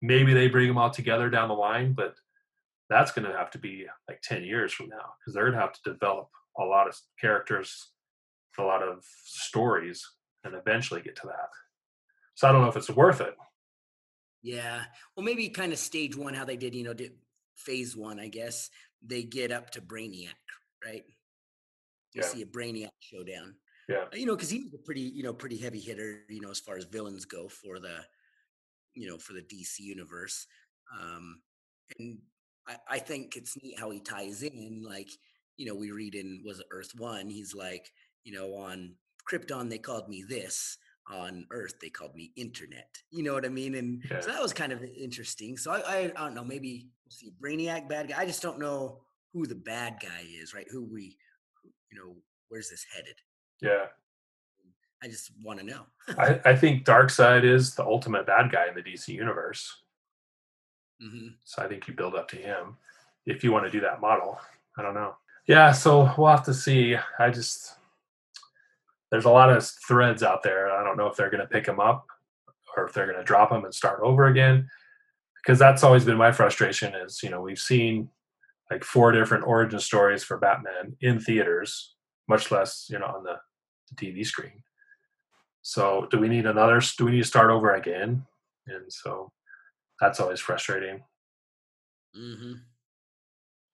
maybe 0.00 0.34
they 0.34 0.48
bring 0.48 0.68
them 0.68 0.78
all 0.78 0.90
together 0.90 1.30
down 1.30 1.48
the 1.48 1.54
line, 1.54 1.92
but 1.92 2.14
that's 2.88 3.12
going 3.12 3.30
to 3.30 3.36
have 3.36 3.50
to 3.50 3.58
be 3.58 3.86
like 4.08 4.20
10 4.22 4.44
years 4.44 4.72
from 4.72 4.88
now 4.88 5.14
because 5.18 5.34
they're 5.34 5.44
going 5.44 5.54
to 5.54 5.60
have 5.60 5.72
to 5.72 5.92
develop 5.92 6.28
a 6.58 6.64
lot 6.64 6.88
of 6.88 6.96
characters, 7.20 7.92
a 8.58 8.62
lot 8.62 8.82
of 8.82 9.04
stories, 9.24 10.06
and 10.44 10.54
eventually 10.54 11.00
get 11.00 11.16
to 11.16 11.26
that. 11.26 11.48
So 12.34 12.48
I 12.48 12.52
don't 12.52 12.62
know 12.62 12.68
if 12.68 12.76
it's 12.76 12.90
worth 12.90 13.20
it. 13.20 13.34
Yeah. 14.42 14.84
Well, 15.16 15.24
maybe 15.24 15.48
kind 15.50 15.72
of 15.72 15.78
stage 15.78 16.16
one, 16.16 16.34
how 16.34 16.44
they 16.44 16.56
did, 16.56 16.74
you 16.74 16.82
know, 16.82 16.94
did 16.94 17.18
phase 17.56 17.96
one, 17.96 18.18
I 18.18 18.28
guess. 18.28 18.70
They 19.02 19.22
get 19.22 19.52
up 19.52 19.70
to 19.70 19.80
Brainiac, 19.80 20.34
right? 20.84 21.04
You 22.14 22.22
Yeah. 22.22 22.28
see 22.28 22.42
a 22.42 22.46
Brainiac 22.46 22.90
showdown. 23.00 23.56
Yeah. 23.88 24.06
You 24.12 24.26
know, 24.26 24.36
because 24.36 24.50
he 24.50 24.64
was 24.64 24.74
a 24.74 24.78
pretty, 24.78 25.00
you 25.02 25.22
know, 25.22 25.32
pretty 25.34 25.56
heavy 25.58 25.80
hitter, 25.80 26.24
you 26.28 26.40
know, 26.40 26.50
as 26.50 26.60
far 26.60 26.76
as 26.76 26.84
villains 26.84 27.24
go 27.24 27.48
for 27.48 27.78
the, 27.80 28.06
you 28.94 29.08
know, 29.08 29.18
for 29.18 29.32
the 29.32 29.42
DC 29.42 29.82
universe. 29.82 30.46
Um, 30.98 31.42
and 31.98 32.18
I, 32.66 32.76
I 32.88 32.98
think 32.98 33.36
it's 33.36 33.56
neat 33.62 33.78
how 33.78 33.90
he 33.90 34.00
ties 34.00 34.42
in. 34.42 34.82
Like, 34.84 35.10
you 35.56 35.66
know, 35.66 35.74
we 35.74 35.90
read 35.90 36.14
in 36.14 36.42
was 36.44 36.60
it 36.60 36.66
Earth 36.70 36.92
One? 36.96 37.28
He's 37.30 37.54
like, 37.54 37.90
you 38.24 38.32
know, 38.32 38.54
on 38.56 38.96
Krypton 39.30 39.68
they 39.70 39.78
called 39.78 40.08
me 40.08 40.22
this. 40.22 40.78
On 41.10 41.46
Earth 41.50 41.74
they 41.80 41.88
called 41.90 42.14
me 42.14 42.32
Internet. 42.36 42.88
You 43.10 43.22
know 43.24 43.32
what 43.34 43.44
I 43.44 43.48
mean? 43.48 43.74
And 43.74 44.02
Yeah. 44.10 44.20
so 44.20 44.30
that 44.30 44.40
was 44.42 44.52
kind 44.52 44.72
of 44.72 44.82
interesting. 44.84 45.56
So 45.56 45.72
I, 45.72 45.78
I, 45.80 45.98
I 46.04 46.24
don't 46.24 46.34
know. 46.34 46.44
Maybe 46.44 46.86
we'll 47.04 47.10
see 47.10 47.32
Brainiac 47.42 47.88
bad 47.88 48.08
guy. 48.08 48.18
I 48.20 48.26
just 48.26 48.40
don't 48.42 48.58
know 48.58 49.00
who 49.32 49.46
the 49.46 49.54
bad 49.56 49.96
guy 50.00 50.24
is. 50.40 50.54
Right? 50.54 50.66
Who 50.70 50.84
we, 50.84 51.16
who, 51.62 51.70
you 51.90 51.98
know, 51.98 52.14
where's 52.48 52.70
this 52.70 52.86
headed? 52.94 53.16
Yeah. 53.60 53.86
I 55.02 55.08
just 55.08 55.32
want 55.42 55.58
to 55.58 55.66
know. 55.66 55.82
I, 56.16 56.40
I 56.44 56.54
think 56.56 56.84
Darkseid 56.84 57.42
is 57.44 57.74
the 57.74 57.82
ultimate 57.84 58.24
bad 58.24 58.52
guy 58.52 58.68
in 58.68 58.74
the 58.76 58.82
DC 58.82 59.08
universe. 59.08 59.82
hmm 61.00 61.28
So 61.44 61.62
I 61.62 61.68
think 61.68 61.88
you 61.88 61.94
build 61.94 62.14
up 62.14 62.28
to 62.28 62.36
him 62.36 62.76
if 63.26 63.42
you 63.42 63.50
want 63.50 63.64
to 63.64 63.70
do 63.70 63.80
that 63.80 64.00
model. 64.00 64.38
I 64.78 64.82
don't 64.82 64.94
know. 64.94 65.16
Yeah, 65.48 65.72
so 65.72 66.12
we'll 66.16 66.28
have 66.30 66.44
to 66.44 66.54
see. 66.54 66.96
I 67.18 67.30
just 67.30 67.74
there's 69.12 69.26
a 69.26 69.30
lot 69.30 69.50
of 69.50 69.64
threads 69.86 70.24
out 70.24 70.42
there. 70.42 70.72
I 70.72 70.82
don't 70.82 70.96
know 70.96 71.06
if 71.06 71.16
they're 71.16 71.30
going 71.30 71.42
to 71.42 71.46
pick 71.46 71.66
them 71.66 71.78
up 71.78 72.06
or 72.76 72.86
if 72.86 72.92
they're 72.92 73.06
going 73.06 73.18
to 73.18 73.24
drop 73.24 73.50
them 73.50 73.64
and 73.64 73.72
start 73.72 74.00
over 74.02 74.26
again. 74.26 74.68
Because 75.36 75.58
that's 75.58 75.84
always 75.84 76.04
been 76.04 76.16
my 76.16 76.32
frustration. 76.32 76.94
Is 76.94 77.22
you 77.22 77.30
know 77.30 77.40
we've 77.40 77.58
seen 77.58 78.08
like 78.70 78.82
four 78.82 79.12
different 79.12 79.46
origin 79.46 79.78
stories 79.78 80.24
for 80.24 80.38
Batman 80.38 80.96
in 81.00 81.20
theaters, 81.20 81.94
much 82.28 82.50
less 82.50 82.88
you 82.90 82.98
know 82.98 83.06
on 83.06 83.22
the, 83.22 83.36
TV 83.94 84.24
screen. 84.24 84.62
So 85.60 86.08
do 86.10 86.18
we 86.18 86.28
need 86.28 86.46
another? 86.46 86.80
Do 86.96 87.04
we 87.04 87.10
need 87.10 87.18
to 87.18 87.28
start 87.28 87.50
over 87.50 87.74
again? 87.74 88.24
And 88.66 88.90
so 88.90 89.30
that's 90.00 90.18
always 90.18 90.40
frustrating 90.40 91.02
hmm 92.14 92.54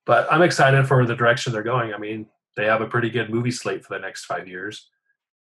but 0.07 0.27
I'm 0.33 0.41
excited 0.41 0.87
for 0.89 1.05
the 1.05 1.15
direction 1.15 1.53
they're 1.53 1.63
going. 1.63 1.93
I 1.93 1.99
mean, 1.99 2.25
they 2.57 2.65
have 2.65 2.81
a 2.81 2.87
pretty 2.87 3.11
good 3.11 3.29
movie 3.29 3.51
slate 3.51 3.85
for 3.85 3.93
the 3.93 4.01
next 4.01 4.25
five 4.25 4.49
years. 4.49 4.89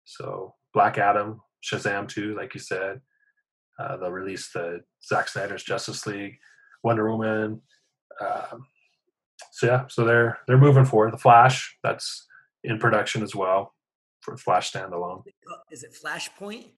So 0.07 0.55
Black 0.73 0.97
Adam, 0.97 1.41
Shazam 1.61 2.07
2, 2.07 2.35
like 2.35 2.53
you 2.53 2.61
said, 2.61 3.01
uh, 3.77 3.97
they'll 3.97 4.09
release 4.09 4.49
the 4.53 4.81
Zack 5.05 5.27
Snyder's 5.27 5.63
Justice 5.63 6.07
League, 6.07 6.37
Wonder 6.83 7.11
Woman. 7.11 7.61
Um, 8.21 8.65
so 9.51 9.67
yeah, 9.67 9.83
so 9.87 10.05
they're 10.05 10.39
they're 10.47 10.57
moving 10.57 10.85
forward. 10.85 11.13
The 11.13 11.17
Flash, 11.17 11.77
that's 11.83 12.25
in 12.63 12.79
production 12.79 13.21
as 13.21 13.35
well 13.35 13.75
for 14.21 14.37
Flash 14.37 14.71
standalone. 14.71 15.23
Is 15.71 15.83
it 15.83 15.93
Flashpoint? 15.93 16.69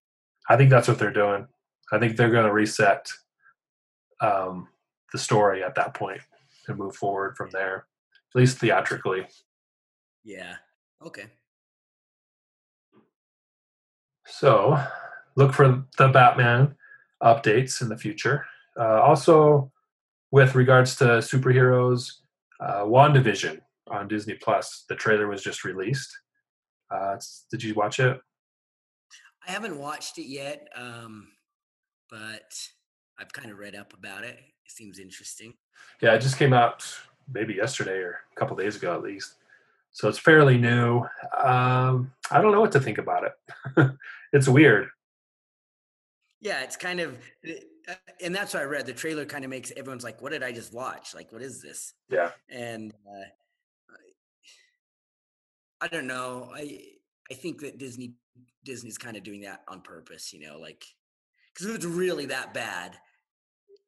I 0.50 0.58
think 0.58 0.70
that's 0.70 0.88
what 0.88 1.00
they're 1.00 1.13
doing. 1.13 1.48
I 1.92 2.00
think 2.00 2.18
they're 2.18 2.32
going 2.32 2.46
to 2.46 2.54
reset 2.54 3.08
um, 4.22 4.68
the 5.13 5.20
story 5.20 5.63
at 5.63 5.76
that 5.76 5.94
point 5.94 6.22
and 6.68 6.78
move 6.78 6.96
forward 6.96 7.38
from 7.38 7.50
there, 7.52 7.86
at 8.36 8.39
least 8.39 8.58
theatrically. 8.58 9.26
Yeah. 10.24 10.56
Okay. 11.06 11.26
So 14.30 14.82
look 15.36 15.54
for 15.54 15.84
the 15.98 16.08
Batman 16.08 16.76
updates 17.22 17.82
in 17.82 17.89
the 17.89 17.98
future. 17.98 18.46
Uh, 18.80 19.02
also, 19.02 19.72
with 20.32 20.56
regards 20.56 20.96
to 20.98 21.06
superheroes, 21.06 22.12
uh, 22.60 22.84
WandaVision 22.84 23.60
on 23.88 24.08
Disney 24.08 24.36
Plus, 24.36 24.86
the 24.88 24.96
trailer 24.96 25.28
was 25.28 25.42
just 25.42 25.63
released. 25.63 26.15
Uh, 26.92 27.18
did 27.52 27.63
you 27.63 27.74
watch 27.74 28.00
it? 28.00 28.20
I 29.48 29.52
haven't 29.52 29.78
watched 29.78 30.18
it 30.18 30.28
yet, 30.28 30.68
um, 30.76 31.30
but 32.10 32.54
I've 33.20 33.34
kind 33.34 33.52
of 33.52 33.58
read 33.58 33.76
up 33.76 33.94
about 33.94 34.24
it. 34.24 34.38
It 34.38 34.72
seems 34.72 35.00
interesting. 35.00 35.54
Yeah, 36.02 36.13
it 36.13 36.22
just 36.22 36.38
came 36.38 36.54
out 36.54 36.86
maybe 37.32 37.56
yesterday 37.56 37.98
or 37.98 38.20
a 38.32 38.39
couple 38.39 38.56
days 38.56 38.76
ago 38.76 38.94
at 38.94 39.02
least. 39.02 39.36
So 39.91 40.08
it's 40.08 40.19
fairly 40.19 40.58
new. 40.58 40.99
Um, 41.38 42.12
I 42.32 42.41
don't 42.41 42.52
know 42.52 42.62
what 42.62 42.71
to 42.73 42.80
think 42.80 42.97
about 42.97 43.23
it. 43.25 43.91
it's 44.34 44.47
weird. 44.47 44.89
Yeah, 46.41 46.62
it's 46.62 46.78
kind 46.78 46.99
of, 47.02 47.17
uh, 47.47 47.93
and 48.21 48.34
that's 48.34 48.54
what 48.54 48.63
I 48.63 48.65
read. 48.65 48.86
The 48.86 48.93
trailer 48.93 49.25
kind 49.25 49.43
of 49.43 49.49
makes 49.49 49.73
everyone's 49.75 50.06
like, 50.06 50.21
"What 50.21 50.32
did 50.32 50.41
I 50.41 50.54
just 50.54 50.73
watch? 50.73 51.13
Like, 51.13 51.34
what 51.34 51.41
is 51.41 51.62
this?" 51.62 51.93
Yeah. 52.10 52.32
And 52.49 52.93
uh, 53.06 53.25
I 55.82 55.88
don't 55.88 56.08
know. 56.08 56.52
I 56.54 56.82
I 57.32 57.34
think 57.34 57.62
that 57.62 57.78
Disney 57.78 58.13
Disney's 58.63 58.97
kind 58.97 59.17
of 59.17 59.23
doing 59.23 59.41
that 59.41 59.63
on 59.67 59.82
purpose. 59.82 60.34
You 60.34 60.47
know, 60.47 60.60
like 60.60 60.86
because 61.54 61.67
if 61.67 61.75
it's 61.75 61.86
really 61.86 62.25
that 62.28 62.54
bad, 62.54 62.97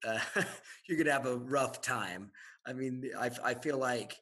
uh, 0.06 0.20
you're 0.88 0.98
gonna 0.98 1.12
have 1.12 1.26
a 1.26 1.38
rough 1.38 1.82
time. 1.82 2.32
I 2.66 2.74
mean, 2.74 3.10
I 3.18 3.30
I 3.44 3.54
feel 3.56 3.78
like 3.78 4.18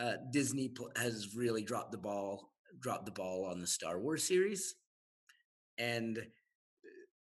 uh, 0.00 0.14
Disney 0.32 0.72
has 0.96 1.34
really 1.34 1.62
dropped 1.62 1.92
the 1.92 1.98
ball 1.98 2.50
dropped 2.80 3.04
the 3.04 3.12
ball 3.12 3.44
on 3.44 3.60
the 3.60 3.66
Star 3.66 4.00
Wars 4.00 4.24
series, 4.24 4.74
and 5.78 6.18
uh, 6.18 6.22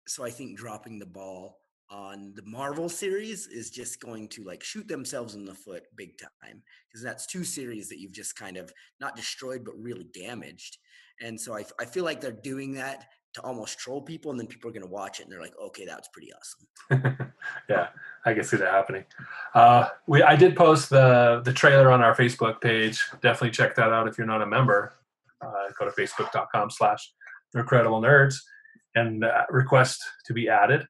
so 0.06 0.24
I 0.24 0.30
think 0.30 0.58
dropping 0.58 0.98
the 0.98 1.06
ball 1.06 1.58
on 1.90 2.34
the 2.36 2.42
Marvel 2.44 2.88
series 2.88 3.46
is 3.46 3.70
just 3.70 4.00
going 4.00 4.28
to 4.28 4.44
like 4.44 4.62
shoot 4.62 4.86
themselves 4.86 5.34
in 5.34 5.44
the 5.44 5.54
foot 5.54 5.84
big 5.96 6.18
time 6.18 6.62
because 6.88 7.02
that's 7.02 7.26
two 7.26 7.44
series 7.44 7.88
that 7.88 7.98
you've 7.98 8.12
just 8.12 8.36
kind 8.36 8.58
of 8.58 8.70
not 9.00 9.16
destroyed 9.16 9.64
but 9.64 9.74
really 9.78 10.06
damaged. 10.12 10.76
And 11.20 11.40
so 11.40 11.56
I, 11.56 11.64
I 11.80 11.86
feel 11.86 12.04
like 12.04 12.20
they're 12.20 12.32
doing 12.32 12.74
that 12.74 13.06
to 13.34 13.42
almost 13.42 13.78
troll 13.78 14.02
people, 14.02 14.30
and 14.30 14.40
then 14.40 14.46
people 14.46 14.70
are 14.70 14.72
going 14.72 14.86
to 14.86 14.90
watch 14.92 15.20
it 15.20 15.24
and 15.24 15.32
they're 15.32 15.40
like, 15.40 15.54
okay, 15.62 15.84
that 15.84 15.98
was 15.98 16.08
pretty 16.12 16.32
awesome. 16.32 17.32
yeah, 17.68 17.88
I 18.24 18.34
can 18.34 18.44
see 18.44 18.56
that 18.56 18.70
happening. 18.70 19.04
Uh, 19.54 19.88
we 20.06 20.22
I 20.22 20.36
did 20.36 20.56
post 20.56 20.90
the 20.90 21.42
the 21.44 21.52
trailer 21.52 21.90
on 21.90 22.02
our 22.02 22.14
Facebook 22.14 22.60
page. 22.60 23.02
Definitely 23.22 23.50
check 23.50 23.74
that 23.76 23.92
out 23.92 24.08
if 24.08 24.18
you're 24.18 24.26
not 24.26 24.42
a 24.42 24.46
member. 24.46 24.94
Uh, 25.40 25.68
go 25.78 25.84
to 25.84 25.92
facebook.com 25.92 26.70
slash 26.70 27.12
incredible 27.54 28.00
nerds 28.00 28.36
and 28.94 29.24
uh, 29.24 29.44
request 29.50 30.02
to 30.26 30.32
be 30.32 30.48
added. 30.48 30.86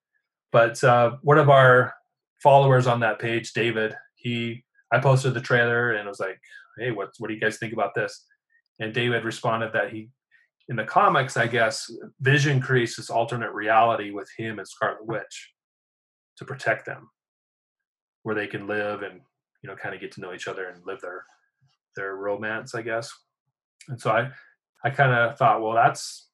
But 0.53 0.83
uh, 0.83 1.16
one 1.22 1.38
of 1.38 1.51
our 1.51 1.94
followers 2.42 2.87
on 2.87 3.01
that 3.01 3.18
page, 3.18 3.53
David, 3.53 3.94
he 4.14 4.64
I 4.92 5.01
posted 5.01 5.35
the 5.35 5.40
trailer 5.40 5.92
and 5.92 6.09
was 6.09 6.20
like, 6.20 6.40
"Hey, 6.79 6.90
what 6.90 7.11
what 7.18 7.29
do 7.29 7.35
you 7.35 7.40
guys 7.40 7.59
think 7.59 7.72
about 7.72 7.94
this?" 7.94 8.24
And 8.81 8.94
David 8.94 9.24
responded 9.24 9.72
that 9.72 9.90
he, 9.90 10.11
in 10.68 10.76
the 10.76 10.85
comics, 10.85 11.37
I 11.37 11.46
guess, 11.46 11.90
Vision 12.20 12.61
creates 12.61 12.96
this 12.96 13.11
alternate 13.11 13.52
reality 13.52 14.11
with 14.11 14.28
him 14.37 14.59
and 14.59 14.68
Scarlet 14.68 15.07
Witch 15.07 15.52
to 16.37 16.44
protect 16.44 16.85
them, 16.85 17.09
where 18.22 18.35
they 18.35 18.46
can 18.46 18.66
live 18.66 19.02
and 19.02 19.20
you 19.62 19.68
know 19.68 19.76
kind 19.76 19.94
of 19.94 20.00
get 20.00 20.12
to 20.12 20.20
know 20.20 20.35
each 20.35 20.48
other 20.48 20.68
and 20.68 20.85
live 20.87 21.00
their 21.00 21.24
their 21.96 22.16
romance, 22.16 22.74
I 22.74 22.83
guess. 22.83 23.11
And 23.88 24.00
so 24.00 24.11
I 24.11 24.31
I 24.85 24.90
kind 24.90 25.12
of 25.12 25.38
thought, 25.38 25.62
well, 25.62 25.74
that's 25.74 26.28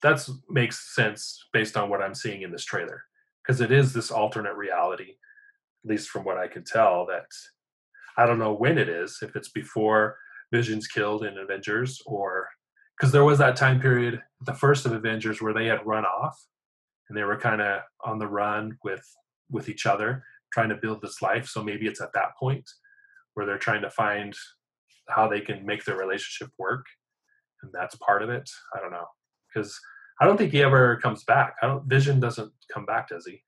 that's 0.00 0.30
makes 0.48 0.94
sense 0.94 1.46
based 1.52 1.76
on 1.76 1.88
what 1.88 2.02
I'm 2.02 2.14
seeing 2.14 2.42
in 2.42 2.52
this 2.52 2.64
trailer 2.64 3.02
because 3.42 3.60
it 3.60 3.72
is 3.72 3.92
this 3.92 4.10
alternate 4.10 4.54
reality, 4.54 5.10
at 5.84 5.90
least 5.90 6.08
from 6.08 6.24
what 6.24 6.38
I 6.38 6.46
can 6.46 6.64
tell. 6.64 7.04
That 7.06 7.26
I 8.16 8.26
don't 8.26 8.38
know 8.38 8.52
when 8.52 8.78
it 8.78 8.88
is, 8.88 9.18
if 9.22 9.34
it's 9.34 9.50
before 9.50 10.16
Vision's 10.52 10.86
killed 10.86 11.24
in 11.24 11.38
Avengers 11.38 12.00
or 12.06 12.48
because 13.02 13.10
there 13.10 13.24
was 13.24 13.38
that 13.38 13.56
time 13.56 13.80
period, 13.80 14.22
the 14.46 14.54
first 14.54 14.86
of 14.86 14.92
Avengers, 14.92 15.42
where 15.42 15.52
they 15.52 15.66
had 15.66 15.84
run 15.84 16.04
off 16.04 16.40
and 17.08 17.18
they 17.18 17.24
were 17.24 17.36
kind 17.36 17.60
of 17.60 17.80
on 18.04 18.20
the 18.20 18.28
run 18.28 18.78
with 18.84 19.04
with 19.50 19.68
each 19.68 19.86
other, 19.86 20.22
trying 20.52 20.68
to 20.68 20.76
build 20.76 21.02
this 21.02 21.20
life. 21.20 21.48
So 21.48 21.64
maybe 21.64 21.88
it's 21.88 22.00
at 22.00 22.12
that 22.14 22.36
point 22.38 22.62
where 23.34 23.44
they're 23.44 23.58
trying 23.58 23.82
to 23.82 23.90
find 23.90 24.32
how 25.08 25.26
they 25.26 25.40
can 25.40 25.66
make 25.66 25.84
their 25.84 25.96
relationship 25.96 26.52
work, 26.60 26.86
and 27.64 27.72
that's 27.74 27.96
part 27.96 28.22
of 28.22 28.30
it. 28.30 28.48
I 28.72 28.78
don't 28.78 28.92
know 28.92 29.06
because 29.52 29.76
I 30.20 30.24
don't 30.24 30.36
think 30.36 30.52
he 30.52 30.62
ever 30.62 30.96
comes 31.02 31.24
back. 31.24 31.56
I 31.60 31.66
don't. 31.66 31.84
Vision 31.88 32.20
doesn't 32.20 32.52
come 32.72 32.86
back, 32.86 33.08
does 33.08 33.26
he? 33.26 33.42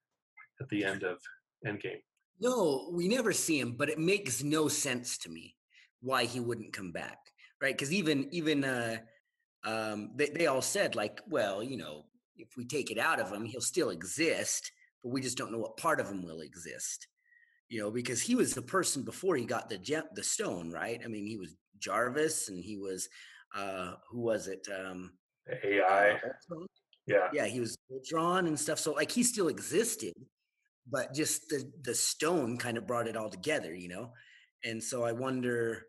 At 0.61 0.68
the 0.68 0.84
end 0.84 1.05
of 1.05 1.18
Endgame. 1.64 2.02
No, 2.40 2.90
we 2.92 3.07
never 3.07 3.32
see 3.32 3.61
him, 3.61 3.76
but 3.78 3.88
it 3.88 4.00
makes 4.00 4.42
no 4.42 4.66
sense 4.66 5.16
to 5.18 5.28
me 5.28 5.55
why 6.00 6.24
he 6.24 6.40
wouldn't 6.40 6.72
come 6.72 6.90
back, 6.90 7.18
right? 7.62 7.72
Because 7.72 7.92
even 7.92 8.26
even 8.32 8.64
uh, 8.64 8.96
um, 9.65 10.11
they 10.15 10.29
they 10.29 10.47
all 10.47 10.62
said 10.62 10.95
like, 10.95 11.21
well, 11.29 11.62
you 11.62 11.77
know, 11.77 12.05
if 12.37 12.57
we 12.57 12.65
take 12.65 12.91
it 12.91 12.99
out 12.99 13.21
of 13.21 13.31
him, 13.31 13.45
he'll 13.45 13.61
still 13.61 13.91
exist, 13.91 14.71
but 15.03 15.12
we 15.12 15.21
just 15.21 15.39
don't 15.39 15.53
know 15.53 15.59
what 15.59 15.77
part 15.77 16.01
of 16.01 16.09
him 16.09 16.23
will 16.23 16.41
exist. 16.41 17.07
You 17.69 17.81
know, 17.81 17.91
because 17.91 18.21
he 18.21 18.35
was 18.35 18.55
the 18.55 18.62
person 18.62 19.03
before 19.05 19.37
he 19.37 19.45
got 19.47 19.69
the 19.69 19.79
gem, 19.79 20.05
the 20.15 20.23
stone, 20.23 20.71
right? 20.71 21.01
I 21.05 21.09
mean, 21.09 21.27
he 21.27 21.39
was 21.39 21.55
Jarvis, 21.79 22.49
and 22.49 22.62
he 22.62 22.77
was 22.77 23.09
uh, 23.55 23.95
who 24.11 24.21
was 24.21 24.49
it? 24.49 24.67
Um, 24.69 25.12
AI. 25.65 26.12
uh, 26.12 26.19
Yeah. 27.07 27.29
yeah, 27.33 27.47
he 27.47 27.61
was 27.61 27.77
drawn 28.09 28.47
and 28.47 28.59
stuff. 28.59 28.79
So 28.79 28.93
like 28.93 29.11
he 29.11 29.23
still 29.23 29.49
existed, 29.49 30.12
but 30.91 31.15
just 31.15 31.49
the 31.49 31.65
the 31.83 31.95
stone 31.95 32.59
kind 32.59 32.77
of 32.77 32.87
brought 32.87 33.09
it 33.09 33.17
all 33.17 33.31
together, 33.31 33.75
you 33.75 33.89
know. 33.89 34.12
And 34.65 34.83
so 34.83 35.05
I 35.05 35.12
wonder. 35.12 35.87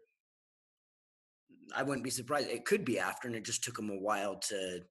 I 1.75 1.83
wouldn't 1.83 2.03
be 2.03 2.09
surprised. 2.09 2.49
It 2.49 2.65
could 2.65 2.85
be 2.85 2.99
after, 2.99 3.27
and 3.27 3.35
it 3.35 3.45
just 3.45 3.63
took 3.63 3.79
him 3.79 3.89
a 3.89 3.99
while 3.99 4.35
to 4.49 4.81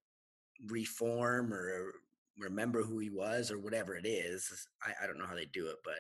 reform 0.67 1.53
or 1.53 1.93
remember 2.39 2.83
who 2.83 2.99
he 2.99 3.11
was 3.11 3.51
or 3.51 3.59
whatever 3.59 3.95
it 3.97 4.07
is. 4.07 4.51
I, 4.83 5.05
I 5.05 5.07
don't 5.07 5.19
know 5.19 5.27
how 5.27 5.35
they 5.35 5.47
do 5.53 5.67
it, 5.67 5.77
but 5.85 5.95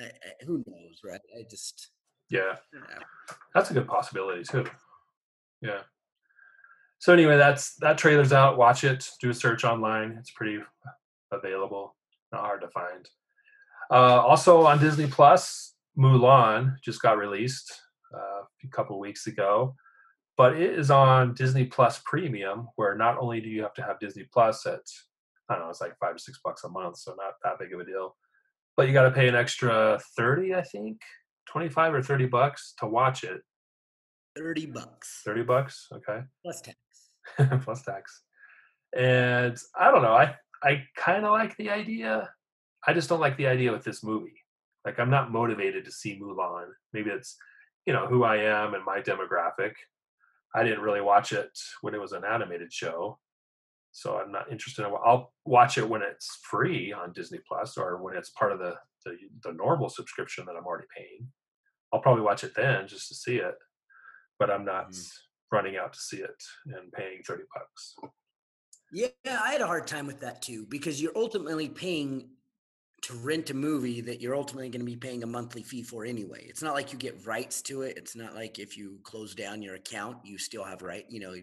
I, 0.00 0.04
I, 0.06 0.44
who 0.44 0.64
knows, 0.66 1.00
right? 1.04 1.20
I 1.38 1.44
just 1.48 1.90
Yeah. 2.30 2.56
yeah. 2.72 3.02
That's 3.54 3.70
a 3.70 3.74
good 3.74 3.86
possibility 3.86 4.42
too. 4.42 4.66
Yeah. 5.60 5.80
So 6.98 7.12
anyway, 7.12 7.36
that's 7.36 7.74
that 7.76 7.98
trailer's 7.98 8.32
out. 8.32 8.56
Watch 8.56 8.82
it. 8.84 9.08
Do 9.20 9.30
a 9.30 9.34
search 9.34 9.64
online. 9.64 10.16
It's 10.18 10.30
pretty 10.30 10.58
available. 11.30 11.94
Not 12.32 12.42
hard 12.42 12.62
to 12.62 12.68
find. 12.68 13.08
Uh, 13.90 14.20
also 14.20 14.64
on 14.66 14.80
Disney 14.80 15.06
Plus, 15.06 15.74
Mulan 15.98 16.76
just 16.82 17.02
got 17.02 17.18
released 17.18 17.72
uh, 18.14 18.42
a 18.64 18.68
couple 18.72 18.98
weeks 18.98 19.26
ago, 19.26 19.74
but 20.36 20.56
it 20.56 20.78
is 20.78 20.90
on 20.90 21.34
Disney 21.34 21.64
Plus 21.64 22.00
Premium, 22.04 22.68
where 22.76 22.96
not 22.96 23.18
only 23.18 23.40
do 23.40 23.48
you 23.48 23.62
have 23.62 23.74
to 23.74 23.82
have 23.82 24.00
Disney 24.00 24.26
Plus 24.32 24.66
at 24.66 24.80
I 25.48 25.54
don't 25.54 25.64
know, 25.64 25.70
it's 25.70 25.80
like 25.80 25.98
five 26.00 26.14
or 26.14 26.18
six 26.18 26.40
bucks 26.42 26.64
a 26.64 26.68
month, 26.68 26.98
so 26.98 27.14
not 27.16 27.34
that 27.44 27.58
big 27.58 27.74
of 27.74 27.80
a 27.80 27.84
deal. 27.84 28.16
But 28.76 28.88
you 28.88 28.94
got 28.94 29.04
to 29.04 29.10
pay 29.10 29.28
an 29.28 29.34
extra 29.34 30.00
thirty, 30.16 30.54
I 30.54 30.62
think, 30.62 31.00
twenty-five 31.46 31.94
or 31.94 32.02
thirty 32.02 32.26
bucks 32.26 32.74
to 32.78 32.86
watch 32.86 33.24
it. 33.24 33.42
thirty 34.36 34.66
bucks 34.66 35.22
Thirty 35.24 35.42
bucks, 35.42 35.88
okay. 35.92 36.20
plus 36.42 36.60
tax. 36.62 36.78
plus 37.64 37.82
tax. 37.82 38.22
And 38.96 39.56
I 39.78 39.90
don't 39.90 40.02
know. 40.02 40.14
I 40.14 40.34
I 40.62 40.84
kind 40.96 41.24
of 41.24 41.32
like 41.32 41.56
the 41.56 41.70
idea. 41.70 42.30
I 42.86 42.92
just 42.92 43.08
don't 43.08 43.20
like 43.20 43.36
the 43.36 43.46
idea 43.46 43.72
with 43.72 43.84
this 43.84 44.02
movie. 44.02 44.42
Like 44.84 44.98
I'm 44.98 45.10
not 45.10 45.30
motivated 45.30 45.84
to 45.84 45.92
see 45.92 46.18
Mulan. 46.20 46.66
Maybe 46.92 47.10
it's 47.10 47.36
you 47.86 47.92
know 47.92 48.06
who 48.06 48.24
I 48.24 48.36
am 48.36 48.74
and 48.74 48.84
my 48.84 49.00
demographic. 49.00 49.72
I 50.54 50.62
didn't 50.64 50.82
really 50.82 51.00
watch 51.00 51.32
it 51.32 51.58
when 51.80 51.94
it 51.94 52.00
was 52.00 52.12
an 52.12 52.24
animated 52.24 52.72
show, 52.72 53.18
so 53.92 54.18
I'm 54.18 54.32
not 54.32 54.50
interested. 54.52 54.86
In, 54.86 54.92
I'll 55.04 55.34
watch 55.46 55.78
it 55.78 55.88
when 55.88 56.02
it's 56.02 56.36
free 56.50 56.92
on 56.92 57.12
Disney 57.12 57.40
Plus 57.46 57.78
or 57.78 58.02
when 58.02 58.16
it's 58.16 58.30
part 58.30 58.52
of 58.52 58.58
the, 58.60 58.76
the 59.04 59.16
the 59.42 59.52
normal 59.52 59.88
subscription 59.90 60.46
that 60.46 60.56
I'm 60.56 60.66
already 60.66 60.88
paying. 60.96 61.32
I'll 61.92 62.00
probably 62.02 62.24
watch 62.24 62.44
it 62.44 62.54
then 62.56 62.88
just 62.88 63.08
to 63.08 63.14
see 63.14 63.38
it, 63.38 63.56
but 64.38 64.50
I'm 64.50 64.64
not 64.64 64.92
Mhm. 64.92 65.10
running 65.52 65.76
out 65.76 65.92
to 65.94 66.00
see 66.00 66.18
it 66.18 66.42
and 66.66 66.92
paying 66.92 67.22
30 67.24 67.44
bucks. 67.54 67.96
Yeah, 68.90 69.08
I 69.26 69.52
had 69.52 69.60
a 69.60 69.66
hard 69.66 69.86
time 69.86 70.06
with 70.06 70.20
that 70.20 70.42
too 70.42 70.66
because 70.66 71.00
you're 71.02 71.16
ultimately 71.16 71.68
paying 71.68 72.30
to 73.04 73.14
rent 73.14 73.50
a 73.50 73.54
movie 73.54 74.00
that 74.00 74.22
you're 74.22 74.34
ultimately 74.34 74.70
going 74.70 74.80
to 74.80 74.86
be 74.86 74.96
paying 74.96 75.22
a 75.22 75.26
monthly 75.26 75.62
fee 75.62 75.82
for 75.82 76.06
anyway. 76.06 76.46
It's 76.48 76.62
not 76.62 76.72
like 76.72 76.90
you 76.90 76.98
get 76.98 77.26
rights 77.26 77.60
to 77.62 77.82
it. 77.82 77.98
It's 77.98 78.16
not 78.16 78.34
like 78.34 78.58
if 78.58 78.78
you 78.78 78.98
close 79.02 79.34
down 79.34 79.60
your 79.60 79.74
account, 79.74 80.18
you 80.24 80.38
still 80.38 80.64
have 80.64 80.80
right, 80.80 81.04
you 81.10 81.20
know, 81.20 81.34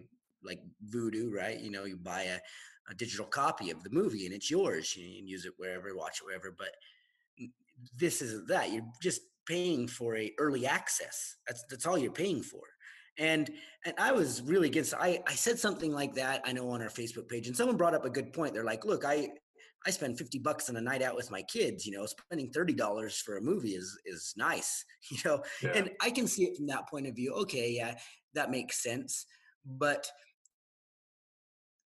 like 0.44 0.58
Vudu, 0.92 1.32
right? 1.32 1.60
You 1.60 1.70
know, 1.70 1.84
you 1.84 1.96
buy 1.96 2.22
a, 2.22 2.38
a 2.90 2.94
digital 2.94 3.26
copy 3.26 3.70
of 3.70 3.84
the 3.84 3.90
movie 3.90 4.26
and 4.26 4.34
it's 4.34 4.50
yours. 4.50 4.96
You 4.96 5.18
can 5.18 5.28
use 5.28 5.44
it 5.44 5.52
wherever, 5.56 5.94
watch 5.94 6.18
it 6.20 6.24
wherever. 6.24 6.52
But 6.56 6.70
this 7.96 8.22
isn't 8.22 8.48
that. 8.48 8.72
You're 8.72 8.88
just 9.00 9.20
paying 9.46 9.86
for 9.86 10.16
a 10.16 10.32
early 10.38 10.66
access. 10.66 11.36
That's 11.46 11.64
that's 11.70 11.86
all 11.86 11.96
you're 11.96 12.10
paying 12.10 12.42
for. 12.42 12.62
And 13.18 13.48
and 13.84 13.94
I 13.98 14.10
was 14.10 14.42
really 14.42 14.68
against. 14.68 14.94
I 14.94 15.22
I 15.28 15.34
said 15.34 15.60
something 15.60 15.92
like 15.92 16.14
that. 16.14 16.42
I 16.44 16.52
know 16.52 16.68
on 16.70 16.82
our 16.82 16.88
Facebook 16.88 17.28
page, 17.28 17.46
and 17.46 17.56
someone 17.56 17.76
brought 17.76 17.94
up 17.94 18.04
a 18.04 18.10
good 18.10 18.32
point. 18.32 18.54
They're 18.54 18.64
like, 18.64 18.84
"Look, 18.84 19.04
I 19.04 19.28
I 19.86 19.90
spend 19.90 20.18
fifty 20.18 20.38
bucks 20.38 20.68
on 20.70 20.76
a 20.76 20.80
night 20.80 21.02
out 21.02 21.16
with 21.16 21.30
my 21.30 21.42
kids. 21.42 21.84
You 21.86 21.96
know, 21.98 22.06
spending 22.06 22.50
thirty 22.52 22.72
dollars 22.74 23.20
for 23.20 23.36
a 23.36 23.40
movie 23.40 23.74
is 23.74 23.98
is 24.06 24.34
nice. 24.36 24.84
You 25.10 25.18
know, 25.24 25.42
Yeah. 25.62 25.72
and 25.74 25.90
I 26.00 26.10
can 26.10 26.28
see 26.28 26.44
it 26.44 26.56
from 26.56 26.66
that 26.68 26.88
point 26.88 27.06
of 27.08 27.16
view. 27.16 27.32
Okay, 27.34 27.70
yeah, 27.72 27.96
that 28.34 28.50
makes 28.50 28.82
sense. 28.82 29.26
But 29.66 30.08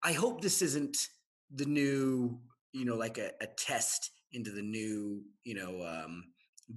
I 0.04 0.14
hope 0.14 0.42
this 0.42 0.62
isn't 0.62 0.98
the 1.54 1.66
new, 1.66 2.40
you 2.74 2.86
know, 2.86 2.96
like 2.96 3.18
a, 3.18 3.32
a 3.42 3.48
test 3.58 4.12
into 4.34 4.52
the 4.52 4.62
new, 4.62 5.24
you 5.44 5.56
know, 5.56 5.84
um, 5.86 6.26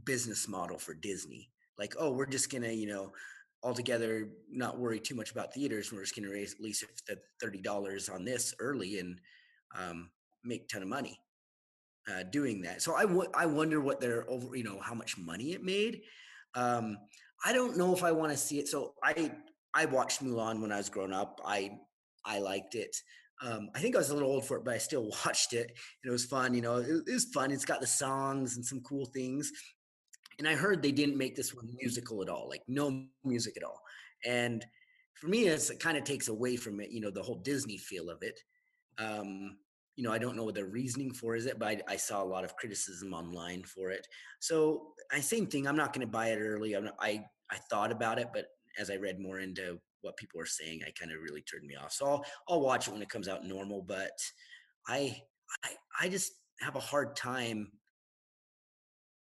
business 0.04 0.46
model 0.48 0.78
for 0.78 0.94
Disney. 0.94 1.50
Like, 1.78 1.94
oh, 1.98 2.12
we're 2.12 2.26
just 2.26 2.50
gonna, 2.50 2.70
you 2.72 2.86
know, 2.86 3.12
altogether 3.62 4.28
not 4.50 4.78
worry 4.78 5.00
too 5.00 5.14
much 5.14 5.32
about 5.32 5.52
theaters. 5.52 5.92
We're 5.92 6.02
just 6.02 6.14
gonna 6.16 6.30
raise 6.30 6.54
at 6.54 6.60
least 6.60 6.84
the 7.08 7.18
thirty 7.40 7.60
dollars 7.60 8.08
on 8.08 8.24
this 8.24 8.54
early 8.60 8.98
and 9.00 9.20
um, 9.76 10.10
make 10.44 10.64
a 10.64 10.66
ton 10.66 10.82
of 10.82 10.88
money 10.88 11.20
uh, 12.10 12.22
doing 12.24 12.62
that. 12.62 12.82
So 12.82 12.94
I 12.94 13.04
wo- 13.04 13.30
I 13.34 13.46
wonder 13.46 13.80
what 13.80 14.00
their 14.00 14.28
over, 14.30 14.56
you 14.56 14.64
know, 14.64 14.80
how 14.80 14.94
much 14.94 15.18
money 15.18 15.52
it 15.52 15.62
made. 15.62 16.02
Um, 16.54 16.98
I 17.44 17.52
don't 17.52 17.76
know 17.76 17.94
if 17.94 18.02
I 18.02 18.12
want 18.12 18.32
to 18.32 18.38
see 18.38 18.58
it. 18.58 18.68
So 18.68 18.94
I 19.02 19.32
I 19.74 19.84
watched 19.84 20.24
Mulan 20.24 20.60
when 20.60 20.72
I 20.72 20.78
was 20.78 20.88
growing 20.88 21.12
up. 21.12 21.40
I 21.44 21.78
I 22.24 22.38
liked 22.38 22.74
it. 22.74 22.96
Um, 23.40 23.68
I 23.74 23.78
think 23.78 23.94
I 23.94 23.98
was 23.98 24.10
a 24.10 24.14
little 24.14 24.30
old 24.30 24.46
for 24.46 24.56
it, 24.56 24.64
but 24.64 24.74
I 24.74 24.78
still 24.78 25.10
watched 25.24 25.52
it. 25.52 25.66
And 26.02 26.08
it 26.08 26.10
was 26.10 26.24
fun. 26.24 26.54
You 26.54 26.62
know, 26.62 26.76
it, 26.76 27.02
it 27.06 27.12
was 27.12 27.26
fun. 27.32 27.50
It's 27.50 27.64
got 27.64 27.80
the 27.80 27.86
songs 27.86 28.56
and 28.56 28.64
some 28.64 28.80
cool 28.80 29.06
things. 29.06 29.52
And 30.38 30.48
I 30.48 30.54
heard 30.54 30.82
they 30.82 30.92
didn't 30.92 31.18
make 31.18 31.34
this 31.34 31.54
one 31.54 31.68
musical 31.80 32.22
at 32.22 32.28
all, 32.28 32.48
like 32.48 32.62
no 32.68 33.06
music 33.24 33.56
at 33.56 33.64
all. 33.64 33.80
And 34.24 34.64
for 35.14 35.26
me, 35.26 35.48
it's, 35.48 35.68
it 35.68 35.80
kind 35.80 35.98
of 35.98 36.04
takes 36.04 36.28
away 36.28 36.54
from 36.56 36.80
it. 36.80 36.90
You 36.90 37.00
know, 37.00 37.10
the 37.10 37.22
whole 37.22 37.40
Disney 37.40 37.76
feel 37.76 38.08
of 38.08 38.22
it. 38.22 38.38
Um, 38.98 39.58
you 39.98 40.04
know, 40.04 40.12
I 40.12 40.18
don't 40.18 40.36
know 40.36 40.44
what 40.44 40.54
their 40.54 40.66
reasoning 40.66 41.12
for 41.12 41.34
is 41.34 41.46
it, 41.46 41.58
but 41.58 41.66
I, 41.66 41.80
I 41.88 41.96
saw 41.96 42.22
a 42.22 42.24
lot 42.24 42.44
of 42.44 42.54
criticism 42.54 43.12
online 43.12 43.64
for 43.64 43.90
it. 43.90 44.06
So 44.38 44.92
I 45.10 45.18
same 45.18 45.48
thing. 45.48 45.66
I'm 45.66 45.74
not 45.74 45.92
going 45.92 46.06
to 46.06 46.10
buy 46.10 46.28
it 46.28 46.38
early. 46.38 46.74
I'm 46.74 46.84
not, 46.84 46.94
I 47.00 47.24
I 47.50 47.56
thought 47.68 47.90
about 47.90 48.20
it, 48.20 48.28
but 48.32 48.46
as 48.78 48.90
I 48.90 48.94
read 48.94 49.18
more 49.18 49.40
into 49.40 49.80
what 50.02 50.16
people 50.16 50.40
are 50.40 50.46
saying, 50.46 50.82
I 50.86 50.92
kind 50.96 51.10
of 51.10 51.20
really 51.20 51.42
turned 51.42 51.66
me 51.66 51.74
off. 51.74 51.92
So 51.92 52.06
I'll 52.06 52.24
I'll 52.48 52.60
watch 52.60 52.86
it 52.86 52.92
when 52.92 53.02
it 53.02 53.08
comes 53.08 53.26
out 53.26 53.44
normal. 53.44 53.82
But 53.82 54.12
I 54.86 55.20
I 55.64 55.70
I 56.00 56.08
just 56.08 56.30
have 56.60 56.76
a 56.76 56.80
hard 56.80 57.16
time 57.16 57.72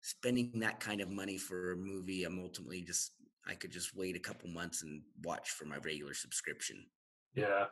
spending 0.04 0.62
that 0.62 0.80
kind 0.80 1.02
of 1.02 1.10
money 1.10 1.38
for 1.38 1.74
a 1.74 1.76
movie. 1.76 2.24
I'm 2.24 2.40
ultimately 2.40 2.82
just 2.82 3.12
I 3.46 3.56
could 3.56 3.72
just 3.72 3.94
wait 3.94 4.16
a 4.16 4.20
couple 4.20 4.50
months 4.50 4.84
and 4.84 5.02
watch 5.26 5.50
for 5.50 5.66
my 5.66 5.80
regular 5.84 6.14
subscription. 6.14 6.86
Yeah. 7.36 7.66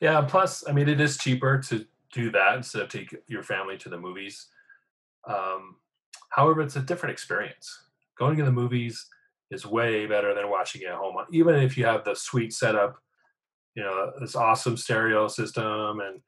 Yeah. 0.00 0.20
Plus, 0.22 0.64
I 0.68 0.72
mean, 0.72 0.88
it 0.88 1.00
is 1.00 1.16
cheaper 1.16 1.58
to 1.68 1.86
do 2.14 2.30
that 2.30 2.56
instead 2.56 2.82
of 2.82 2.88
take 2.88 3.14
your 3.28 3.42
family 3.42 3.76
to 3.78 3.88
the 3.88 3.98
movies. 3.98 4.46
Um, 5.28 5.76
however, 6.30 6.62
it's 6.62 6.76
a 6.76 6.80
different 6.80 7.12
experience. 7.12 7.70
Going 8.18 8.36
to 8.38 8.44
the 8.44 8.52
movies 8.52 9.06
is 9.50 9.66
way 9.66 10.06
better 10.06 10.34
than 10.34 10.50
watching 10.50 10.82
it 10.82 10.88
at 10.88 10.94
home. 10.94 11.16
Even 11.32 11.56
if 11.56 11.76
you 11.76 11.84
have 11.84 12.04
the 12.04 12.14
sweet 12.14 12.52
setup, 12.52 12.96
you 13.74 13.82
know, 13.82 14.12
this 14.20 14.36
awesome 14.36 14.76
stereo 14.76 15.28
system, 15.28 16.00
and 16.00 16.20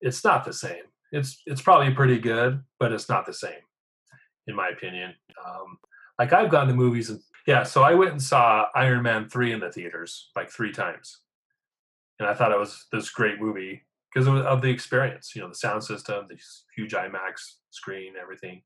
it's 0.00 0.22
not 0.22 0.44
the 0.44 0.52
same. 0.52 0.84
It's 1.12 1.40
it's 1.46 1.62
probably 1.62 1.92
pretty 1.94 2.18
good, 2.18 2.62
but 2.78 2.92
it's 2.92 3.08
not 3.08 3.24
the 3.24 3.32
same, 3.32 3.62
in 4.46 4.54
my 4.54 4.68
opinion. 4.68 5.14
Um, 5.44 5.78
like 6.18 6.32
I've 6.32 6.50
gone 6.50 6.68
to 6.68 6.74
movies 6.74 7.10
and 7.10 7.20
yeah, 7.46 7.62
so 7.62 7.82
I 7.82 7.94
went 7.94 8.12
and 8.12 8.22
saw 8.22 8.66
Iron 8.74 9.02
Man 9.02 9.28
three 9.28 9.52
in 9.52 9.60
the 9.60 9.70
theaters 9.70 10.30
like 10.36 10.50
three 10.50 10.72
times 10.72 11.20
and 12.18 12.28
I 12.28 12.34
thought 12.34 12.52
it 12.52 12.58
was 12.58 12.86
this 12.92 13.10
great 13.10 13.40
movie 13.40 13.82
because 14.14 14.26
of, 14.28 14.36
of 14.36 14.62
the 14.62 14.70
experience. 14.70 15.32
You 15.34 15.42
know, 15.42 15.48
the 15.48 15.54
sound 15.54 15.82
system, 15.82 16.26
the 16.28 16.38
huge 16.76 16.92
IMAX 16.92 17.56
screen, 17.70 18.14
everything. 18.20 18.62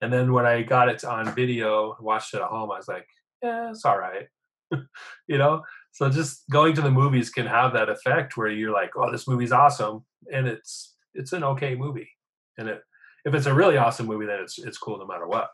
And 0.00 0.12
then 0.12 0.32
when 0.32 0.46
I 0.46 0.62
got 0.62 0.88
it 0.88 1.04
on 1.04 1.34
video, 1.34 1.96
watched 2.00 2.34
it 2.34 2.40
at 2.40 2.48
home, 2.48 2.70
I 2.70 2.76
was 2.76 2.88
like, 2.88 3.06
yeah, 3.42 3.70
it's 3.70 3.84
all 3.84 3.98
right. 3.98 4.28
you 5.26 5.38
know, 5.38 5.62
so 5.92 6.08
just 6.08 6.44
going 6.50 6.74
to 6.74 6.82
the 6.82 6.90
movies 6.90 7.30
can 7.30 7.46
have 7.46 7.72
that 7.72 7.88
effect 7.88 8.36
where 8.36 8.48
you're 8.48 8.72
like, 8.72 8.90
oh, 8.96 9.10
this 9.10 9.26
movie's 9.26 9.52
awesome, 9.52 10.04
and 10.32 10.46
it's 10.46 10.94
it's 11.14 11.32
an 11.32 11.42
okay 11.42 11.74
movie. 11.74 12.08
And 12.58 12.68
it, 12.68 12.82
if 13.24 13.34
it's 13.34 13.46
a 13.46 13.54
really 13.54 13.78
awesome 13.78 14.06
movie, 14.06 14.26
then 14.26 14.40
it's 14.40 14.58
it's 14.58 14.78
cool 14.78 14.98
no 14.98 15.06
matter 15.06 15.26
what. 15.26 15.48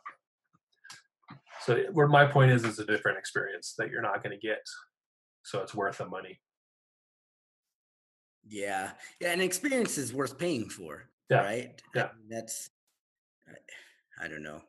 So 1.63 1.83
where 1.93 2.09
my 2.09 2.27
point 2.27 2.51
is, 2.51 2.65
it's 2.65 2.79
a 2.79 2.85
different 2.85 3.19
experience 3.19 3.75
that 3.79 3.91
you're 3.91 4.03
not 4.03 4.23
going 4.23 4.39
to 4.39 4.47
get. 4.47 4.61
So 5.45 5.61
it's 5.61 5.75
worth 5.75 5.99
the 5.99 6.07
money. 6.07 6.41
Yeah, 8.49 8.93
yeah, 9.21 9.33
an 9.33 9.41
experience 9.41 9.99
is 9.99 10.13
worth 10.13 10.39
paying 10.39 10.69
for, 10.69 11.09
Yeah, 11.31 11.43
right? 11.43 11.83
I 11.95 11.99
yeah. 11.99 12.09
mean, 12.19 12.29
that's 12.29 12.71
I, 13.49 14.25
I 14.25 14.29
don't 14.29 14.43
know. 14.43 14.61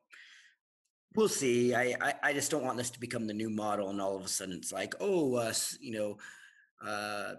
We'll 1.15 1.29
see. 1.29 1.73
I, 1.73 1.95
I 2.01 2.13
I 2.23 2.33
just 2.33 2.51
don't 2.51 2.63
want 2.63 2.77
this 2.77 2.89
to 2.91 2.99
become 2.99 3.27
the 3.27 3.33
new 3.33 3.49
model, 3.49 3.89
and 3.89 4.01
all 4.01 4.15
of 4.15 4.23
a 4.23 4.27
sudden 4.27 4.55
it's 4.55 4.71
like, 4.71 4.93
oh, 4.99 5.35
uh, 5.35 5.53
you 5.79 5.91
know, 5.91 6.17
uh, 6.85 7.35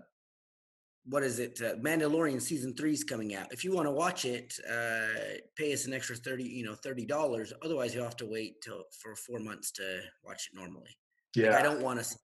what 1.05 1.23
is 1.23 1.39
it? 1.39 1.61
Uh, 1.63 1.77
Mandalorian 1.77 2.41
season 2.41 2.75
three 2.75 2.93
is 2.93 3.05
coming 3.05 3.35
out. 3.35 3.53
If 3.53 3.65
you 3.65 3.73
want 3.75 3.87
to 3.87 3.93
watch 3.93 4.25
it, 4.25 4.55
uh, 4.69 5.37
pay 5.57 5.73
us 5.73 5.87
an 5.87 5.93
extra 5.95 6.17
thirty, 6.17 6.45
you 6.45 6.65
know, 6.65 6.75
thirty 6.75 7.07
dollars. 7.07 7.53
Otherwise, 7.63 7.95
you 7.95 8.03
have 8.03 8.17
to 8.17 8.27
wait 8.27 8.61
till 8.63 8.85
for 9.03 9.15
four 9.15 9.39
months 9.39 9.71
to 9.73 10.01
watch 10.25 10.51
it 10.53 10.57
normally. 10.57 10.97
Yeah, 11.35 11.51
like, 11.51 11.61
I 11.61 11.63
don't 11.63 11.83
want 11.83 11.99
to 11.99 12.05
see 12.05 12.17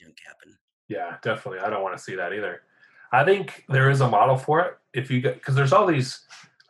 junk 0.00 0.18
happen. 0.26 0.56
Yeah, 0.88 1.16
definitely. 1.22 1.60
I 1.60 1.70
don't 1.70 1.82
want 1.82 1.96
to 1.96 2.02
see 2.02 2.14
that 2.14 2.32
either. 2.32 2.62
I 3.14 3.24
think 3.24 3.64
there 3.68 3.90
is 3.90 4.00
a 4.00 4.08
model 4.08 4.36
for 4.36 4.60
it. 4.60 4.74
If 4.92 5.10
you 5.10 5.20
because 5.20 5.54
there's 5.54 5.72
all 5.72 5.86
these 5.86 6.20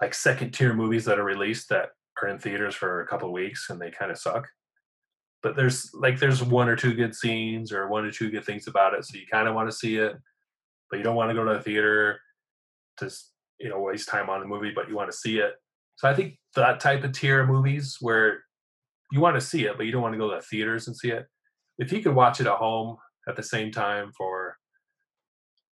like 0.00 0.14
second 0.14 0.52
tier 0.52 0.74
movies 0.74 1.04
that 1.04 1.18
are 1.18 1.24
released 1.24 1.68
that 1.68 1.90
are 2.22 2.28
in 2.28 2.38
theaters 2.38 2.74
for 2.74 3.00
a 3.00 3.06
couple 3.06 3.28
of 3.28 3.34
weeks 3.34 3.70
and 3.70 3.80
they 3.80 3.90
kind 3.90 4.10
of 4.10 4.18
suck. 4.18 4.48
But 5.42 5.56
there's 5.56 5.92
like 5.94 6.18
there's 6.18 6.42
one 6.42 6.68
or 6.68 6.76
two 6.76 6.94
good 6.94 7.14
scenes 7.14 7.72
or 7.72 7.88
one 7.88 8.04
or 8.04 8.10
two 8.10 8.30
good 8.30 8.44
things 8.44 8.66
about 8.66 8.94
it, 8.94 9.04
so 9.04 9.16
you 9.16 9.26
kind 9.30 9.48
of 9.48 9.54
want 9.54 9.70
to 9.70 9.76
see 9.76 9.96
it 9.96 10.16
but 10.94 10.98
you 10.98 11.02
don't 11.02 11.16
want 11.16 11.28
to 11.28 11.34
go 11.34 11.44
to 11.44 11.54
the 11.54 11.60
theater 11.60 12.20
to 12.98 13.10
you 13.58 13.68
know 13.68 13.80
waste 13.80 14.08
time 14.08 14.30
on 14.30 14.38
the 14.38 14.46
movie, 14.46 14.70
but 14.72 14.88
you 14.88 14.94
want 14.94 15.10
to 15.10 15.16
see 15.16 15.38
it. 15.38 15.54
So 15.96 16.08
I 16.08 16.14
think 16.14 16.38
that 16.54 16.78
type 16.78 17.02
of 17.02 17.10
tier 17.10 17.40
of 17.40 17.48
movies 17.48 17.98
where 18.00 18.44
you 19.10 19.20
want 19.20 19.34
to 19.34 19.40
see 19.40 19.64
it, 19.64 19.76
but 19.76 19.86
you 19.86 19.92
don't 19.92 20.02
want 20.02 20.14
to 20.14 20.18
go 20.18 20.30
to 20.30 20.36
the 20.36 20.42
theaters 20.42 20.86
and 20.86 20.96
see 20.96 21.10
it. 21.10 21.26
If 21.78 21.92
you 21.92 22.00
could 22.00 22.14
watch 22.14 22.40
it 22.40 22.46
at 22.46 22.58
home 22.58 22.96
at 23.26 23.34
the 23.34 23.42
same 23.42 23.72
time 23.72 24.12
for, 24.16 24.43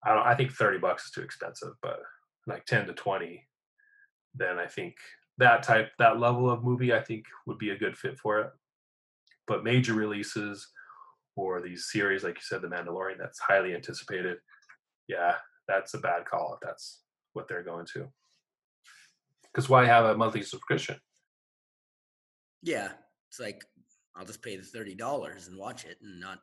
I 0.06 0.14
don't, 0.14 0.26
I 0.26 0.36
think 0.36 0.52
thirty 0.52 0.78
bucks 0.78 1.06
is 1.06 1.12
too 1.12 1.22
expensive, 1.22 1.74
but 1.82 2.00
like 2.48 2.66
ten 2.66 2.88
to 2.88 2.94
twenty, 2.94 3.48
then 4.36 4.58
I 4.58 4.68
think 4.68 4.96
that 5.38 5.64
type, 5.64 5.90
that 6.00 6.20
level 6.20 6.50
of 6.50 6.64
movie, 6.64 6.94
I 6.94 7.02
think 7.02 7.26
would 7.46 7.58
be 7.58 7.70
a 7.70 7.78
good 7.78 7.98
fit 7.98 8.18
for 8.20 8.40
it. 8.40 8.52
But 9.48 9.64
major 9.64 9.94
releases 9.94 10.68
or 11.36 11.62
these 11.62 11.90
series, 11.92 12.24
like 12.24 12.36
you 12.36 12.42
said, 12.44 12.62
The 12.62 12.68
Mandalorian, 12.68 13.18
that's 13.20 13.40
highly 13.40 13.74
anticipated 13.74 14.38
yeah, 15.12 15.36
that's 15.68 15.94
a 15.94 16.00
bad 16.00 16.26
call 16.26 16.54
if 16.54 16.60
that's 16.66 17.02
what 17.34 17.48
they're 17.48 17.64
going 17.64 17.86
to. 17.94 18.08
Because 19.54 19.70
why 19.70 19.86
have 19.86 20.06
a 20.06 20.16
monthly 20.16 20.44
subscription? 20.44 20.96
Yeah, 22.64 22.90
it's 23.30 23.40
like 23.40 23.64
I'll 24.16 24.26
just 24.26 24.42
pay 24.42 24.56
the 24.56 24.64
thirty 24.64 24.96
dollars 24.96 25.48
and 25.48 25.58
watch 25.58 25.84
it, 25.84 25.98
and 26.02 26.20
not. 26.20 26.40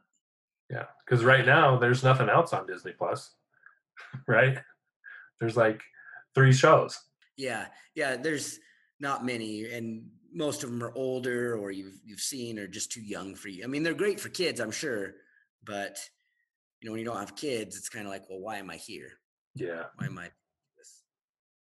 Yeah, 0.70 0.84
because 1.04 1.24
right 1.24 1.46
now 1.46 1.78
there's 1.78 2.04
nothing 2.04 2.28
else 2.28 2.52
on 2.52 2.66
Disney 2.66 2.92
Plus, 2.92 3.34
right? 4.28 4.59
There's 5.40 5.57
like 5.57 5.82
three 6.34 6.53
shows. 6.53 6.99
Yeah, 7.36 7.66
yeah. 7.94 8.16
There's 8.16 8.59
not 9.01 9.24
many, 9.24 9.66
and 9.72 10.05
most 10.32 10.64
of 10.64 10.70
them 10.70 10.82
are 10.82 10.92
older, 10.94 11.57
or 11.57 11.70
you've 11.70 12.01
you've 12.05 12.20
seen, 12.20 12.59
or 12.59 12.66
just 12.66 12.92
too 12.92 13.03
young 13.03 13.34
for 13.34 13.49
you. 13.49 13.64
I 13.64 13.66
mean, 13.66 13.82
they're 13.82 13.94
great 13.94 14.20
for 14.20 14.28
kids, 14.28 14.61
I'm 14.61 14.70
sure, 14.70 15.14
but 15.64 15.99
you 16.80 16.88
know, 16.88 16.92
when 16.92 17.01
you 17.01 17.05
don't 17.05 17.18
have 17.18 17.36
kids, 17.36 17.76
it's 17.76 17.88
kind 17.88 18.07
of 18.07 18.12
like, 18.12 18.28
well, 18.28 18.40
why 18.40 18.59
am 18.59 18.70
I 18.70 18.76
here? 18.76 19.11
Yeah. 19.55 19.84
Why 19.96 20.07
am 20.07 20.18
I 20.18 20.30
this? 20.76 21.03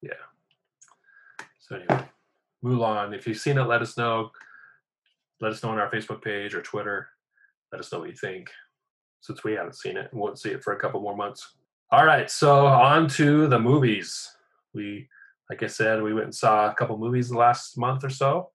Yeah. 0.01 1.45
So 1.59 1.75
anyway, 1.77 2.05
Mulan. 2.63 3.15
If 3.15 3.27
you've 3.27 3.37
seen 3.37 3.57
it, 3.57 3.63
let 3.63 3.81
us 3.81 3.97
know. 3.97 4.31
Let 5.41 5.51
us 5.51 5.63
know 5.63 5.69
on 5.69 5.79
our 5.79 5.91
Facebook 5.91 6.23
page 6.23 6.53
or 6.53 6.61
Twitter. 6.61 7.07
Let 7.71 7.79
us 7.79 7.91
know 7.91 7.99
what 7.99 8.09
you 8.09 8.15
think. 8.15 8.49
Since 9.21 9.43
we 9.43 9.53
haven't 9.53 9.75
seen 9.75 9.97
it 9.97 10.09
and 10.11 10.21
won't 10.21 10.39
see 10.39 10.49
it 10.49 10.63
for 10.63 10.73
a 10.73 10.79
couple 10.79 11.01
more 11.01 11.17
months. 11.17 11.56
All 11.89 12.05
right, 12.05 12.29
so 12.29 12.65
on 12.65 13.07
to 13.11 13.47
the 13.47 13.59
movies. 13.59 14.29
We, 14.73 15.07
like 15.49 15.63
I 15.63 15.67
said, 15.67 16.03
we 16.03 16.13
went 16.13 16.25
and 16.25 16.35
saw 16.35 16.69
a 16.69 16.73
couple 16.73 16.97
movies 16.97 17.29
the 17.29 17.37
last 17.37 17.77
month 17.77 18.03
or 18.03 18.09
so, 18.09 18.49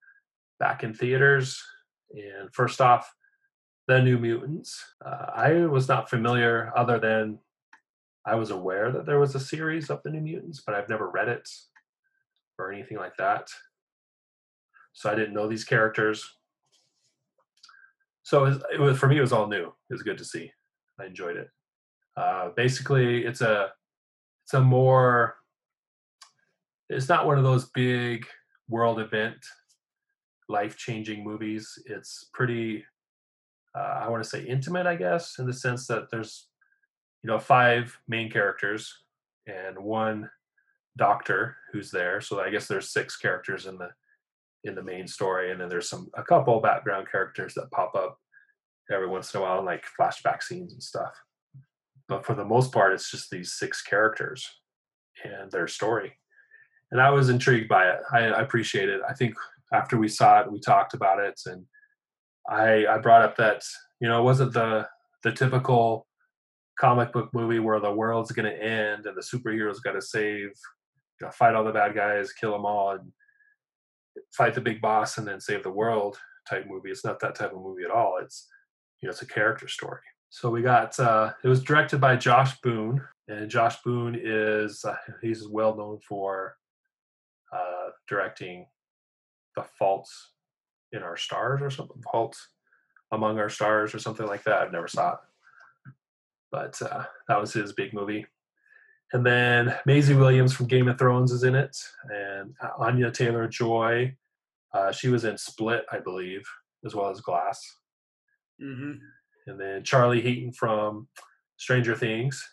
back 0.60 0.84
in 0.84 0.92
theaters. 0.92 1.62
And 2.10 2.52
first 2.52 2.82
off, 2.82 3.10
the 3.88 4.02
New 4.02 4.18
Mutants. 4.18 4.84
Uh, 5.02 5.30
I 5.34 5.52
was 5.64 5.88
not 5.88 6.10
familiar, 6.10 6.72
other 6.76 6.98
than 6.98 7.38
I 8.26 8.34
was 8.34 8.50
aware 8.50 8.92
that 8.92 9.06
there 9.06 9.18
was 9.18 9.34
a 9.34 9.40
series 9.40 9.88
of 9.88 10.02
the 10.02 10.10
New 10.10 10.20
Mutants, 10.20 10.62
but 10.64 10.74
I've 10.74 10.90
never 10.90 11.08
read 11.08 11.28
it 11.28 11.48
or 12.58 12.70
anything 12.70 12.98
like 12.98 13.16
that. 13.16 13.48
So 14.92 15.10
I 15.10 15.14
didn't 15.14 15.32
know 15.32 15.48
these 15.48 15.64
characters. 15.64 16.30
So 18.24 18.44
it 18.44 18.48
was, 18.48 18.62
it 18.74 18.80
was 18.80 18.98
for 18.98 19.08
me. 19.08 19.16
It 19.16 19.22
was 19.22 19.32
all 19.32 19.48
new. 19.48 19.68
It 19.88 19.92
was 19.94 20.02
good 20.02 20.18
to 20.18 20.24
see. 20.24 20.52
I 21.00 21.06
enjoyed 21.06 21.38
it. 21.38 21.48
Uh, 22.16 22.50
basically, 22.56 23.24
it's 23.24 23.40
a 23.40 23.70
it's 24.44 24.54
a 24.54 24.60
more 24.60 25.36
it's 26.88 27.08
not 27.08 27.26
one 27.26 27.38
of 27.38 27.44
those 27.44 27.70
big 27.70 28.26
world 28.68 29.00
event 29.00 29.36
life 30.48 30.76
changing 30.76 31.24
movies. 31.24 31.78
It's 31.86 32.28
pretty 32.34 32.84
uh, 33.74 34.00
I 34.02 34.08
want 34.08 34.22
to 34.22 34.28
say 34.28 34.44
intimate, 34.44 34.86
I 34.86 34.96
guess, 34.96 35.38
in 35.38 35.46
the 35.46 35.52
sense 35.52 35.86
that 35.86 36.10
there's, 36.10 36.48
you 37.22 37.28
know, 37.28 37.38
five 37.38 37.98
main 38.06 38.30
characters 38.30 38.94
and 39.46 39.78
one 39.78 40.28
doctor 40.98 41.56
who's 41.72 41.90
there. 41.90 42.20
So 42.20 42.40
I 42.40 42.50
guess 42.50 42.68
there's 42.68 42.92
six 42.92 43.16
characters 43.16 43.66
in 43.66 43.78
the 43.78 43.88
in 44.64 44.74
the 44.76 44.82
main 44.82 45.08
story, 45.08 45.50
and 45.50 45.60
then 45.60 45.68
there's 45.68 45.88
some 45.88 46.08
a 46.14 46.22
couple 46.22 46.60
background 46.60 47.08
characters 47.10 47.54
that 47.54 47.70
pop 47.72 47.94
up 47.94 48.18
every 48.92 49.08
once 49.08 49.32
in 49.34 49.40
a 49.40 49.42
while, 49.42 49.64
like 49.64 49.84
flashback 49.98 50.42
scenes 50.42 50.72
and 50.72 50.82
stuff. 50.82 51.14
But 52.12 52.26
for 52.26 52.34
the 52.34 52.44
most 52.44 52.72
part, 52.72 52.92
it's 52.92 53.10
just 53.10 53.30
these 53.30 53.54
six 53.54 53.80
characters 53.80 54.46
and 55.24 55.50
their 55.50 55.66
story. 55.66 56.12
And 56.90 57.00
I 57.00 57.08
was 57.08 57.30
intrigued 57.30 57.70
by 57.70 57.88
it. 57.88 58.00
I, 58.12 58.18
I 58.26 58.42
appreciate 58.42 58.90
it. 58.90 59.00
I 59.08 59.14
think 59.14 59.34
after 59.72 59.96
we 59.96 60.08
saw 60.08 60.40
it, 60.40 60.52
we 60.52 60.60
talked 60.60 60.92
about 60.92 61.20
it, 61.20 61.40
and 61.46 61.64
I 62.46 62.84
I 62.86 62.98
brought 62.98 63.22
up 63.22 63.38
that 63.38 63.62
you 63.98 64.08
know 64.08 64.20
it 64.20 64.24
wasn't 64.24 64.52
the 64.52 64.86
the 65.22 65.32
typical 65.32 66.06
comic 66.78 67.14
book 67.14 67.30
movie 67.32 67.60
where 67.60 67.80
the 67.80 67.90
world's 67.90 68.32
going 68.32 68.50
to 68.52 68.62
end 68.62 69.06
and 69.06 69.16
the 69.16 69.22
superheroes 69.22 69.82
got 69.82 69.92
to 69.92 70.02
save, 70.02 70.50
you 71.18 71.22
know, 71.26 71.30
fight 71.30 71.54
all 71.54 71.64
the 71.64 71.72
bad 71.72 71.94
guys, 71.94 72.32
kill 72.34 72.52
them 72.52 72.66
all, 72.66 72.90
and 72.90 73.10
fight 74.36 74.52
the 74.52 74.60
big 74.60 74.82
boss 74.82 75.16
and 75.16 75.26
then 75.26 75.40
save 75.40 75.62
the 75.62 75.70
world 75.70 76.18
type 76.46 76.66
movie. 76.68 76.90
It's 76.90 77.06
not 77.06 77.20
that 77.20 77.36
type 77.36 77.52
of 77.52 77.62
movie 77.62 77.84
at 77.84 77.90
all. 77.90 78.18
It's 78.22 78.48
you 79.00 79.06
know 79.06 79.12
it's 79.12 79.22
a 79.22 79.26
character 79.26 79.66
story. 79.66 80.02
So 80.32 80.48
we 80.48 80.62
got 80.62 80.98
uh, 80.98 81.34
it 81.44 81.48
was 81.48 81.62
directed 81.62 82.00
by 82.00 82.16
Josh 82.16 82.58
Boone, 82.62 83.02
and 83.28 83.50
Josh 83.50 83.82
Boone 83.82 84.18
is 84.18 84.82
uh, 84.82 84.96
he's 85.20 85.46
well 85.46 85.76
known 85.76 85.98
for 86.00 86.56
uh, 87.52 87.90
directing 88.08 88.64
The 89.56 89.64
Faults 89.78 90.30
in 90.90 91.02
our 91.02 91.18
stars 91.18 91.60
or 91.60 91.68
something, 91.68 92.02
faults 92.10 92.48
Among 93.12 93.38
Our 93.38 93.50
Stars 93.50 93.94
or 93.94 93.98
something 93.98 94.26
like 94.26 94.42
that. 94.44 94.62
I've 94.62 94.72
never 94.72 94.88
saw 94.88 95.12
it, 95.12 95.18
but 96.50 96.80
uh, 96.80 97.04
that 97.28 97.38
was 97.38 97.52
his 97.52 97.74
big 97.74 97.92
movie. 97.92 98.24
And 99.12 99.26
then 99.26 99.76
Maisie 99.84 100.14
Williams 100.14 100.54
from 100.54 100.66
Game 100.66 100.88
of 100.88 100.98
Thrones 100.98 101.30
is 101.30 101.44
in 101.44 101.54
it, 101.54 101.76
and 102.08 102.54
Anya 102.78 103.10
Taylor 103.10 103.48
Joy. 103.48 104.16
Uh, 104.72 104.92
she 104.92 105.10
was 105.10 105.26
in 105.26 105.36
Split, 105.36 105.84
I 105.92 105.98
believe, 105.98 106.42
as 106.86 106.94
well 106.94 107.10
as 107.10 107.20
Glass. 107.20 107.76
Mm-hmm. 108.58 108.92
And 109.46 109.60
then 109.60 109.84
Charlie 109.84 110.20
Heaton 110.20 110.52
from 110.52 111.08
Stranger 111.56 111.96
Things. 111.96 112.46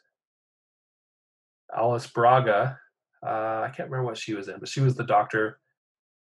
Alice 1.75 2.07
Braga. 2.07 2.79
Uh, 3.25 3.63
I 3.65 3.71
can't 3.75 3.89
remember 3.89 4.05
what 4.05 4.17
she 4.17 4.33
was 4.33 4.47
in, 4.47 4.59
but 4.59 4.69
she 4.69 4.81
was 4.81 4.95
the 4.95 5.03
doctor 5.03 5.59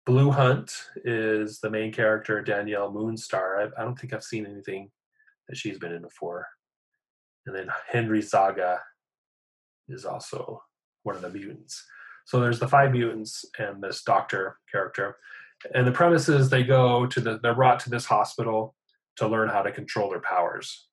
Blu 0.06 0.30
Hunt 0.30 0.72
is 1.04 1.60
the 1.60 1.70
main 1.70 1.92
character, 1.92 2.40
Danielle 2.42 2.90
Moonstar. 2.90 3.58
I, 3.58 3.80
I, 3.80 3.84
don't 3.84 3.98
think 3.98 4.12
I've 4.12 4.24
seen 4.24 4.46
anything 4.46 4.90
that 5.48 5.56
she's 5.56 5.78
been 5.78 5.92
in 5.92 6.02
before. 6.02 6.46
And 7.46 7.54
then 7.54 7.68
Henry 7.88 8.22
Zaga 8.22 8.80
is 9.88 10.04
also 10.04 10.62
one 11.02 11.16
of 11.16 11.22
the 11.22 11.30
mutants. 11.30 11.84
So 12.24 12.40
there's 12.40 12.58
the 12.58 12.68
five 12.68 12.92
mutants 12.92 13.44
and 13.58 13.82
this 13.82 14.02
doctor 14.02 14.56
character. 14.70 15.16
And 15.74 15.86
the 15.86 15.92
premise 15.92 16.28
is 16.28 16.48
they 16.48 16.64
go 16.64 17.06
to 17.06 17.20
the, 17.20 17.38
they're 17.42 17.54
brought 17.54 17.80
to 17.80 17.90
this 17.90 18.06
hospital 18.06 18.74
to 19.16 19.28
learn 19.28 19.48
how 19.48 19.62
to 19.62 19.72
control 19.72 20.10
their 20.10 20.20
powers. 20.20 20.88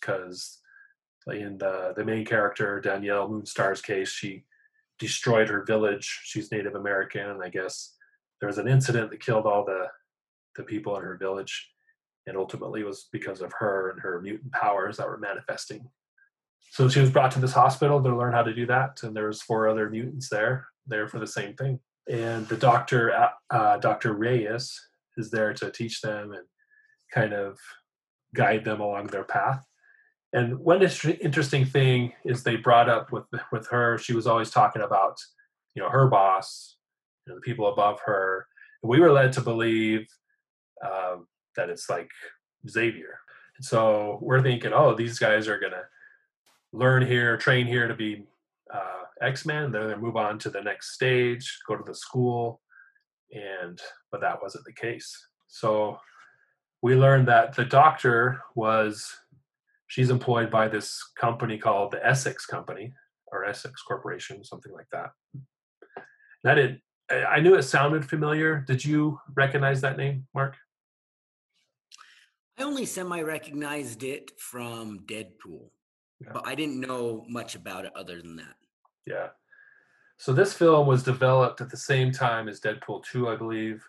Because 0.00 0.60
in 1.26 1.58
the, 1.58 1.92
the 1.96 2.04
main 2.04 2.24
character, 2.24 2.80
Danielle 2.80 3.28
Moonstar's 3.28 3.80
case, 3.80 4.10
she 4.10 4.44
destroyed 4.98 5.48
her 5.48 5.64
village. 5.64 6.20
She's 6.24 6.52
Native 6.52 6.74
American, 6.74 7.28
and 7.28 7.42
I 7.42 7.48
guess 7.48 7.94
there 8.40 8.48
was 8.48 8.58
an 8.58 8.68
incident 8.68 9.10
that 9.10 9.20
killed 9.20 9.46
all 9.46 9.64
the 9.64 9.86
the 10.56 10.62
people 10.62 10.96
in 10.96 11.02
her 11.02 11.16
village 11.16 11.70
and 12.26 12.36
ultimately 12.36 12.80
it 12.80 12.86
was 12.86 13.08
because 13.12 13.40
of 13.40 13.52
her 13.58 13.90
and 13.90 14.00
her 14.00 14.20
mutant 14.20 14.52
powers 14.52 14.96
that 14.96 15.08
were 15.08 15.18
manifesting 15.18 15.88
so 16.70 16.88
she 16.88 17.00
was 17.00 17.10
brought 17.10 17.30
to 17.30 17.40
this 17.40 17.52
hospital 17.52 18.02
to 18.02 18.16
learn 18.16 18.32
how 18.32 18.42
to 18.42 18.54
do 18.54 18.66
that 18.66 19.02
and 19.02 19.16
there 19.16 19.26
was 19.26 19.42
four 19.42 19.68
other 19.68 19.90
mutants 19.90 20.28
there 20.28 20.66
there 20.86 21.08
for 21.08 21.18
the 21.18 21.26
same 21.26 21.54
thing 21.54 21.78
and 22.08 22.46
the 22.48 22.56
doctor 22.56 23.12
uh, 23.12 23.30
uh 23.50 23.76
dr 23.78 24.12
reyes 24.12 24.78
is 25.16 25.30
there 25.30 25.52
to 25.52 25.70
teach 25.70 26.00
them 26.00 26.32
and 26.32 26.44
kind 27.14 27.32
of 27.32 27.58
guide 28.34 28.64
them 28.64 28.80
along 28.80 29.06
their 29.06 29.24
path 29.24 29.64
and 30.32 30.58
one 30.58 30.82
interesting 30.82 31.64
thing 31.64 32.12
is 32.24 32.42
they 32.42 32.56
brought 32.56 32.88
up 32.88 33.12
with 33.12 33.24
with 33.52 33.68
her 33.68 33.98
she 33.98 34.12
was 34.12 34.26
always 34.26 34.50
talking 34.50 34.82
about 34.82 35.18
you 35.74 35.82
know 35.82 35.88
her 35.88 36.08
boss 36.08 36.74
you 37.26 37.32
know, 37.32 37.36
the 37.36 37.42
people 37.42 37.68
above 37.72 38.00
her. 38.04 38.46
And 38.82 38.90
we 38.90 39.00
were 39.00 39.12
led 39.12 39.32
to 39.34 39.40
believe 39.40 40.06
um, 40.84 41.26
that 41.56 41.70
it's 41.70 41.88
like 41.88 42.10
Xavier. 42.68 43.18
And 43.56 43.64
so 43.64 44.18
we're 44.20 44.42
thinking, 44.42 44.72
oh, 44.72 44.94
these 44.94 45.18
guys 45.18 45.48
are 45.48 45.58
to 45.72 45.84
learn 46.72 47.06
here, 47.06 47.36
train 47.36 47.66
here 47.66 47.86
to 47.86 47.94
be 47.94 48.26
uh, 48.72 49.04
X-Men. 49.20 49.72
Then 49.72 49.88
they 49.88 49.96
move 49.96 50.16
on 50.16 50.38
to 50.40 50.50
the 50.50 50.60
next 50.62 50.92
stage, 50.92 51.60
go 51.66 51.76
to 51.76 51.84
the 51.84 51.94
school, 51.94 52.60
and 53.32 53.80
but 54.10 54.20
that 54.20 54.42
wasn't 54.42 54.64
the 54.64 54.72
case. 54.72 55.28
So 55.46 55.98
we 56.84 56.94
learned 56.94 57.26
that 57.26 57.54
the 57.54 57.64
doctor 57.64 58.42
was 58.54 59.10
she's 59.86 60.10
employed 60.10 60.50
by 60.50 60.68
this 60.68 61.02
company 61.18 61.56
called 61.56 61.90
the 61.90 62.06
Essex 62.06 62.44
Company 62.44 62.92
or 63.28 63.46
Essex 63.46 63.80
Corporation, 63.80 64.44
something 64.44 64.70
like 64.70 64.88
that. 64.92 65.12
That 66.42 66.58
it, 66.58 66.80
I 67.10 67.40
knew 67.40 67.54
it 67.54 67.62
sounded 67.62 68.04
familiar. 68.04 68.60
Did 68.68 68.84
you 68.84 69.18
recognize 69.34 69.80
that 69.80 69.96
name, 69.96 70.26
Mark? 70.34 70.56
I 72.58 72.64
only 72.64 72.84
semi 72.84 73.22
recognized 73.22 74.02
it 74.02 74.32
from 74.38 75.06
Deadpool, 75.06 75.70
Yeah. 76.20 76.32
but 76.34 76.46
I 76.46 76.54
didn't 76.54 76.80
know 76.80 77.24
much 77.30 77.54
about 77.54 77.86
it 77.86 77.92
other 77.96 78.20
than 78.20 78.36
that. 78.36 78.56
Yeah. 79.06 79.28
So 80.18 80.34
this 80.34 80.52
film 80.52 80.86
was 80.86 81.02
developed 81.02 81.62
at 81.62 81.70
the 81.70 81.78
same 81.78 82.12
time 82.12 82.46
as 82.46 82.60
Deadpool 82.60 83.04
2, 83.06 83.30
I 83.30 83.36
believe, 83.36 83.82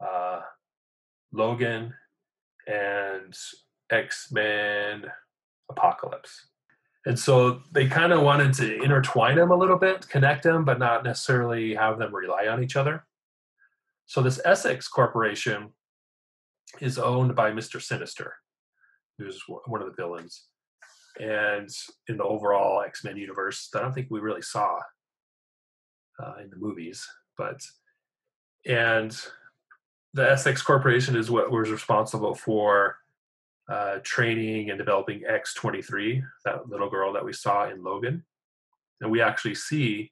uh, 0.00 0.42
Logan, 1.32 1.92
and 2.66 3.34
X 3.90 4.28
Men 4.32 5.06
Apocalypse. 5.70 6.48
And 7.06 7.18
so 7.18 7.62
they 7.72 7.86
kind 7.86 8.12
of 8.12 8.22
wanted 8.22 8.52
to 8.54 8.82
intertwine 8.82 9.36
them 9.36 9.52
a 9.52 9.56
little 9.56 9.78
bit, 9.78 10.08
connect 10.08 10.42
them, 10.42 10.64
but 10.64 10.80
not 10.80 11.04
necessarily 11.04 11.74
have 11.74 11.98
them 11.98 12.14
rely 12.14 12.48
on 12.48 12.62
each 12.62 12.74
other. 12.74 13.06
So 14.06 14.22
this 14.22 14.40
Essex 14.44 14.88
Corporation 14.88 15.70
is 16.80 16.98
owned 16.98 17.36
by 17.36 17.52
Mr. 17.52 17.80
Sinister, 17.80 18.34
who's 19.18 19.40
one 19.66 19.80
of 19.80 19.88
the 19.88 19.94
villains. 19.94 20.46
And 21.20 21.70
in 22.08 22.16
the 22.16 22.24
overall 22.24 22.82
X 22.82 23.04
Men 23.04 23.16
universe, 23.16 23.70
I 23.74 23.80
don't 23.80 23.94
think 23.94 24.08
we 24.10 24.20
really 24.20 24.42
saw 24.42 24.78
uh, 26.22 26.34
in 26.42 26.50
the 26.50 26.56
movies, 26.56 27.06
but 27.38 27.60
and 28.66 29.16
the 30.16 30.30
Essex 30.30 30.62
Corporation 30.62 31.14
is 31.14 31.30
what 31.30 31.50
was 31.50 31.70
responsible 31.70 32.34
for 32.34 32.96
uh, 33.68 33.98
training 34.02 34.70
and 34.70 34.78
developing 34.78 35.20
X23, 35.30 36.22
that 36.46 36.68
little 36.70 36.88
girl 36.88 37.12
that 37.12 37.24
we 37.24 37.34
saw 37.34 37.68
in 37.68 37.84
Logan. 37.84 38.24
And 39.02 39.10
we 39.10 39.20
actually 39.20 39.54
see 39.54 40.10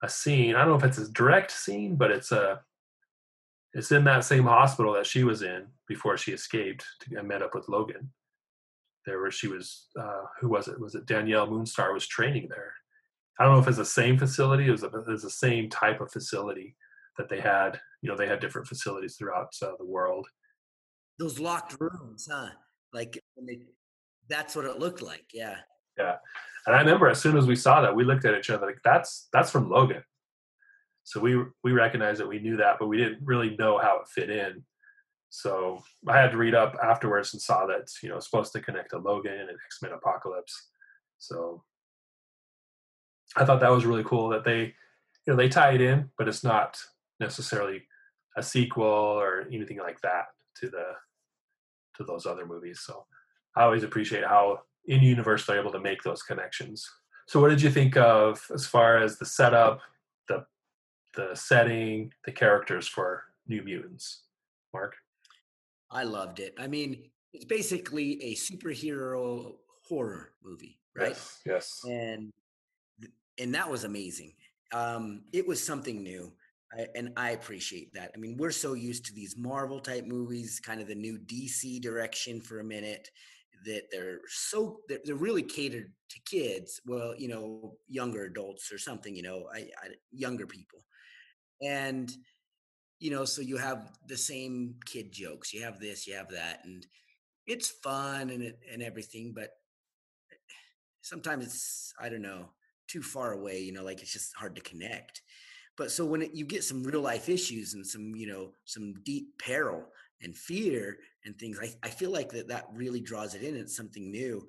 a 0.00 0.08
scene. 0.08 0.54
I 0.54 0.60
don't 0.60 0.68
know 0.68 0.76
if 0.76 0.84
it's 0.84 0.98
a 0.98 1.10
direct 1.10 1.50
scene, 1.50 1.96
but 1.96 2.12
it's 2.12 2.30
a 2.30 2.60
it's 3.72 3.92
in 3.92 4.04
that 4.04 4.24
same 4.24 4.44
hospital 4.44 4.92
that 4.94 5.06
she 5.06 5.24
was 5.24 5.42
in 5.42 5.66
before 5.88 6.16
she 6.16 6.32
escaped 6.32 6.84
and 7.10 7.26
met 7.26 7.42
up 7.42 7.54
with 7.54 7.68
Logan. 7.68 8.10
There 9.06 9.20
where 9.20 9.30
she 9.30 9.48
was, 9.48 9.86
uh, 9.98 10.22
who 10.40 10.48
was 10.48 10.68
it? 10.68 10.80
Was 10.80 10.94
it 10.94 11.06
Danielle 11.06 11.48
Moonstar 11.48 11.92
was 11.92 12.06
training 12.06 12.48
there? 12.48 12.74
I 13.38 13.44
don't 13.44 13.54
know 13.54 13.60
if 13.60 13.68
it's 13.68 13.76
the 13.76 13.84
same 13.84 14.18
facility. 14.18 14.66
It 14.66 14.72
was, 14.72 14.82
a, 14.82 14.88
it 14.88 15.06
was 15.06 15.22
the 15.22 15.30
same 15.30 15.68
type 15.68 16.00
of 16.00 16.12
facility 16.12 16.76
that 17.16 17.28
they 17.28 17.40
had. 17.40 17.80
You 18.02 18.10
know, 18.10 18.16
they 18.16 18.26
had 18.26 18.40
different 18.40 18.66
facilities 18.66 19.16
throughout 19.16 19.54
uh, 19.62 19.72
the 19.78 19.84
world. 19.84 20.26
Those 21.18 21.38
locked 21.38 21.76
rooms, 21.78 22.28
huh? 22.30 22.48
Like 22.92 23.22
they, 23.46 23.60
that's 24.28 24.56
what 24.56 24.64
it 24.64 24.78
looked 24.78 25.02
like. 25.02 25.26
Yeah. 25.32 25.56
Yeah. 25.98 26.16
And 26.66 26.74
I 26.76 26.80
remember 26.80 27.08
as 27.08 27.20
soon 27.20 27.36
as 27.36 27.46
we 27.46 27.56
saw 27.56 27.82
that, 27.82 27.94
we 27.94 28.04
looked 28.04 28.24
at 28.24 28.36
each 28.36 28.50
other 28.50 28.66
like, 28.66 28.80
"That's 28.84 29.28
that's 29.32 29.50
from 29.50 29.70
Logan." 29.70 30.02
So 31.04 31.20
we 31.20 31.42
we 31.64 31.72
recognized 31.72 32.20
that 32.20 32.28
we 32.28 32.38
knew 32.38 32.56
that, 32.58 32.76
but 32.78 32.88
we 32.88 32.98
didn't 32.98 33.24
really 33.24 33.56
know 33.56 33.78
how 33.78 34.00
it 34.00 34.08
fit 34.08 34.30
in. 34.30 34.64
So 35.30 35.82
I 36.06 36.18
had 36.18 36.32
to 36.32 36.36
read 36.36 36.54
up 36.54 36.76
afterwards 36.82 37.32
and 37.32 37.40
saw 37.40 37.66
that 37.66 37.88
you 38.02 38.08
know 38.08 38.16
it's 38.16 38.26
supposed 38.28 38.52
to 38.52 38.60
connect 38.60 38.90
to 38.90 38.98
Logan 38.98 39.32
and 39.32 39.50
X 39.50 39.78
Men 39.82 39.92
Apocalypse. 39.92 40.70
So 41.18 41.64
I 43.36 43.44
thought 43.44 43.60
that 43.60 43.70
was 43.70 43.86
really 43.86 44.04
cool 44.04 44.28
that 44.30 44.44
they 44.44 44.60
you 44.60 44.74
know 45.28 45.36
they 45.36 45.48
tie 45.48 45.72
it 45.72 45.80
in, 45.80 46.10
but 46.18 46.28
it's 46.28 46.44
not 46.44 46.78
necessarily 47.20 47.82
a 48.40 48.42
sequel 48.42 48.84
or 48.84 49.46
anything 49.52 49.78
like 49.78 50.00
that 50.00 50.24
to 50.58 50.68
the 50.68 50.86
to 51.96 52.04
those 52.04 52.26
other 52.26 52.46
movies. 52.46 52.80
So 52.80 53.04
I 53.56 53.62
always 53.62 53.84
appreciate 53.84 54.24
how 54.24 54.60
in 54.86 55.02
universe 55.02 55.46
they're 55.46 55.60
able 55.60 55.72
to 55.72 55.80
make 55.80 56.02
those 56.02 56.22
connections. 56.22 56.88
So 57.28 57.40
what 57.40 57.50
did 57.50 57.62
you 57.62 57.70
think 57.70 57.96
of 57.96 58.42
as 58.52 58.66
far 58.66 58.96
as 58.96 59.18
the 59.18 59.26
setup, 59.26 59.80
the 60.28 60.44
the 61.14 61.34
setting, 61.34 62.12
the 62.24 62.32
characters 62.32 62.88
for 62.88 63.24
New 63.46 63.62
Mutants? 63.62 64.22
Mark? 64.72 64.94
I 65.90 66.04
loved 66.04 66.38
it. 66.40 66.54
I 66.58 66.66
mean, 66.66 67.10
it's 67.32 67.44
basically 67.44 68.22
a 68.22 68.34
superhero 68.34 69.54
horror 69.88 70.32
movie, 70.42 70.78
right? 70.96 71.08
Yes. 71.10 71.40
Yes. 71.44 71.80
and 71.88 72.32
and 73.38 73.54
that 73.54 73.68
was 73.68 73.84
amazing. 73.84 74.32
Um, 74.72 75.22
it 75.32 75.46
was 75.46 75.62
something 75.62 76.02
new, 76.02 76.32
I, 76.72 76.86
and 76.94 77.12
I 77.16 77.30
appreciate 77.30 77.92
that. 77.94 78.12
I 78.14 78.18
mean, 78.18 78.36
we're 78.36 78.50
so 78.52 78.74
used 78.74 79.04
to 79.06 79.14
these 79.14 79.36
Marvel 79.36 79.80
type 79.80 80.06
movies, 80.06 80.60
kind 80.64 80.80
of 80.80 80.86
the 80.86 80.94
new 80.94 81.18
DC 81.18 81.80
direction 81.80 82.40
for 82.40 82.60
a 82.60 82.64
minute, 82.64 83.08
that 83.64 83.82
they're 83.90 84.20
so 84.28 84.80
they're, 84.88 85.00
they're 85.04 85.16
really 85.16 85.42
catered 85.42 85.92
to 86.10 86.20
kids. 86.24 86.80
Well, 86.86 87.14
you 87.16 87.28
know, 87.28 87.76
younger 87.88 88.24
adults 88.24 88.72
or 88.72 88.78
something. 88.78 89.14
You 89.14 89.22
know, 89.22 89.44
I, 89.54 89.58
I 89.58 89.88
younger 90.12 90.46
people, 90.46 90.80
and 91.60 92.10
you 92.98 93.10
know, 93.10 93.24
so 93.24 93.42
you 93.42 93.56
have 93.56 93.90
the 94.06 94.16
same 94.16 94.76
kid 94.86 95.12
jokes. 95.12 95.52
You 95.52 95.62
have 95.62 95.80
this, 95.80 96.06
you 96.06 96.14
have 96.14 96.30
that, 96.30 96.60
and 96.64 96.86
it's 97.46 97.70
fun 97.82 98.30
and 98.30 98.54
and 98.72 98.82
everything, 98.82 99.32
but 99.34 99.50
sometimes 101.02 101.46
it's 101.46 101.92
I 102.00 102.08
don't 102.08 102.22
know 102.22 102.50
too 102.88 103.02
far 103.02 103.32
away. 103.32 103.60
You 103.60 103.72
know, 103.72 103.84
like 103.84 104.02
it's 104.02 104.12
just 104.12 104.34
hard 104.36 104.54
to 104.56 104.62
connect. 104.62 105.22
But 105.80 105.90
so 105.90 106.04
when 106.04 106.20
it, 106.20 106.34
you 106.34 106.44
get 106.44 106.62
some 106.62 106.82
real 106.84 107.00
life 107.00 107.30
issues 107.30 107.72
and 107.72 107.86
some 107.86 108.14
you 108.14 108.26
know 108.26 108.52
some 108.66 108.92
deep 109.02 109.28
peril 109.38 109.86
and 110.20 110.36
fear 110.36 110.98
and 111.24 111.38
things, 111.38 111.58
I, 111.58 111.72
I 111.82 111.88
feel 111.88 112.10
like 112.10 112.28
that 112.32 112.48
that 112.48 112.66
really 112.74 113.00
draws 113.00 113.34
it 113.34 113.42
in. 113.42 113.56
It's 113.56 113.78
something 113.78 114.10
new, 114.10 114.46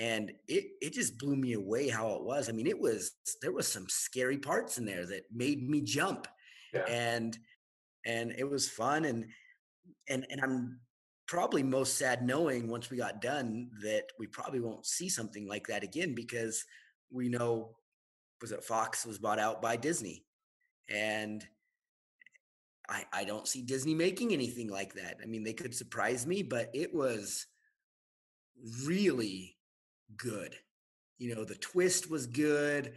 and 0.00 0.32
it 0.48 0.64
it 0.80 0.92
just 0.92 1.18
blew 1.18 1.36
me 1.36 1.52
away 1.52 1.88
how 1.88 2.14
it 2.14 2.24
was. 2.24 2.48
I 2.48 2.52
mean, 2.52 2.66
it 2.66 2.80
was 2.80 3.12
there 3.40 3.52
was 3.52 3.68
some 3.68 3.86
scary 3.88 4.38
parts 4.38 4.76
in 4.76 4.84
there 4.84 5.06
that 5.06 5.22
made 5.32 5.62
me 5.70 5.82
jump, 5.82 6.26
Yeah. 6.74 6.84
and 6.88 7.38
and 8.04 8.34
it 8.36 8.50
was 8.50 8.68
fun 8.68 9.04
and 9.04 9.26
and 10.08 10.26
and 10.30 10.40
I'm 10.40 10.80
probably 11.28 11.62
most 11.62 11.96
sad 11.96 12.26
knowing 12.26 12.68
once 12.68 12.90
we 12.90 12.96
got 12.96 13.22
done 13.22 13.70
that 13.84 14.06
we 14.18 14.26
probably 14.26 14.58
won't 14.58 14.84
see 14.84 15.08
something 15.08 15.46
like 15.46 15.68
that 15.68 15.84
again 15.84 16.12
because 16.16 16.64
we 17.12 17.28
know 17.28 17.76
was 18.40 18.50
it 18.50 18.64
Fox 18.64 19.06
was 19.06 19.20
bought 19.20 19.38
out 19.38 19.62
by 19.62 19.76
Disney 19.76 20.24
and 20.88 21.46
I 22.88 23.04
I 23.12 23.24
don't 23.24 23.48
see 23.48 23.62
Disney 23.62 23.94
making 23.94 24.32
anything 24.32 24.68
like 24.68 24.94
that. 24.94 25.18
I 25.22 25.26
mean 25.26 25.44
they 25.44 25.52
could 25.52 25.74
surprise 25.74 26.26
me 26.26 26.42
but 26.42 26.70
it 26.74 26.94
was 26.94 27.46
really 28.84 29.56
good. 30.16 30.54
You 31.18 31.34
know 31.34 31.44
the 31.44 31.54
twist 31.56 32.10
was 32.10 32.26
good 32.26 32.94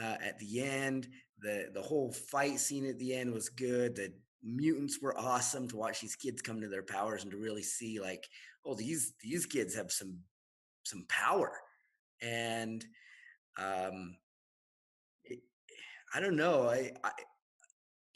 uh, 0.00 0.16
at 0.22 0.38
the 0.38 0.62
end. 0.62 1.08
The 1.40 1.70
the 1.72 1.82
whole 1.82 2.12
fight 2.12 2.58
scene 2.58 2.86
at 2.86 2.98
the 2.98 3.14
end 3.14 3.32
was 3.32 3.48
good. 3.48 3.96
The 3.96 4.12
mutants 4.42 4.98
were 5.00 5.18
awesome 5.18 5.68
to 5.68 5.76
watch 5.76 6.00
these 6.00 6.16
kids 6.16 6.42
come 6.42 6.60
to 6.60 6.68
their 6.68 6.82
powers 6.82 7.22
and 7.22 7.32
to 7.32 7.38
really 7.38 7.62
see 7.62 8.00
like 8.00 8.28
oh 8.64 8.74
these 8.74 9.14
these 9.20 9.46
kids 9.46 9.74
have 9.74 9.90
some 9.90 10.18
some 10.84 11.04
power 11.08 11.52
and 12.22 12.84
um 13.58 14.16
i 16.14 16.20
don't 16.20 16.36
know 16.36 16.68
I, 16.68 16.92
I 17.04 17.10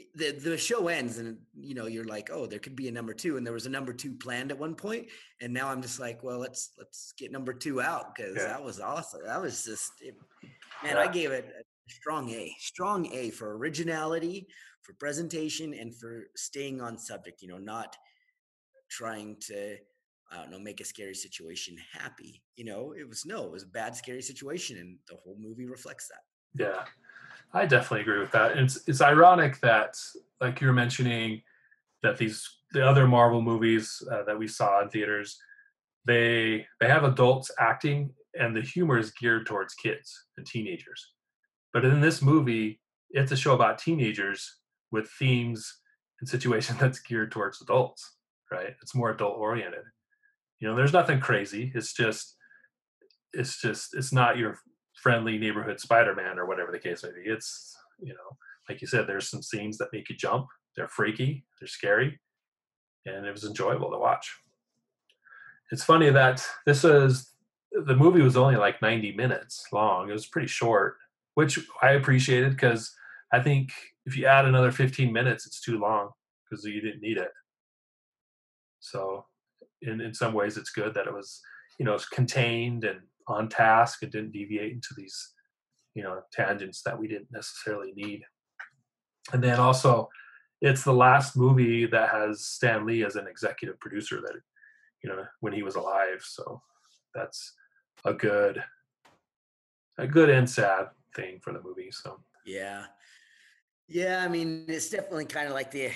eh, 0.01 0.05
the 0.15 0.33
the 0.33 0.59
show 0.59 0.89
ends 0.89 1.19
and 1.19 1.39
you 1.55 1.75
know 1.75 1.87
you're 1.87 2.05
like 2.05 2.31
oh 2.33 2.47
there 2.47 2.59
could 2.59 2.77
be 2.77 2.89
a 2.89 2.93
number 2.93 3.15
two 3.15 3.37
and 3.37 3.47
there 3.47 3.55
was 3.55 3.67
a 3.67 3.71
number 3.71 3.93
two 3.93 4.13
planned 4.15 4.51
at 4.51 4.59
one 4.59 4.75
point 4.75 5.07
and 5.41 5.53
now 5.53 5.69
i'm 5.69 5.83
just 5.83 6.01
like 6.01 6.23
well 6.23 6.39
let's 6.39 6.73
let's 6.79 7.13
get 7.19 7.33
number 7.33 7.53
two 7.53 7.81
out 7.81 8.15
because 8.15 8.37
Yeah. 8.37 8.49
that 8.49 8.63
was 8.65 8.81
awesome 8.81 9.21
that 9.25 9.41
was 9.41 9.65
just 9.65 9.93
it, 10.01 10.15
man 10.83 10.97
Yeah. 10.97 11.01
i 11.01 11.07
gave 11.09 11.31
it 11.31 11.47
a 11.59 11.63
strong 11.93 12.31
a 12.31 12.55
strong 12.59 13.13
a 13.13 13.31
for 13.31 13.57
originality 13.57 14.47
for 14.83 14.95
presentation 14.95 15.75
and 15.75 15.95
for 15.97 16.25
staying 16.37 16.81
on 16.81 16.99
subject 16.99 17.41
you 17.43 17.49
know 17.49 17.59
not 17.59 17.97
trying 18.91 19.37
to 19.41 19.77
i 20.31 20.37
don't 20.37 20.51
know 20.51 20.59
make 20.59 20.81
a 20.81 20.85
scary 20.85 21.15
situation 21.15 21.77
happy 21.93 22.43
you 22.57 22.65
know 22.65 22.93
it 22.99 23.09
was 23.09 23.25
no 23.25 23.45
it 23.47 23.53
was 23.53 23.63
a 23.63 23.69
bad 23.69 23.95
scary 23.97 24.23
situation 24.23 24.77
and 24.79 24.99
the 25.09 25.17
whole 25.17 25.37
movie 25.39 25.67
reflects 25.67 26.09
that 26.09 26.23
Yeah, 26.65 26.85
I 27.55 27.67
definitely 27.67 28.01
agree 28.01 28.19
with 28.19 28.33
that. 28.33 28.53
And 28.53 28.61
it's 28.61 28.81
it's 28.87 29.01
ironic 29.01 29.61
that, 29.61 29.99
like 30.41 30.61
you 30.61 30.67
were 30.67 30.73
mentioning, 30.73 31.43
that 32.03 32.17
these 32.17 32.49
the 32.73 32.87
other 32.87 33.07
Marvel 33.07 33.43
movies 33.43 34.03
uh, 34.11 34.23
that 34.25 34.39
we 34.39 34.49
saw 34.49 34.83
in 34.83 34.89
theaters, 34.89 35.39
they 36.07 36.67
they 36.81 36.89
have 36.89 37.05
adults 37.05 37.51
acting, 37.59 38.15
and 38.35 38.57
the 38.57 38.63
humor 38.63 38.99
is 38.99 39.13
geared 39.13 39.47
towards 39.47 39.75
kids 39.75 40.25
and 40.37 40.47
teenagers. 40.47 41.13
But 41.73 41.85
in 41.85 42.01
this 42.01 42.23
movie, 42.23 42.81
it's 43.11 43.33
a 43.33 43.37
show 43.37 43.55
about 43.55 43.79
teenagers 43.79 44.57
with 44.91 45.09
themes 45.19 45.79
and 46.21 46.29
situations 46.29 46.79
that's 46.81 47.01
geared 47.01 47.33
towards 47.33 47.61
adults. 47.61 48.17
Right? 48.51 48.75
It's 48.83 48.95
more 48.95 49.11
adult 49.11 49.39
oriented. 49.39 49.85
You 50.61 50.69
know, 50.69 50.77
there's 50.77 50.93
nothing 50.93 51.21
crazy. 51.21 51.73
It's 51.75 51.93
just 51.93 52.37
it's 53.33 53.61
just 53.61 53.95
it's 53.95 54.13
not 54.13 54.39
your 54.39 54.59
friendly 55.03 55.37
neighborhood 55.37 55.81
Spider-Man 55.81 56.39
or 56.39 56.47
whatever 56.47 56.71
the 56.71 56.79
case 56.79 57.03
may 57.03 57.11
be. 57.11 57.29
It's 57.29 57.77
you 58.01 58.15
know, 58.15 58.37
like 58.69 58.81
you 58.81 58.87
said, 58.87 59.07
there's 59.07 59.29
some 59.29 59.43
scenes 59.43 59.77
that 59.79 59.93
make 59.93 60.09
you 60.09 60.17
jump. 60.17 60.47
They're 60.77 60.89
freaky, 60.89 61.45
they're 61.61 61.69
scary, 61.69 62.21
and 63.05 63.27
it 63.27 63.33
was 63.33 63.45
enjoyable 63.45 63.91
to 63.91 63.99
watch. 63.99 64.35
It's 65.71 65.85
funny 65.85 66.11
that 66.11 66.47
this 66.67 66.85
was 66.85 67.35
the 67.73 67.97
movie 67.97 68.23
was 68.23 68.37
only 68.37 68.57
like 68.57 68.83
90 68.83 69.13
minutes 69.13 69.67
long. 69.73 70.09
It 70.09 70.13
was 70.13 70.27
pretty 70.27 70.49
short, 70.49 70.97
which 71.35 71.59
I 71.81 71.93
appreciated 71.93 72.51
because 72.51 72.95
I 73.33 73.41
think 73.41 73.73
if 74.07 74.17
you 74.17 74.27
add 74.27 74.45
another 74.45 74.71
15 74.71 75.13
minutes, 75.13 75.47
it's 75.47 75.61
too 75.61 75.79
long 75.79 76.11
because 76.45 76.65
you 76.65 76.81
didn't 76.81 77.03
need 77.03 77.17
it. 77.17 77.31
So, 78.81 79.25
in 79.81 80.01
in 80.01 80.15
some 80.15 80.33
ways, 80.33 80.57
it's 80.57 80.71
good 80.71 80.95
that 80.95 81.07
it 81.07 81.15
was 81.15 81.41
you 81.79 81.85
know 81.85 81.99
contained 82.13 82.85
and 82.85 83.01
on 83.29 83.49
task 83.49 84.03
and 84.03 84.13
didn't 84.13 84.33
deviate 84.33 84.73
into 84.73 84.95
these 84.97 85.33
you 85.95 86.03
know 86.03 86.21
tangents 86.33 86.83
that 86.83 86.99
we 86.99 87.09
didn't 87.09 87.31
necessarily 87.31 87.93
need. 87.95 88.23
And 89.33 89.43
then 89.43 89.61
also, 89.61 90.09
it's 90.61 90.83
the 90.83 90.93
last 90.93 91.37
movie 91.37 91.87
that 91.87 92.11
has 92.11 92.45
Stan 92.45 92.87
Lee 92.87 93.05
as 93.05 93.17
an 93.17 93.27
executive 93.27 93.79
producer 93.81 94.21
that 94.21 94.35
you 95.03 95.11
know 95.11 95.25
when 95.41 95.53
he 95.53 95.63
was 95.63 95.77
alive. 95.77 96.23
So 96.23 96.61
that's 97.15 97.55
a 98.05 98.15
good 98.15 98.63
a 99.99 100.07
good 100.07 100.31
and 100.31 100.49
sad 100.49 100.89
thing 101.15 101.39
for 101.41 101.53
the 101.53 101.63
movie. 101.63 101.91
So 101.91 102.21
Yeah. 102.47 102.85
Yeah, 103.89 104.23
I 104.25 104.29
mean, 104.29 104.65
it's 104.69 104.89
definitely 104.89 105.27
kind 105.27 105.49
of 105.49 105.55
like 105.55 105.71
the 105.71 105.91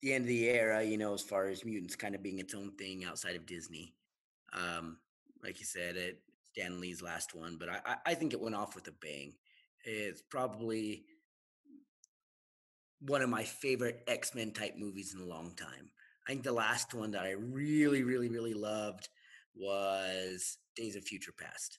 the 0.00 0.14
end 0.14 0.24
of 0.24 0.28
the 0.28 0.48
era, 0.48 0.82
you 0.82 0.96
know, 0.96 1.12
as 1.12 1.22
far 1.22 1.48
as 1.48 1.64
mutants 1.64 1.96
kind 1.96 2.14
of 2.14 2.22
being 2.22 2.38
its 2.38 2.54
own 2.54 2.70
thing 2.72 3.04
outside 3.04 3.34
of 3.36 3.46
Disney. 3.46 3.94
Um, 4.52 4.98
like 5.42 5.58
you 5.60 5.66
said, 5.66 5.96
it 5.96 6.20
Stan 6.44 6.80
Lee's 6.80 7.02
last 7.02 7.34
one, 7.34 7.56
but 7.58 7.68
I, 7.68 7.96
I 8.06 8.14
think 8.14 8.32
it 8.32 8.40
went 8.40 8.54
off 8.56 8.74
with 8.74 8.88
a 8.88 8.92
bang. 8.92 9.34
It's 9.84 10.22
probably 10.22 11.04
one 13.00 13.22
of 13.22 13.30
my 13.30 13.44
favorite 13.44 14.02
X 14.08 14.34
Men 14.34 14.52
type 14.52 14.74
movies 14.76 15.14
in 15.14 15.20
a 15.20 15.26
long 15.26 15.54
time. 15.54 15.90
I 16.26 16.32
think 16.32 16.42
the 16.42 16.52
last 16.52 16.94
one 16.94 17.12
that 17.12 17.22
I 17.22 17.32
really, 17.32 18.02
really, 18.02 18.28
really 18.28 18.54
loved 18.54 19.08
was 19.54 20.58
Days 20.76 20.96
of 20.96 21.04
Future 21.04 21.32
Past. 21.38 21.78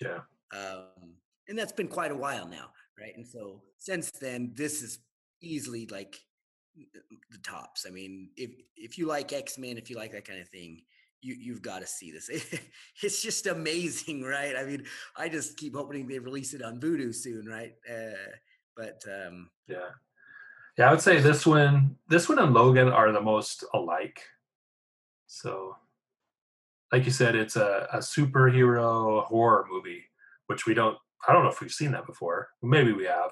yeah, 0.00 0.20
Um, 0.52 1.16
and 1.48 1.58
that's 1.58 1.72
been 1.72 1.88
quite 1.88 2.10
a 2.10 2.16
while 2.16 2.48
now, 2.48 2.70
right? 2.98 3.14
And 3.16 3.26
so 3.26 3.62
since 3.78 4.10
then, 4.10 4.52
this 4.54 4.82
is 4.82 5.00
easily 5.42 5.86
like 5.86 6.18
the 7.30 7.38
tops. 7.42 7.84
I 7.86 7.90
mean, 7.90 8.30
if 8.36 8.50
if 8.76 8.98
you 8.98 9.06
like 9.06 9.32
X 9.32 9.58
Men, 9.58 9.76
if 9.76 9.90
you 9.90 9.96
like 9.96 10.12
that 10.12 10.26
kind 10.26 10.40
of 10.40 10.48
thing, 10.48 10.82
you 11.22 11.34
you've 11.38 11.62
got 11.62 11.80
to 11.80 11.86
see 11.86 12.10
this. 12.10 12.28
it's 13.02 13.22
just 13.22 13.46
amazing, 13.46 14.22
right? 14.22 14.54
I 14.56 14.64
mean, 14.64 14.84
I 15.16 15.28
just 15.28 15.56
keep 15.56 15.74
hoping 15.74 16.06
they 16.06 16.18
release 16.18 16.54
it 16.54 16.62
on 16.62 16.80
Vudu 16.80 17.14
soon, 17.14 17.46
right? 17.46 17.74
Uh, 17.90 18.16
but 18.76 19.02
um, 19.08 19.50
yeah, 19.68 19.90
yeah. 20.78 20.88
I 20.88 20.90
would 20.90 21.00
say 21.00 21.20
this 21.20 21.46
one, 21.46 21.96
this 22.08 22.28
one 22.28 22.38
and 22.38 22.52
Logan 22.52 22.88
are 22.88 23.12
the 23.12 23.20
most 23.20 23.64
alike. 23.74 24.20
So, 25.26 25.76
like 26.92 27.04
you 27.04 27.10
said, 27.10 27.34
it's 27.34 27.56
a, 27.56 27.88
a 27.92 27.98
superhero 27.98 29.24
horror 29.24 29.66
movie, 29.70 30.04
which 30.46 30.66
we 30.66 30.74
don't. 30.74 30.96
I 31.26 31.32
don't 31.32 31.42
know 31.42 31.50
if 31.50 31.60
we've 31.60 31.72
seen 31.72 31.92
that 31.92 32.06
before. 32.06 32.48
Maybe 32.62 32.92
we 32.92 33.04
have, 33.04 33.30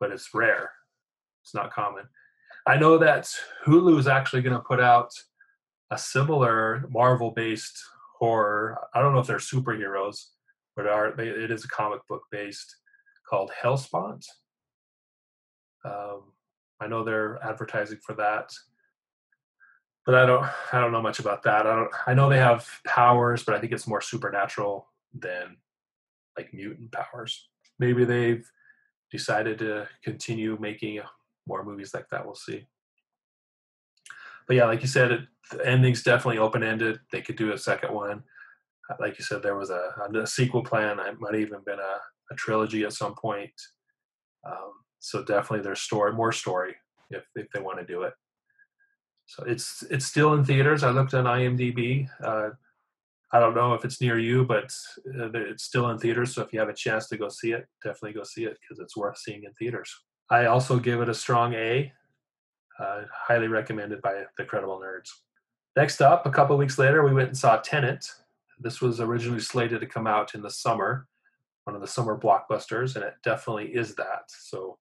but 0.00 0.10
it's 0.10 0.34
rare. 0.34 0.70
It's 1.42 1.54
not 1.54 1.72
common. 1.72 2.04
I 2.66 2.76
know 2.76 2.98
that 2.98 3.28
Hulu 3.66 3.98
is 3.98 4.06
actually 4.06 4.42
going 4.42 4.54
to 4.54 4.62
put 4.62 4.80
out 4.80 5.12
a 5.92 5.98
similar 5.98 6.84
Marvel-based 6.90 7.84
horror. 8.18 8.78
I 8.94 9.00
don't 9.00 9.12
know 9.12 9.20
if 9.20 9.26
they're 9.26 9.36
superheroes, 9.36 10.24
but 10.74 10.86
are 10.86 11.12
they, 11.14 11.28
it 11.28 11.50
is 11.50 11.64
a 11.64 11.68
comic 11.68 12.00
book 12.08 12.22
based 12.30 12.76
called 13.28 13.50
Hellspawn. 13.62 14.24
Um, 15.84 16.22
I 16.80 16.86
know 16.88 17.04
they're 17.04 17.38
advertising 17.44 17.98
for 18.04 18.14
that, 18.14 18.50
but 20.06 20.14
I 20.14 20.24
don't. 20.24 20.44
I 20.72 20.80
don't 20.80 20.92
know 20.92 21.02
much 21.02 21.18
about 21.18 21.42
that. 21.42 21.66
I 21.66 21.76
don't. 21.76 21.90
I 22.06 22.14
know 22.14 22.28
they 22.28 22.38
have 22.38 22.66
powers, 22.86 23.44
but 23.44 23.54
I 23.54 23.60
think 23.60 23.72
it's 23.72 23.86
more 23.86 24.00
supernatural 24.00 24.88
than 25.12 25.56
like 26.38 26.54
mutant 26.54 26.90
powers. 26.90 27.48
Maybe 27.78 28.04
they've 28.04 28.48
decided 29.10 29.58
to 29.58 29.86
continue 30.02 30.56
making 30.58 31.00
more 31.46 31.64
movies 31.64 31.92
like 31.92 32.08
that. 32.10 32.24
We'll 32.24 32.34
see. 32.34 32.66
But 34.46 34.56
yeah, 34.56 34.64
like 34.64 34.80
you 34.80 34.88
said, 34.88 35.12
it, 35.12 35.20
the 35.52 35.66
ending's 35.66 36.02
definitely 36.02 36.38
open 36.38 36.62
ended. 36.62 37.00
They 37.10 37.22
could 37.22 37.36
do 37.36 37.52
a 37.52 37.58
second 37.58 37.94
one. 37.94 38.22
Uh, 38.90 38.96
Like 39.00 39.18
you 39.18 39.24
said, 39.24 39.42
there 39.42 39.56
was 39.56 39.70
a, 39.70 39.92
a 40.14 40.26
sequel 40.26 40.64
plan. 40.64 40.98
It 40.98 41.20
might 41.20 41.34
even 41.36 41.60
been 41.64 41.78
a, 41.78 41.96
a 42.32 42.34
trilogy 42.36 42.84
at 42.84 42.92
some 42.92 43.14
point. 43.14 43.52
Um, 44.46 44.72
so 44.98 45.22
definitely 45.22 45.62
there's 45.62 45.80
story, 45.80 46.12
more 46.12 46.32
story 46.32 46.74
if 47.10 47.24
if 47.34 47.46
they 47.52 47.60
want 47.60 47.78
to 47.78 47.84
do 47.84 48.02
it. 48.02 48.14
So 49.26 49.44
it's 49.44 49.82
it's 49.90 50.06
still 50.06 50.34
in 50.34 50.44
theaters. 50.44 50.82
I 50.82 50.90
looked 50.90 51.14
on 51.14 51.24
IMDb. 51.24 52.08
Uh, 52.22 52.50
I 53.34 53.40
don't 53.40 53.54
know 53.54 53.72
if 53.74 53.84
it's 53.84 54.00
near 54.00 54.18
you, 54.18 54.44
but 54.44 54.70
uh, 55.18 55.30
it's 55.32 55.64
still 55.64 55.88
in 55.90 55.98
theaters. 55.98 56.34
So 56.34 56.42
if 56.42 56.52
you 56.52 56.60
have 56.60 56.68
a 56.68 56.74
chance 56.74 57.08
to 57.08 57.16
go 57.16 57.28
see 57.28 57.52
it, 57.52 57.66
definitely 57.82 58.12
go 58.12 58.24
see 58.24 58.44
it 58.44 58.58
because 58.60 58.78
it's 58.78 58.96
worth 58.96 59.18
seeing 59.18 59.44
in 59.44 59.52
theaters. 59.54 59.90
I 60.30 60.46
also 60.46 60.78
give 60.78 61.00
it 61.00 61.08
a 61.08 61.14
strong 61.14 61.54
A. 61.54 61.92
Uh, 62.78 63.02
highly 63.12 63.48
recommended 63.48 64.02
by 64.02 64.24
the 64.36 64.44
Credible 64.44 64.80
Nerds. 64.80 65.08
Next 65.76 66.02
up, 66.02 66.26
a 66.26 66.30
couple 66.30 66.56
weeks 66.56 66.78
later, 66.78 67.02
we 67.02 67.14
went 67.14 67.28
and 67.28 67.38
saw 67.38 67.56
Tenet. 67.56 68.06
This 68.58 68.80
was 68.80 69.00
originally 69.00 69.40
slated 69.40 69.80
to 69.80 69.86
come 69.86 70.06
out 70.06 70.34
in 70.34 70.42
the 70.42 70.50
summer, 70.50 71.06
one 71.64 71.74
of 71.74 71.80
the 71.80 71.88
summer 71.88 72.18
blockbusters, 72.18 72.94
and 72.94 73.04
it 73.04 73.14
definitely 73.24 73.74
is 73.74 73.94
that. 73.94 74.24
So 74.28 74.78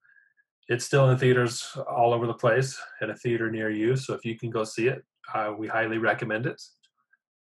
it's 0.67 0.85
still 0.85 1.09
in 1.09 1.17
theaters 1.17 1.77
all 1.89 2.13
over 2.13 2.27
the 2.27 2.33
place 2.33 2.79
in 3.01 3.09
a 3.09 3.15
theater 3.15 3.49
near 3.49 3.69
you. 3.69 3.95
So 3.95 4.13
if 4.13 4.25
you 4.25 4.37
can 4.37 4.49
go 4.49 4.63
see 4.63 4.87
it, 4.87 5.03
uh, 5.33 5.53
we 5.57 5.67
highly 5.67 5.97
recommend 5.97 6.45
it. 6.45 6.61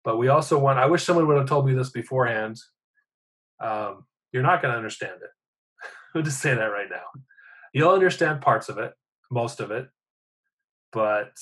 But 0.04 0.18
we 0.18 0.28
also 0.28 0.58
want, 0.58 0.78
I 0.78 0.86
wish 0.86 1.04
someone 1.04 1.26
would 1.26 1.36
have 1.36 1.48
told 1.48 1.66
me 1.66 1.74
this 1.74 1.90
beforehand. 1.90 2.60
Um, 3.60 4.06
you're 4.32 4.42
not 4.42 4.60
going 4.60 4.72
to 4.72 4.78
understand 4.78 5.20
it. 5.22 5.30
I'll 6.14 6.22
just 6.22 6.40
say 6.40 6.54
that 6.54 6.66
right 6.66 6.90
now. 6.90 7.22
You'll 7.72 7.92
understand 7.92 8.40
parts 8.40 8.68
of 8.68 8.78
it, 8.78 8.92
most 9.30 9.60
of 9.60 9.70
it, 9.70 9.88
but 10.92 11.32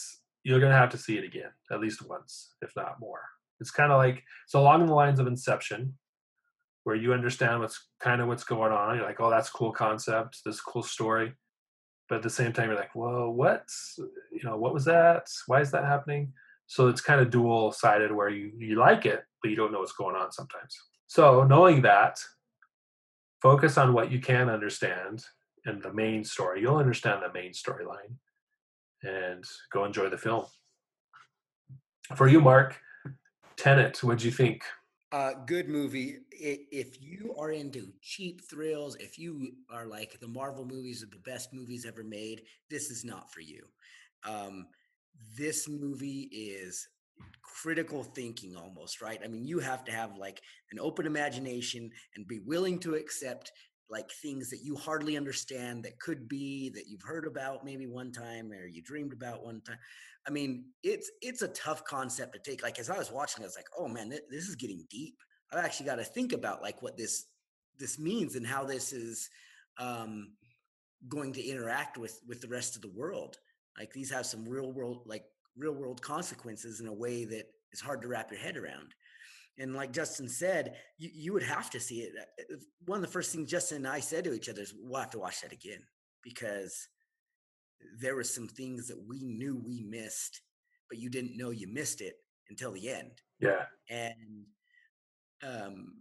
you're 0.45 0.61
going 0.61 0.73
to 0.73 0.79
have 0.79 0.91
to 0.91 0.99
see 0.99 1.19
it 1.19 1.25
again, 1.25 1.51
at 1.73 1.81
least 1.81 2.09
once, 2.09 2.55
if 2.63 2.71
not 2.77 3.01
more. 3.01 3.23
It's 3.61 3.71
kind 3.71 3.91
of 3.91 3.99
like, 3.99 4.23
it's 4.45 4.55
along 4.55 4.87
the 4.87 4.95
lines 4.95 5.19
of 5.19 5.27
Inception, 5.27 5.95
where 6.85 6.97
you 6.97 7.13
understand 7.13 7.61
what's 7.61 7.89
kind 8.01 8.21
of 8.21 8.29
what's 8.29 8.45
going 8.45 8.73
on. 8.73 8.97
You're 8.97 9.07
like, 9.07 9.21
oh, 9.21 9.31
that's 9.31 9.51
cool 9.51 9.73
concept, 9.73 10.43
this 10.45 10.61
cool 10.61 10.83
story. 10.83 11.33
But 12.09 12.17
at 12.17 12.23
the 12.23 12.31
same 12.31 12.53
time 12.53 12.69
you're 12.69 12.79
like 12.79 12.95
whoa 12.95 13.31
what? 13.31 13.65
You 13.99 14.43
know 14.45 14.59
what 14.59 14.75
was 14.75 14.85
that? 14.85 15.27
Why 15.47 15.63
is 15.63 15.71
that 15.71 15.85
happening? 15.85 16.35
So 16.67 16.89
it's 16.89 17.01
kind 17.01 17.21
of 17.21 17.31
dual 17.31 17.73
sided 17.73 18.13
where 18.13 18.29
you 18.29 18.53
you 18.59 18.77
like 18.77 19.07
it 19.07 19.25
but 19.43 19.51
you 19.51 19.57
don't 19.57 19.73
know 19.73 19.81
what's 19.81 19.93
going 19.93 20.17
on 20.17 20.31
sometimes. 20.31 20.77
So 21.07 21.45
knowing 21.45 21.83
that 21.83 22.19
focus 23.43 23.77
on 23.77 23.93
what 23.93 24.11
you 24.11 24.19
can 24.21 24.49
understand 24.49 25.23
and 25.67 25.83
the 25.83 25.93
main 25.93 26.25
story. 26.25 26.63
You'll 26.63 26.77
understand 26.77 27.23
the 27.23 27.33
main 27.33 27.53
storyline 27.53 28.17
and 29.05 29.45
go 29.73 29.85
enjoy 29.85 30.09
the 30.09 30.19
film 30.19 30.45
for 32.17 32.29
you 32.29 32.41
mark 32.41 32.81
tenet 33.57 34.03
what'd 34.03 34.23
you 34.23 34.31
think 34.31 34.63
Uh, 35.13 35.35
good 35.47 35.69
movie. 35.69 36.19
If 36.33 37.01
you 37.01 37.37
are 37.39 37.53
into 37.53 37.93
cheap 38.03 38.41
thrills, 38.51 38.97
if 38.97 39.17
you 39.17 39.33
are 39.71 39.87
like 39.87 40.19
the 40.19 40.27
Marvel 40.27 40.65
movies 40.65 41.05
are 41.05 41.13
the 41.13 41.23
best 41.31 41.53
movies 41.53 41.87
ever 41.87 42.03
made, 42.03 42.43
this 42.69 42.91
is 42.91 43.05
not 43.05 43.31
for 43.33 43.41
you. 43.41 43.63
Um, 44.25 44.67
this 45.39 45.69
movie 45.69 46.29
is 46.33 46.89
critical 47.43 48.03
thinking 48.03 48.57
almost, 48.57 49.01
right? 49.01 49.21
I 49.25 49.29
mean, 49.29 49.45
you 49.45 49.61
have 49.61 49.85
to 49.85 49.93
have 49.93 50.17
like 50.17 50.43
an 50.73 50.81
open 50.81 51.07
imagination 51.07 51.91
and 52.17 52.27
be 52.27 52.41
willing 52.41 52.81
to 52.81 52.97
accept 52.97 53.53
like 53.91 54.11
things 54.11 54.51
that 54.51 54.61
you 54.63 54.77
hardly 54.77 55.17
understand 55.17 55.85
that 55.85 55.99
could 55.99 56.29
be 56.29 56.71
that 56.71 56.89
you've 56.89 57.03
heard 57.03 57.27
about 57.27 57.65
maybe 57.65 57.87
one 57.87 58.13
time 58.13 58.51
or 58.53 58.67
you 58.67 58.83
dreamed 58.83 59.13
about 59.13 59.45
one 59.45 59.61
time. 59.61 59.79
I 60.27 60.31
mean, 60.31 60.67
it's 60.83 61.11
it's 61.21 61.43
a 61.43 61.49
tough 61.49 61.85
concept 61.85 62.35
to 62.35 62.51
take. 62.51 62.63
Like 62.63 62.79
as 62.79 62.89
I 62.89 62.99
was 62.99 63.13
watching, 63.13 63.43
I 63.45 63.47
was 63.47 63.57
like, 63.57 63.69
"Oh 63.79 63.89
man, 63.89 64.11
thi- 64.11 64.21
this 64.31 64.49
is 64.49 64.57
getting 64.57 64.87
deep." 64.91 65.17
I've 65.53 65.65
actually 65.65 65.87
got 65.87 65.97
to 65.97 66.05
think 66.05 66.33
about 66.33 66.63
like 66.63 66.83
what 66.83 66.97
this 66.97 67.27
this 67.79 67.99
means 67.99 68.37
and 68.37 68.47
how 68.47 68.65
this 68.65 68.93
is 68.93 69.29
um, 69.79 70.33
going 71.09 71.33
to 71.35 71.45
interact 71.45 71.99
with 71.99 72.21
with 72.27 72.41
the 72.41 72.49
rest 72.49 72.77
of 72.77 72.83
the 72.83 72.93
world. 72.97 73.37
Like 73.79 73.93
these 73.93 74.11
have 74.11 74.27
some 74.27 74.49
real 74.49 74.73
world 74.73 75.03
like 75.07 75.25
real 75.57 75.73
world 75.75 76.01
consequences 76.01 76.81
in 76.81 76.87
a 76.87 76.93
way 76.93 77.25
that 77.27 77.45
is 77.73 77.81
hard 77.81 78.03
to 78.03 78.09
wrap 78.09 78.31
your 78.31 78.41
head 78.41 78.57
around. 78.57 78.95
And 79.59 79.75
like 79.75 79.93
Justin 79.93 80.29
said, 80.29 80.77
you, 80.99 81.11
you 81.13 81.33
would 81.33 81.43
have 81.43 81.71
to 81.71 81.81
see 81.81 82.01
it. 82.01 82.13
Uh, 82.19 82.55
uh, 82.55 82.57
One 82.87 82.99
of 82.99 83.03
the 83.03 83.13
first 83.13 83.33
things 83.33 83.51
Justin 83.51 83.79
and 83.79 83.89
I 83.89 84.01
said 84.01 84.25
to 84.25 84.35
each 84.35 84.49
other 84.49 84.63
is, 84.63 84.75
"We'll 84.77 85.01
have 85.01 85.11
to 85.11 85.19
watch 85.19 85.43
that 85.43 85.53
again," 85.53 85.83
because 86.23 86.89
there 88.01 88.17
were 88.17 88.25
some 88.25 88.49
things 88.49 88.89
that 88.89 89.01
we 89.07 89.25
knew 89.25 89.57
we 89.57 89.83
missed, 89.83 90.41
but 90.89 90.99
you 90.99 91.09
didn't 91.11 91.37
know 91.37 91.51
you 91.51 91.69
missed 91.69 92.01
it 92.01 92.15
until 92.49 92.73
the 92.73 92.91
end. 92.91 93.13
yeah 93.41 93.67
And 93.91 94.47
um, 95.43 95.95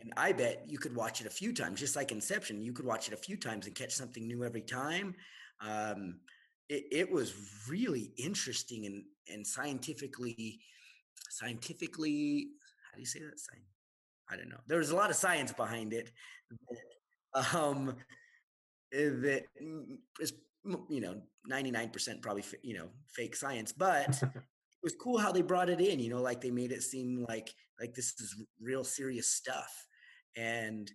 And 0.00 0.12
I 0.16 0.32
bet 0.32 0.64
you 0.68 0.78
could 0.78 0.94
watch 0.94 1.20
it 1.20 1.26
a 1.26 1.30
few 1.30 1.52
times, 1.52 1.80
just 1.80 1.96
like 1.96 2.12
Inception. 2.12 2.62
You 2.62 2.72
could 2.72 2.86
watch 2.86 3.08
it 3.08 3.14
a 3.14 3.16
few 3.16 3.36
times 3.36 3.66
and 3.66 3.74
catch 3.74 3.92
something 3.92 4.26
new 4.26 4.44
every 4.44 4.62
time. 4.62 5.14
Um, 5.60 6.20
it, 6.68 6.84
it 6.92 7.10
was 7.10 7.34
really 7.68 8.12
interesting 8.16 8.86
and 8.86 9.04
and 9.28 9.46
scientifically 9.46 10.60
scientifically 11.30 12.48
how 12.90 12.96
do 12.96 13.00
you 13.00 13.06
say 13.06 13.20
that 13.20 13.38
sign 13.38 13.60
i 14.30 14.36
don't 14.36 14.48
know. 14.48 14.60
There 14.66 14.78
was 14.78 14.90
a 14.90 14.96
lot 14.96 15.10
of 15.10 15.16
science 15.16 15.52
behind 15.52 15.92
it 15.92 16.10
that, 17.34 17.54
um 17.56 17.96
that 18.92 19.44
is 20.20 20.32
you 20.88 21.00
know 21.00 21.20
99% 21.50 22.22
probably 22.22 22.44
you 22.62 22.74
know 22.74 22.88
fake 23.08 23.36
science 23.36 23.72
but 23.72 24.22
it 24.22 24.82
was 24.82 24.94
cool 25.00 25.18
how 25.18 25.32
they 25.32 25.42
brought 25.42 25.70
it 25.70 25.80
in 25.80 25.98
you 25.98 26.10
know 26.10 26.22
like 26.22 26.40
they 26.40 26.50
made 26.50 26.72
it 26.72 26.82
seem 26.82 27.24
like 27.28 27.50
like 27.80 27.94
this 27.94 28.14
is 28.20 28.34
real 28.60 28.84
serious 28.84 29.28
stuff. 29.28 29.86
And 30.36 30.90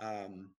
um 0.00 0.50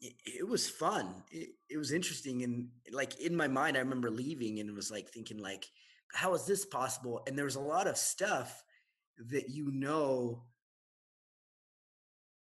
it, 0.00 0.14
it 0.24 0.48
was 0.48 0.68
fun. 0.68 1.22
It, 1.30 1.50
it 1.70 1.78
was 1.78 1.92
interesting 1.92 2.42
and 2.42 2.68
like 2.92 3.20
in 3.20 3.36
my 3.36 3.46
mind 3.46 3.76
i 3.76 3.80
remember 3.80 4.10
leaving 4.10 4.58
and 4.58 4.74
was 4.74 4.90
like 4.90 5.08
thinking 5.08 5.38
like 5.38 5.66
how 6.12 6.34
is 6.34 6.44
this 6.44 6.64
possible? 6.64 7.22
And 7.26 7.36
there 7.36 7.46
was 7.46 7.56
a 7.56 7.60
lot 7.60 7.86
of 7.86 7.96
stuff 7.96 8.62
that 9.18 9.48
you 9.48 9.70
know 9.70 10.42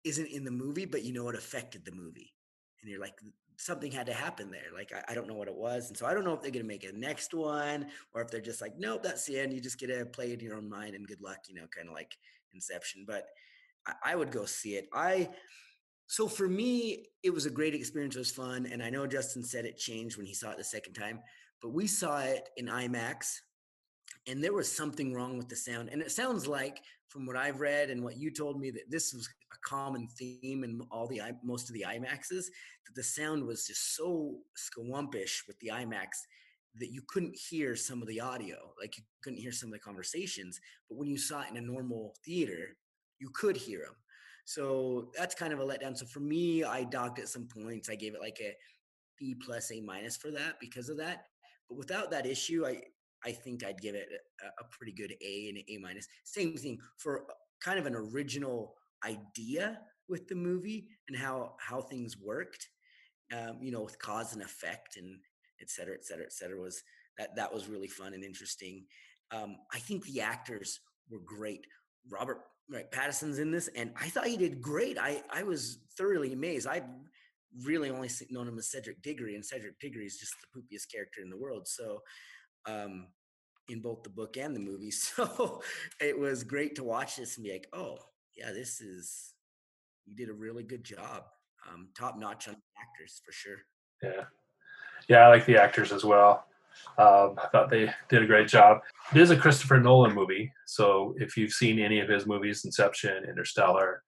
isn't 0.04 0.28
in 0.28 0.44
the 0.44 0.52
movie 0.52 0.86
but 0.86 1.04
you 1.04 1.14
know 1.14 1.28
it 1.30 1.36
affected 1.36 1.86
the 1.86 1.92
movie 1.92 2.34
and 2.82 2.92
you're 2.92 3.00
like 3.00 3.16
something 3.58 3.92
had 3.92 4.08
to 4.08 4.14
happen 4.14 4.52
there 4.52 4.68
like 4.76 4.92
I, 4.94 5.12
I 5.12 5.16
don't 5.16 5.28
know 5.28 5.36
what 5.36 5.48
it 5.48 5.56
was 5.56 5.88
and 5.90 5.98
so 5.98 6.06
i 6.06 6.14
don't 6.14 6.26
know 6.26 6.34
if 6.34 6.42
they're 6.42 6.52
going 6.52 6.64
to 6.64 6.68
make 6.68 6.84
a 6.84 6.92
next 6.92 7.34
one 7.34 7.88
or 8.14 8.22
if 8.22 8.30
they're 8.30 8.42
just 8.42 8.62
like 8.62 8.74
nope 8.78 9.04
that's 9.04 9.26
the 9.26 9.40
end 9.40 9.54
you 9.54 9.62
just 9.62 9.80
get 9.80 9.88
to 9.88 10.06
play 10.06 10.32
it 10.32 10.40
in 10.40 10.46
your 10.46 10.58
own 10.58 10.70
mind 10.70 10.96
and 10.96 11.08
good 11.08 11.22
luck 11.22 11.40
you 11.48 11.56
know 11.56 11.68
kind 11.76 11.88
of 11.88 11.94
like 11.94 12.18
inception 12.54 13.06
but 13.08 13.28
I, 13.86 13.94
I 14.06 14.16
would 14.16 14.32
go 14.32 14.46
see 14.46 14.76
it 14.76 14.88
i 14.94 15.30
so 16.08 16.28
for 16.28 16.48
me, 16.48 17.08
it 17.24 17.34
was 17.34 17.46
a 17.46 17.50
great 17.50 17.74
experience. 17.74 18.16
It 18.16 18.20
was 18.20 18.32
fun. 18.32 18.68
And 18.72 18.84
I 18.84 18.90
know 18.90 19.08
Justin 19.08 19.44
said 19.44 19.66
it 19.66 19.78
changed 19.78 20.18
when 20.18 20.26
he 20.26 20.34
saw 20.34 20.52
it 20.52 20.58
the 20.58 20.64
second 20.64 20.94
time, 20.94 21.20
but 21.62 21.70
we 21.70 21.88
saw 21.88 22.20
it 22.20 22.50
in 22.58 22.68
IMAX 22.68 23.38
and 24.28 24.44
there 24.44 24.54
was 24.54 24.72
something 24.72 25.14
wrong 25.14 25.38
with 25.38 25.50
the 25.50 25.56
sound. 25.56 25.90
And 25.90 26.02
it 26.02 26.12
sounds 26.12 26.48
like, 26.48 26.82
from 27.08 27.26
what 27.28 27.36
I've 27.36 27.60
read 27.60 27.92
and 27.92 28.04
what 28.04 28.18
you 28.18 28.32
told 28.32 28.60
me, 28.60 28.72
that 28.72 28.90
this 28.90 29.14
was 29.14 29.30
a 29.52 29.68
common 29.68 30.08
theme 30.08 30.64
in 30.64 30.82
all 30.90 31.08
the 31.08 31.22
most 31.44 31.70
of 31.70 31.76
the 31.76 31.86
IMAXs. 31.88 32.30
That 32.30 32.96
the 32.96 33.04
sound 33.04 33.46
was 33.46 33.68
just 33.68 33.96
so 33.96 34.40
squampish 34.58 35.48
with 35.48 35.60
the 35.60 35.70
IMAX 35.70 36.08
that 36.76 36.92
you 36.92 37.04
couldn't 37.08 37.36
hear 37.36 37.76
some 37.76 38.02
of 38.02 38.08
the 38.08 38.20
audio, 38.20 38.74
like 38.82 38.98
you 38.98 39.04
couldn't 39.24 39.40
hear 39.40 39.52
some 39.52 39.70
of 39.70 39.74
the 39.74 39.80
conversations. 39.80 40.60
But 40.90 40.98
when 40.98 41.08
you 41.08 41.20
saw 41.20 41.42
it 41.42 41.52
in 41.52 41.58
a 41.58 41.62
normal 41.62 42.16
theater, 42.26 42.76
you 43.20 43.30
could 43.34 43.56
hear 43.56 43.82
them. 43.86 43.96
So 44.46 45.12
that's 45.16 45.36
kind 45.36 45.54
of 45.54 45.60
a 45.60 45.66
letdown. 45.66 45.96
So 45.96 46.06
for 46.06 46.20
me, 46.20 46.64
I 46.64 46.84
docked 46.84 47.20
at 47.20 47.30
some 47.30 47.48
points. 47.48 47.90
I 47.90 47.96
gave 47.96 48.16
it 48.16 48.22
like 48.22 48.40
a 48.42 48.56
B 49.20 49.36
plus 49.36 49.72
A 49.72 49.82
minus 49.82 50.18
for 50.18 50.32
that 50.32 50.60
because 50.60 50.90
of 50.90 50.98
that. 50.98 51.28
But 51.70 51.78
without 51.78 52.12
that 52.12 52.26
issue, 52.26 52.66
I 52.66 52.82
I 53.26 53.32
think 53.32 53.64
I'd 53.64 53.82
give 53.82 53.96
it 53.96 54.08
a, 54.42 54.46
a 54.48 54.66
pretty 54.72 54.92
good 54.92 55.14
A 55.22 55.50
and 55.50 55.58
A 55.70 55.78
minus. 55.82 56.08
Same 56.24 56.56
thing 56.56 56.80
for 56.98 57.26
kind 57.62 57.80
of 57.80 57.86
an 57.86 57.96
original 57.96 58.76
idea 59.06 59.80
with 60.10 60.28
the 60.28 60.36
movie 60.36 60.88
and 61.08 61.18
how 61.18 61.56
how 61.60 61.82
things 61.82 62.18
worked. 62.18 62.68
Um, 63.32 63.60
you 63.62 63.72
know, 63.72 63.82
with 63.82 63.98
cause 64.00 64.34
and 64.34 64.44
effect 64.44 64.98
and 64.98 65.18
et 65.62 65.70
cetera, 65.70 65.96
et 65.96 66.06
cetera, 66.06 66.26
et 66.26 66.34
cetera, 66.34 66.60
was 66.60 66.84
that 67.18 67.36
that 67.36 67.54
was 67.54 67.68
really 67.68 67.88
fun 67.88 68.14
and 68.14 68.24
interesting. 68.24 68.86
Um, 69.32 69.56
I 69.74 69.80
think 69.80 70.04
the 70.06 70.22
actors 70.22 70.80
were 71.10 71.22
great. 71.26 71.66
Robert 72.12 72.42
right 72.70 72.92
Pattinson's 72.92 73.40
in 73.40 73.52
this, 73.52 73.70
and 73.76 73.92
I 74.00 74.10
thought 74.10 74.28
he 74.28 74.38
did 74.38 74.62
great. 74.62 74.98
I 74.98 75.24
I 75.32 75.44
was 75.44 75.80
thoroughly 75.98 76.34
amazed. 76.34 76.68
I 76.68 76.84
really 77.66 77.90
only 77.90 78.10
known 78.30 78.48
him 78.48 78.58
as 78.58 78.70
Cedric 78.70 79.02
Diggory, 79.02 79.36
and 79.36 79.46
Cedric 79.46 79.80
Diggory 79.80 80.06
is 80.06 80.18
just 80.18 80.34
the 80.42 80.60
poopiest 80.60 80.92
character 80.92 81.22
in 81.22 81.30
the 81.30 81.38
world. 81.38 81.68
So, 81.68 82.02
um, 82.68 83.08
in 83.70 83.82
both 83.82 84.04
the 84.04 84.10
book 84.10 84.38
and 84.38 84.56
the 84.56 84.60
movie, 84.60 84.92
so 84.92 85.62
it 86.00 86.18
was 86.18 86.44
great 86.44 86.76
to 86.76 86.84
watch 86.84 87.18
this 87.18 87.38
and 87.38 87.46
be 87.46 87.52
like, 87.52 87.68
oh 87.74 87.98
yeah, 88.36 88.52
this 88.52 88.82
is 88.82 89.34
you 90.06 90.16
did 90.16 90.30
a 90.30 90.34
really 90.34 90.64
good 90.64 90.84
job. 90.84 91.24
Um, 91.70 91.90
top 91.98 92.18
notch 92.18 92.48
on 92.48 92.58
actors 92.82 93.22
for 93.26 93.32
sure. 93.32 93.58
Yeah, 94.02 94.26
yeah, 95.08 95.20
I 95.20 95.30
like 95.30 95.46
the 95.46 95.62
actors 95.62 95.92
as 95.92 96.04
well. 96.04 96.46
Um, 96.98 97.36
I 97.38 97.48
thought 97.52 97.70
they 97.70 97.90
did 98.10 98.24
a 98.24 98.28
great 98.28 98.48
job. 98.48 98.80
It 99.14 99.22
is 99.22 99.32
a 99.32 99.38
Christopher 99.38 99.80
Nolan 99.80 100.14
movie, 100.14 100.52
so 100.66 101.16
if 101.18 101.38
you've 101.38 101.54
seen 101.54 101.80
any 101.80 102.00
of 102.00 102.10
his 102.10 102.26
movies, 102.26 102.66
Inception, 102.66 103.24
Interstellar, 103.24 104.04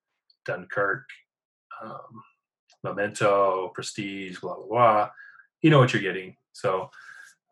Dunkirk, 0.45 1.06
um, 1.84 2.24
Memento, 2.84 3.72
Prestige, 3.74 4.39
blah 4.39 4.56
blah 4.56 4.68
blah, 4.68 5.10
you 5.62 5.70
know 5.70 5.80
what 5.80 5.93
you're 5.93 6.01
getting. 6.01 6.36
So, 6.53 6.89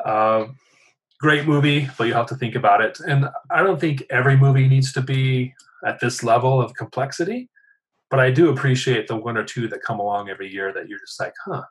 uh, 0.03 0.47
great 1.23 1.47
movie, 1.47 1.87
but 1.97 2.05
you 2.05 2.13
have 2.13 2.25
to 2.25 2.35
think 2.35 2.53
about 2.53 2.81
it. 2.81 2.99
And 2.99 3.29
I 3.49 3.63
don't 3.63 3.79
think 3.79 4.03
every 4.09 4.35
movie 4.35 4.67
needs 4.67 4.91
to 4.91 5.01
be 5.01 5.53
at 5.85 6.01
this 6.01 6.21
level 6.21 6.61
of 6.61 6.73
complexity, 6.73 7.49
but 8.11 8.19
I 8.19 8.29
do 8.29 8.49
appreciate 8.49 9.07
the 9.07 9.15
one 9.15 9.37
or 9.37 9.45
two 9.45 9.69
that 9.69 9.81
come 9.81 10.01
along 10.01 10.29
every 10.29 10.51
year 10.51 10.73
that 10.73 10.89
you're 10.89 10.99
just 10.99 11.17
like, 11.21 11.33
huh, 11.45 11.63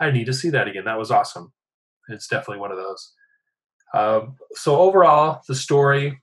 I 0.00 0.12
need 0.12 0.26
to 0.26 0.32
see 0.32 0.50
that 0.50 0.68
again. 0.68 0.84
That 0.84 1.00
was 1.00 1.10
awesome. 1.10 1.52
It's 2.08 2.28
definitely 2.28 2.60
one 2.60 2.70
of 2.70 2.76
those. 2.76 3.12
Um, 3.92 4.36
so 4.52 4.78
overall, 4.78 5.40
the 5.48 5.56
story 5.56 6.22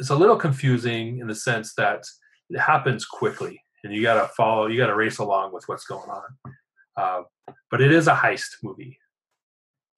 is 0.00 0.10
a 0.10 0.16
little 0.16 0.36
confusing 0.36 1.20
in 1.20 1.28
the 1.28 1.36
sense 1.36 1.74
that 1.74 2.02
it 2.48 2.58
happens 2.58 3.04
quickly, 3.04 3.62
and 3.84 3.94
you 3.94 4.02
got 4.02 4.20
to 4.20 4.26
follow, 4.36 4.66
you 4.66 4.76
got 4.76 4.88
to 4.88 4.96
race 4.96 5.18
along 5.18 5.52
with 5.52 5.68
what's 5.68 5.84
going 5.84 6.10
on. 6.10 6.54
Uh, 6.96 7.22
but 7.70 7.80
it 7.80 7.92
is 7.92 8.08
a 8.08 8.14
heist 8.14 8.56
movie, 8.64 8.98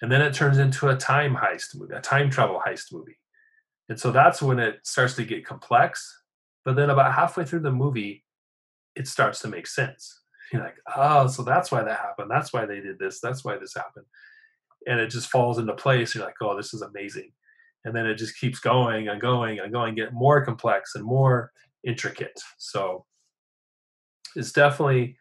and 0.02 0.12
then 0.12 0.20
it 0.20 0.34
turns 0.34 0.58
into 0.58 0.90
a 0.90 0.96
time 0.96 1.34
heist 1.34 1.74
movie, 1.74 1.94
a 1.94 2.00
time 2.00 2.28
travel 2.28 2.60
heist 2.64 2.92
movie, 2.92 3.18
and 3.88 3.98
so 3.98 4.10
that's 4.10 4.42
when 4.42 4.58
it 4.58 4.80
starts 4.82 5.14
to 5.14 5.24
get 5.24 5.46
complex. 5.46 6.22
But 6.64 6.76
then 6.76 6.90
about 6.90 7.14
halfway 7.14 7.44
through 7.44 7.60
the 7.60 7.72
movie, 7.72 8.24
it 8.94 9.08
starts 9.08 9.40
to 9.40 9.48
make 9.48 9.66
sense. 9.66 10.20
You're 10.52 10.62
like, 10.62 10.76
oh, 10.94 11.26
so 11.26 11.42
that's 11.42 11.72
why 11.72 11.82
that 11.82 11.98
happened. 11.98 12.30
That's 12.30 12.52
why 12.52 12.66
they 12.66 12.80
did 12.80 12.98
this. 12.98 13.20
That's 13.20 13.42
why 13.42 13.56
this 13.56 13.74
happened 13.74 14.04
and 14.86 15.00
it 15.00 15.08
just 15.08 15.30
falls 15.30 15.58
into 15.58 15.74
place. 15.74 16.14
You're 16.14 16.24
like, 16.24 16.34
oh, 16.40 16.56
this 16.56 16.74
is 16.74 16.82
amazing. 16.82 17.32
And 17.84 17.94
then 17.94 18.06
it 18.06 18.16
just 18.16 18.38
keeps 18.38 18.60
going 18.60 19.08
and 19.08 19.20
going 19.20 19.58
and 19.58 19.72
going, 19.72 19.94
get 19.94 20.12
more 20.12 20.44
complex 20.44 20.94
and 20.94 21.04
more 21.04 21.52
intricate. 21.84 22.40
So 22.58 23.04
it's 24.36 24.52
definitely, 24.52 25.16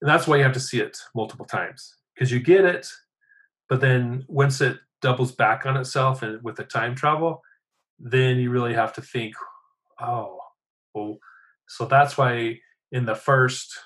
and 0.00 0.10
that's 0.10 0.26
why 0.26 0.36
you 0.36 0.42
have 0.42 0.54
to 0.54 0.60
see 0.60 0.80
it 0.80 0.98
multiple 1.14 1.46
times 1.46 1.96
because 2.14 2.32
you 2.32 2.40
get 2.40 2.64
it, 2.64 2.88
but 3.68 3.80
then 3.80 4.24
once 4.28 4.60
it 4.60 4.78
doubles 5.00 5.32
back 5.32 5.66
on 5.66 5.76
itself 5.76 6.22
and 6.22 6.42
with 6.42 6.56
the 6.56 6.64
time 6.64 6.94
travel, 6.94 7.42
then 7.98 8.38
you 8.38 8.50
really 8.50 8.74
have 8.74 8.92
to 8.94 9.02
think, 9.02 9.34
oh, 10.00 10.38
well, 10.94 11.18
so 11.68 11.86
that's 11.86 12.18
why 12.18 12.58
in 12.90 13.06
the 13.06 13.14
first 13.14 13.78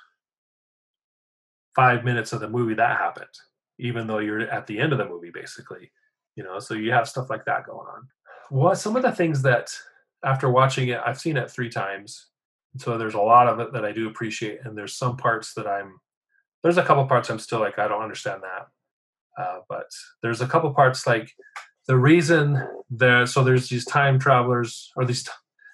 five 1.74 2.04
minutes 2.04 2.32
of 2.32 2.40
the 2.40 2.48
movie 2.48 2.74
that 2.74 2.98
happened 2.98 3.26
even 3.78 4.06
though 4.06 4.18
you're 4.18 4.40
at 4.50 4.66
the 4.66 4.78
end 4.78 4.92
of 4.92 4.98
the 4.98 5.08
movie 5.08 5.30
basically 5.32 5.90
you 6.34 6.42
know 6.42 6.58
so 6.58 6.74
you 6.74 6.90
have 6.90 7.08
stuff 7.08 7.30
like 7.30 7.44
that 7.44 7.66
going 7.66 7.86
on. 7.86 8.08
Well 8.50 8.74
some 8.74 8.96
of 8.96 9.02
the 9.02 9.12
things 9.12 9.42
that 9.42 9.70
after 10.24 10.50
watching 10.50 10.88
it 10.88 11.00
i've 11.04 11.20
seen 11.20 11.36
it 11.36 11.50
three 11.50 11.68
times 11.68 12.28
so 12.78 12.96
there's 12.96 13.14
a 13.14 13.20
lot 13.20 13.48
of 13.48 13.60
it 13.60 13.72
that 13.72 13.84
i 13.84 13.92
do 13.92 14.08
appreciate 14.08 14.60
and 14.64 14.76
there's 14.76 14.96
some 14.96 15.16
parts 15.16 15.52
that 15.54 15.66
i'm 15.66 16.00
there's 16.62 16.78
a 16.78 16.82
couple 16.82 17.04
parts 17.06 17.28
i'm 17.28 17.38
still 17.38 17.60
like 17.60 17.78
i 17.78 17.86
don't 17.86 18.02
understand 18.02 18.42
that 18.42 18.68
uh, 19.38 19.58
but 19.68 19.86
there's 20.22 20.40
a 20.40 20.46
couple 20.46 20.72
parts 20.74 21.06
like 21.06 21.30
the 21.86 21.96
reason 21.96 22.66
there 22.90 23.26
so 23.26 23.42
there's 23.42 23.68
these 23.68 23.84
time 23.84 24.18
travelers 24.18 24.90
or 24.96 25.04
these 25.04 25.28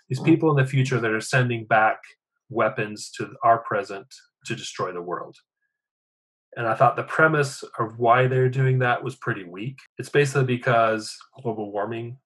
these 0.09 0.21
people 0.21 0.51
in 0.51 0.63
the 0.63 0.69
future 0.69 1.01
that 1.01 1.13
are 1.13 1.21
sending 1.21 1.65
back 1.65 1.99
weapons 2.51 3.11
to 3.11 3.35
our 3.43 3.59
present 3.59 4.07
to 4.45 4.55
destroy 4.55 4.93
the 4.93 5.01
world 5.01 5.37
and 6.57 6.67
I 6.67 6.75
thought 6.75 6.97
the 6.97 7.03
premise 7.03 7.65
of 7.79 7.99
why 7.99 8.27
they're 8.27 8.51
doing 8.51 8.81
that 8.81 9.03
was 9.03 9.17
pretty 9.17 9.45
weak. 9.45 9.79
It's 9.99 10.11
basically 10.11 10.45
because 10.45 11.17
global 11.43 11.73
warming. 11.73 12.19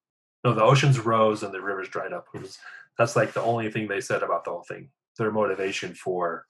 No, 0.45 0.53
the 0.53 0.63
oceans 0.63 0.99
rose 0.99 1.43
and 1.43 1.55
the 1.55 1.61
rivers 1.61 1.89
dried 1.89 2.13
up. 2.13 2.27
Was, 2.35 2.59
that's 2.99 3.15
like 3.15 3.33
the 3.33 3.43
only 3.43 3.71
thing 3.71 3.87
they 3.87 4.01
said 4.01 4.23
about 4.23 4.45
the 4.45 4.51
whole 4.51 4.65
thing. 4.69 4.91
Their 5.17 5.31
motivation 5.31 5.95
for 5.95 6.47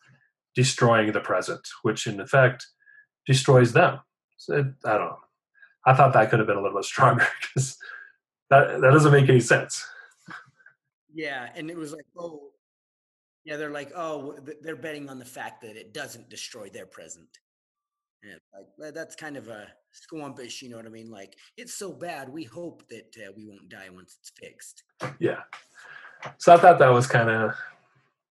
destroying 0.55 1.12
the 1.12 1.20
present, 1.20 1.61
which 1.82 2.07
in 2.07 2.18
effect 2.18 2.66
destroys 3.26 3.74
them. 3.74 4.01
So 4.37 4.57
it, 4.57 4.66
I 4.84 4.99
don't 4.99 5.07
know. 5.07 5.18
I 5.84 5.95
thought 5.95 6.12
that 6.14 6.30
could 6.30 6.39
have 6.41 6.49
been 6.49 6.57
a 6.57 6.62
little 6.62 6.78
bit 6.78 6.84
stronger 6.84 7.26
because 7.43 7.76
that 8.51 8.80
that 8.80 8.91
doesn't 8.93 9.12
make 9.12 9.28
any 9.28 9.41
sense. 9.41 9.84
Yeah, 11.14 11.49
and 11.55 11.70
it 11.70 11.76
was 11.76 11.93
like, 11.93 12.05
oh, 12.18 12.51
yeah, 13.45 13.57
they're 13.57 13.70
like, 13.70 13.91
oh, 13.97 14.37
they're 14.61 14.76
betting 14.76 15.09
on 15.09 15.18
the 15.18 15.24
fact 15.24 15.62
that 15.62 15.76
it 15.76 15.95
doesn't 15.95 16.28
destroy 16.28 16.68
their 16.68 16.84
present. 16.84 17.28
Yeah, 18.22 18.34
like 18.78 18.95
that's 18.95 19.14
kind 19.14 19.37
of 19.37 19.49
a 19.49 19.68
squampish, 19.95 20.61
you 20.62 20.68
know 20.68 20.76
what 20.76 20.87
I 20.87 20.91
mean? 20.91 21.11
Like 21.11 21.37
it's 21.57 21.74
so 21.74 21.93
bad, 21.93 22.28
we 22.28 22.45
hope 22.45 22.87
that 22.89 23.14
uh, 23.16 23.32
we 23.37 23.47
won't 23.47 23.68
die 23.68 23.89
once 23.93 24.16
it's 24.20 24.30
fixed. 24.30 24.82
Yeah. 25.18 25.43
So 26.39 26.53
I 26.53 26.57
thought 26.57 26.78
that 26.78 26.89
was 26.89 27.07
kind 27.07 27.30
of 27.30 27.55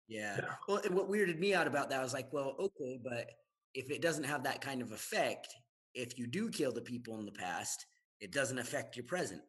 Yeah. 0.09 0.36
Yeah. 0.38 0.51
Well, 0.68 0.80
what 0.90 1.11
weirded 1.11 1.38
me 1.38 1.55
out 1.55 1.66
about 1.66 1.90
that 1.90 2.03
was 2.03 2.12
like, 2.12 2.32
well, 2.32 2.55
okay, 2.59 3.01
but 3.03 3.30
if 3.74 3.90
it 3.90 4.03
doesn't 4.03 4.24
have 4.24 4.44
that 4.44 4.61
kind 4.61 4.82
of 4.82 4.92
effect, 4.92 5.48
if 5.95 6.18
you 6.18 6.26
do 6.26 6.51
kill 6.51 6.72
the 6.72 6.80
people 6.80 7.18
in 7.18 7.26
the 7.26 7.32
past, 7.32 7.86
it 8.20 8.32
doesn't 8.32 8.59
affect 8.59 8.97
your 8.97 9.05
present, 9.05 9.43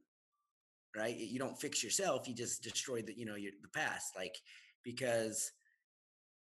right? 0.96 1.16
You 1.18 1.40
don't 1.40 1.60
fix 1.60 1.84
yourself; 1.84 2.28
you 2.28 2.34
just 2.34 2.64
destroy 2.64 3.02
the, 3.02 3.18
you 3.18 3.26
know, 3.26 3.36
your, 3.36 3.52
the 3.62 3.68
past, 3.70 4.16
like 4.16 4.36
because 4.84 5.52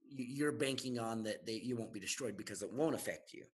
you, 0.03 0.25
you're 0.29 0.53
banking 0.53 0.99
on 0.99 1.23
that 1.25 1.47
they 1.47 1.61
you 1.63 1.77
won't 1.77 1.93
be 1.93 2.01
destroyed 2.01 2.37
because 2.37 2.63
it 2.63 2.73
won't 2.73 2.95
affect 2.95 3.33
you. 3.33 3.45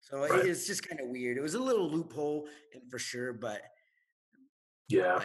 So 0.00 0.18
Right. 0.26 0.46
it's 0.46 0.66
just 0.66 0.86
kind 0.88 1.00
of 1.00 1.08
weird. 1.08 1.36
It 1.38 1.42
was 1.42 1.54
a 1.54 1.60
little 1.62 1.88
loophole, 1.88 2.48
and 2.74 2.82
for 2.90 2.98
sure, 2.98 3.32
but 3.32 3.62
Yeah. 4.88 5.20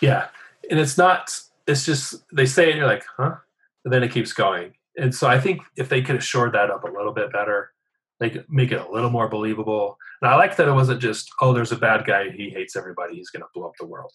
Yeah. 0.00 0.28
And 0.70 0.78
it's 0.78 0.96
not, 0.96 1.36
it's 1.66 1.84
just, 1.84 2.24
they 2.32 2.46
say 2.46 2.66
it, 2.66 2.70
and 2.70 2.78
you're 2.78 2.86
like, 2.86 3.04
huh? 3.16 3.36
And 3.84 3.92
then 3.92 4.02
it 4.02 4.12
keeps 4.12 4.32
going. 4.32 4.74
And 4.96 5.14
so 5.14 5.26
I 5.28 5.40
think 5.40 5.62
if 5.76 5.88
they 5.88 6.02
could 6.02 6.14
have 6.16 6.24
shored 6.24 6.52
that 6.52 6.70
up 6.70 6.84
a 6.84 6.90
little 6.90 7.12
bit 7.12 7.32
better, 7.32 7.72
they 8.20 8.30
could 8.30 8.46
make 8.48 8.72
it 8.72 8.80
a 8.80 8.90
little 8.90 9.10
more 9.10 9.28
believable. 9.28 9.96
And 10.20 10.30
I 10.30 10.36
like 10.36 10.56
that 10.56 10.68
it 10.68 10.72
wasn't 10.72 11.00
just, 11.00 11.30
oh, 11.40 11.52
there's 11.52 11.72
a 11.72 11.76
bad 11.76 12.04
guy, 12.04 12.30
he 12.30 12.50
hates 12.50 12.76
everybody, 12.76 13.16
he's 13.16 13.30
going 13.30 13.42
to 13.42 13.48
blow 13.54 13.66
up 13.66 13.74
the 13.78 13.86
world. 13.86 14.12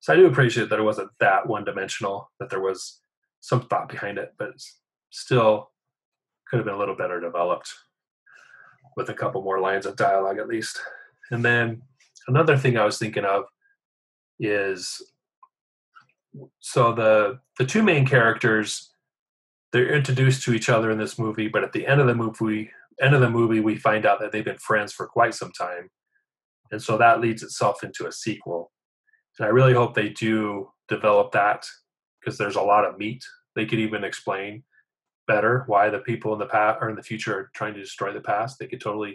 So 0.00 0.12
I 0.12 0.16
do 0.16 0.26
appreciate 0.26 0.70
that 0.70 0.78
it 0.78 0.84
wasn't 0.84 1.10
that 1.20 1.46
one 1.46 1.64
dimensional, 1.64 2.30
that 2.38 2.48
there 2.48 2.60
was 2.60 3.00
some 3.40 3.62
thought 3.62 3.88
behind 3.88 4.18
it, 4.18 4.34
but 4.38 4.52
still 5.10 5.70
could 6.48 6.58
have 6.58 6.66
been 6.66 6.74
a 6.74 6.78
little 6.78 6.96
better 6.96 7.20
developed 7.20 7.72
with 8.96 9.08
a 9.08 9.14
couple 9.14 9.42
more 9.42 9.60
lines 9.60 9.86
of 9.86 9.96
dialogue 9.96 10.38
at 10.38 10.48
least. 10.48 10.80
And 11.30 11.44
then 11.44 11.82
another 12.28 12.56
thing 12.56 12.76
I 12.76 12.84
was 12.84 12.98
thinking 12.98 13.24
of 13.24 13.44
is 14.38 15.02
so 16.60 16.92
the 16.92 17.38
the 17.58 17.66
two 17.66 17.82
main 17.82 18.06
characters 18.06 18.90
they're 19.72 19.94
introduced 19.94 20.42
to 20.42 20.54
each 20.54 20.68
other 20.68 20.90
in 20.90 20.98
this 20.98 21.18
movie 21.18 21.48
but 21.48 21.64
at 21.64 21.72
the 21.72 21.86
end 21.86 22.00
of 22.00 22.06
the 22.06 22.14
movie 22.14 22.70
end 23.00 23.14
of 23.14 23.20
the 23.20 23.30
movie 23.30 23.60
we 23.60 23.76
find 23.76 24.06
out 24.06 24.20
that 24.20 24.32
they've 24.32 24.44
been 24.44 24.58
friends 24.58 24.92
for 24.92 25.06
quite 25.06 25.34
some 25.34 25.52
time 25.52 25.88
and 26.70 26.82
so 26.82 26.96
that 26.96 27.20
leads 27.20 27.42
itself 27.42 27.82
into 27.82 28.06
a 28.06 28.12
sequel 28.12 28.70
and 29.38 29.46
i 29.46 29.48
really 29.48 29.74
hope 29.74 29.94
they 29.94 30.08
do 30.08 30.68
develop 30.88 31.32
that 31.32 31.64
because 32.20 32.36
there's 32.36 32.56
a 32.56 32.62
lot 32.62 32.84
of 32.84 32.98
meat 32.98 33.24
they 33.56 33.66
could 33.66 33.78
even 33.78 34.04
explain 34.04 34.62
better 35.26 35.64
why 35.66 35.88
the 35.88 36.00
people 36.00 36.32
in 36.32 36.38
the 36.38 36.46
past 36.46 36.78
or 36.80 36.90
in 36.90 36.96
the 36.96 37.02
future 37.02 37.36
are 37.36 37.50
trying 37.54 37.74
to 37.74 37.80
destroy 37.80 38.12
the 38.12 38.20
past 38.20 38.58
they 38.58 38.66
could 38.66 38.80
totally 38.80 39.14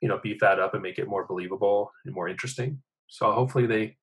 you 0.00 0.08
know 0.08 0.18
beef 0.22 0.38
that 0.40 0.58
up 0.58 0.74
and 0.74 0.82
make 0.82 0.98
it 0.98 1.08
more 1.08 1.26
believable 1.26 1.90
and 2.04 2.14
more 2.14 2.28
interesting 2.28 2.80
so 3.08 3.30
hopefully 3.32 3.66
they 3.66 3.96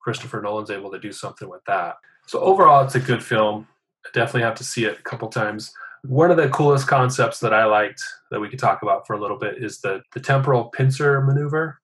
Christopher 0.00 0.40
Nolan's 0.42 0.70
able 0.70 0.90
to 0.90 0.98
do 0.98 1.12
something 1.12 1.48
with 1.48 1.62
that. 1.66 1.96
So 2.26 2.40
overall, 2.40 2.84
it's 2.84 2.94
a 2.94 3.00
good 3.00 3.22
film. 3.22 3.66
I 4.04 4.10
definitely 4.12 4.42
have 4.42 4.56
to 4.56 4.64
see 4.64 4.84
it 4.84 4.98
a 4.98 5.02
couple 5.02 5.28
times. 5.28 5.72
One 6.04 6.30
of 6.30 6.36
the 6.36 6.48
coolest 6.48 6.88
concepts 6.88 7.38
that 7.40 7.54
I 7.54 7.64
liked 7.64 8.02
that 8.30 8.40
we 8.40 8.48
could 8.48 8.58
talk 8.58 8.82
about 8.82 9.06
for 9.06 9.14
a 9.14 9.20
little 9.20 9.38
bit 9.38 9.62
is 9.62 9.80
the 9.80 10.02
the 10.12 10.20
temporal 10.20 10.64
pincer 10.64 11.20
maneuver. 11.20 11.80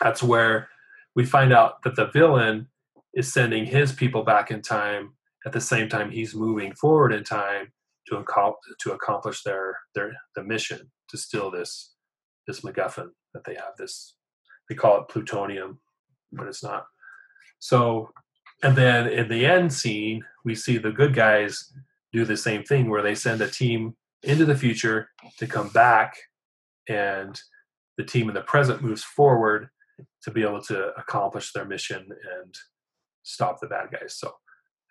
That's 0.00 0.22
where 0.22 0.68
we 1.14 1.24
find 1.24 1.52
out 1.52 1.82
that 1.82 1.96
the 1.96 2.06
villain 2.06 2.68
is 3.14 3.32
sending 3.32 3.64
his 3.64 3.92
people 3.92 4.22
back 4.22 4.50
in 4.50 4.62
time 4.62 5.14
at 5.46 5.52
the 5.52 5.60
same 5.60 5.88
time 5.88 6.10
he's 6.10 6.34
moving 6.34 6.74
forward 6.74 7.12
in 7.12 7.24
time 7.24 7.72
to 8.08 8.24
to 8.80 8.92
accomplish 8.92 9.42
their 9.42 9.78
their 9.94 10.12
the 10.34 10.42
mission 10.42 10.90
to 11.08 11.16
steal 11.16 11.50
this 11.50 11.94
this 12.46 12.60
MacGuffin 12.60 13.10
that 13.34 13.44
they 13.44 13.54
have. 13.54 13.76
This 13.78 14.14
they 14.68 14.74
call 14.74 15.00
it 15.00 15.08
plutonium, 15.08 15.80
but 16.32 16.46
it's 16.46 16.62
not. 16.62 16.86
So, 17.58 18.12
and 18.62 18.76
then 18.76 19.08
in 19.08 19.28
the 19.28 19.46
end 19.46 19.72
scene, 19.72 20.24
we 20.44 20.54
see 20.54 20.78
the 20.78 20.92
good 20.92 21.14
guys 21.14 21.72
do 22.12 22.24
the 22.24 22.36
same 22.36 22.62
thing 22.62 22.88
where 22.88 23.02
they 23.02 23.14
send 23.14 23.40
a 23.40 23.48
team 23.48 23.94
into 24.22 24.44
the 24.44 24.56
future 24.56 25.10
to 25.38 25.46
come 25.46 25.68
back, 25.68 26.16
and 26.88 27.40
the 27.96 28.04
team 28.04 28.28
in 28.28 28.34
the 28.34 28.40
present 28.42 28.82
moves 28.82 29.04
forward 29.04 29.68
to 30.22 30.30
be 30.30 30.42
able 30.42 30.62
to 30.62 30.92
accomplish 30.96 31.52
their 31.52 31.64
mission 31.64 32.08
and 32.40 32.54
stop 33.22 33.60
the 33.60 33.66
bad 33.66 33.90
guys. 33.90 34.16
So, 34.16 34.32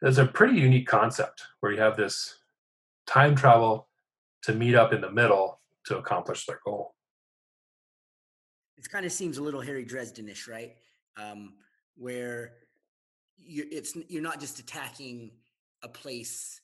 it's 0.01 0.17
a 0.19 0.25
pretty 0.25 0.59
unique 0.59 0.87
concept 0.87 1.41
where 1.59 1.71
you 1.71 1.79
have 1.81 1.97
this 1.97 2.37
time 3.07 3.35
travel 3.35 3.87
to 4.43 4.53
meet 4.53 4.75
up 4.75 4.93
in 4.93 5.01
the 5.01 5.11
middle 5.11 5.59
to 5.85 5.97
accomplish 5.97 6.45
their 6.45 6.59
goal. 6.63 6.93
it 8.77 8.87
kind 8.89 9.05
of 9.05 9.11
seems 9.11 9.37
a 9.37 9.43
little 9.43 9.61
Harry 9.61 9.85
Dresdenish, 9.85 10.47
right? 10.47 10.75
Um, 11.17 11.53
where 11.95 12.53
you 13.37 13.65
it's 13.71 13.95
you're 14.07 14.21
not 14.21 14.39
just 14.39 14.59
attacking 14.59 15.31
a 15.83 15.87
place, 15.87 16.61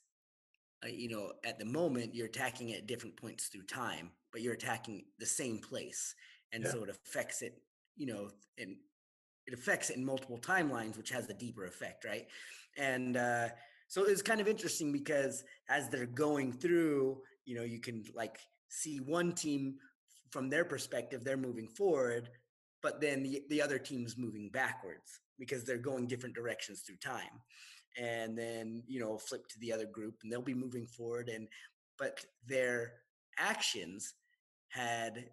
uh, 0.84 0.88
you 0.88 1.10
know, 1.10 1.34
at 1.46 1.60
the 1.60 1.66
moment. 1.66 2.14
You're 2.14 2.28
attacking 2.28 2.74
at 2.74 2.88
different 2.88 3.16
points 3.16 3.48
through 3.48 3.64
time, 3.64 4.12
but 4.32 4.42
you're 4.42 4.54
attacking 4.54 5.06
the 5.20 5.26
same 5.26 5.60
place, 5.60 6.16
and 6.52 6.64
Yeah. 6.64 6.72
so 6.72 6.84
it 6.84 6.90
affects 6.90 7.42
it, 7.42 7.62
you 7.96 8.06
know, 8.06 8.30
and 8.58 8.78
it 9.46 9.54
affects 9.54 9.90
it 9.90 9.98
in 9.98 10.06
multiple 10.06 10.38
timelines, 10.38 10.98
which 10.98 11.10
has 11.10 11.30
a 11.30 11.34
deeper 11.34 11.66
effect, 11.66 12.06
right? 12.06 12.28
And 12.78 13.18
uh, 13.18 13.50
so 13.88 14.06
it's 14.06 14.22
kind 14.22 14.40
of 14.42 14.48
interesting 14.48 14.92
because 14.92 15.44
as 15.70 15.90
they're 15.90 16.06
going 16.06 16.54
through, 16.54 17.22
you 17.46 17.56
know, 17.56 17.64
you 17.64 17.80
can 17.80 18.04
like 18.16 18.40
see 18.70 18.98
one 18.98 19.34
team 19.34 19.76
from 20.32 20.50
their 20.50 20.66
perspective, 20.66 21.24
they're 21.24 21.38
moving 21.38 21.68
forward, 21.68 22.30
but 22.82 23.00
then 23.02 23.22
the, 23.22 23.44
the 23.50 23.62
other 23.62 23.78
team's 23.78 24.18
moving 24.18 24.50
backwards 24.50 25.20
because 25.38 25.64
they're 25.64 25.78
going 25.78 26.08
different 26.08 26.36
directions 26.36 26.82
through 26.82 26.98
time. 26.98 27.42
And 27.98 28.38
then, 28.38 28.84
you 28.88 29.00
know, 29.00 29.18
flip 29.18 29.48
to 29.50 29.60
the 29.60 29.72
other 29.72 29.86
group 29.86 30.16
and 30.24 30.32
they'll 30.32 30.42
be 30.42 30.56
moving 30.56 30.88
forward 30.88 31.30
and 31.30 31.48
but 32.00 32.26
their 32.48 32.94
actions 33.38 34.14
had 34.70 35.26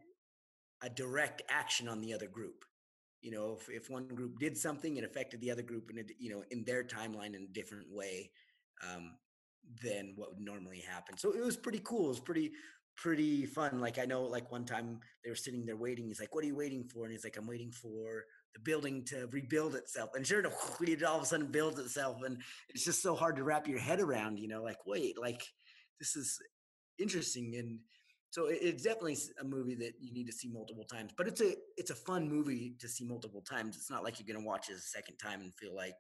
a 0.82 0.90
direct 0.90 1.42
action 1.48 1.88
on 1.88 2.00
the 2.00 2.12
other 2.12 2.28
group. 2.28 2.64
You 3.22 3.30
know, 3.32 3.58
if, 3.60 3.68
if 3.68 3.90
one 3.90 4.08
group 4.08 4.38
did 4.38 4.56
something, 4.56 4.96
it 4.96 5.04
affected 5.04 5.40
the 5.40 5.50
other 5.50 5.62
group 5.62 5.90
in 5.90 5.98
a, 5.98 6.02
d- 6.02 6.14
you 6.18 6.30
know, 6.30 6.42
in 6.50 6.64
their 6.64 6.82
timeline 6.84 7.34
in 7.34 7.46
a 7.48 7.52
different 7.52 7.86
way 7.90 8.30
um, 8.86 9.12
than 9.82 10.14
what 10.16 10.30
would 10.30 10.44
normally 10.44 10.80
happen. 10.80 11.18
So 11.18 11.32
it 11.32 11.44
was 11.44 11.56
pretty 11.56 11.80
cool. 11.84 12.06
It 12.06 12.08
was 12.08 12.20
pretty 12.20 12.52
pretty 12.96 13.46
fun. 13.46 13.80
Like 13.80 13.98
I 13.98 14.04
know, 14.04 14.22
like 14.24 14.50
one 14.50 14.64
time 14.64 15.00
they 15.24 15.30
were 15.30 15.36
sitting 15.36 15.66
there 15.66 15.76
waiting. 15.76 16.08
He's 16.08 16.20
like, 16.20 16.34
"What 16.34 16.44
are 16.44 16.46
you 16.46 16.56
waiting 16.56 16.84
for?" 16.84 17.04
And 17.04 17.12
he's 17.12 17.24
like, 17.24 17.36
"I'm 17.36 17.46
waiting 17.46 17.72
for 17.72 18.24
the 18.54 18.60
building 18.60 19.04
to 19.06 19.26
rebuild 19.30 19.74
itself." 19.74 20.10
And 20.14 20.26
sure 20.26 20.40
enough, 20.40 20.80
it 20.80 21.02
all 21.02 21.16
of 21.16 21.22
a 21.22 21.26
sudden 21.26 21.46
builds 21.46 21.78
itself, 21.78 22.22
and 22.24 22.38
it's 22.68 22.84
just 22.84 23.02
so 23.02 23.14
hard 23.14 23.36
to 23.36 23.44
wrap 23.44 23.68
your 23.68 23.78
head 23.78 24.00
around. 24.00 24.38
You 24.38 24.48
know, 24.48 24.62
like 24.62 24.86
wait, 24.86 25.20
like 25.20 25.42
this 25.98 26.16
is 26.16 26.38
interesting, 26.98 27.56
and 27.56 27.78
so 28.30 28.46
it's 28.48 28.84
definitely 28.84 29.18
a 29.40 29.44
movie 29.44 29.74
that 29.74 29.94
you 29.98 30.12
need 30.12 30.26
to 30.26 30.32
see 30.32 30.48
multiple 30.48 30.84
times. 30.84 31.12
But 31.16 31.26
it's 31.26 31.40
a 31.40 31.54
it's 31.76 31.90
a 31.90 31.96
fun 31.96 32.28
movie 32.28 32.74
to 32.78 32.88
see 32.88 33.04
multiple 33.04 33.42
times. 33.42 33.76
It's 33.76 33.90
not 33.90 34.04
like 34.04 34.20
you're 34.20 34.32
gonna 34.32 34.46
watch 34.46 34.70
it 34.70 34.76
a 34.76 34.80
second 34.80 35.16
time 35.16 35.40
and 35.40 35.52
feel 35.54 35.74
like, 35.74 35.96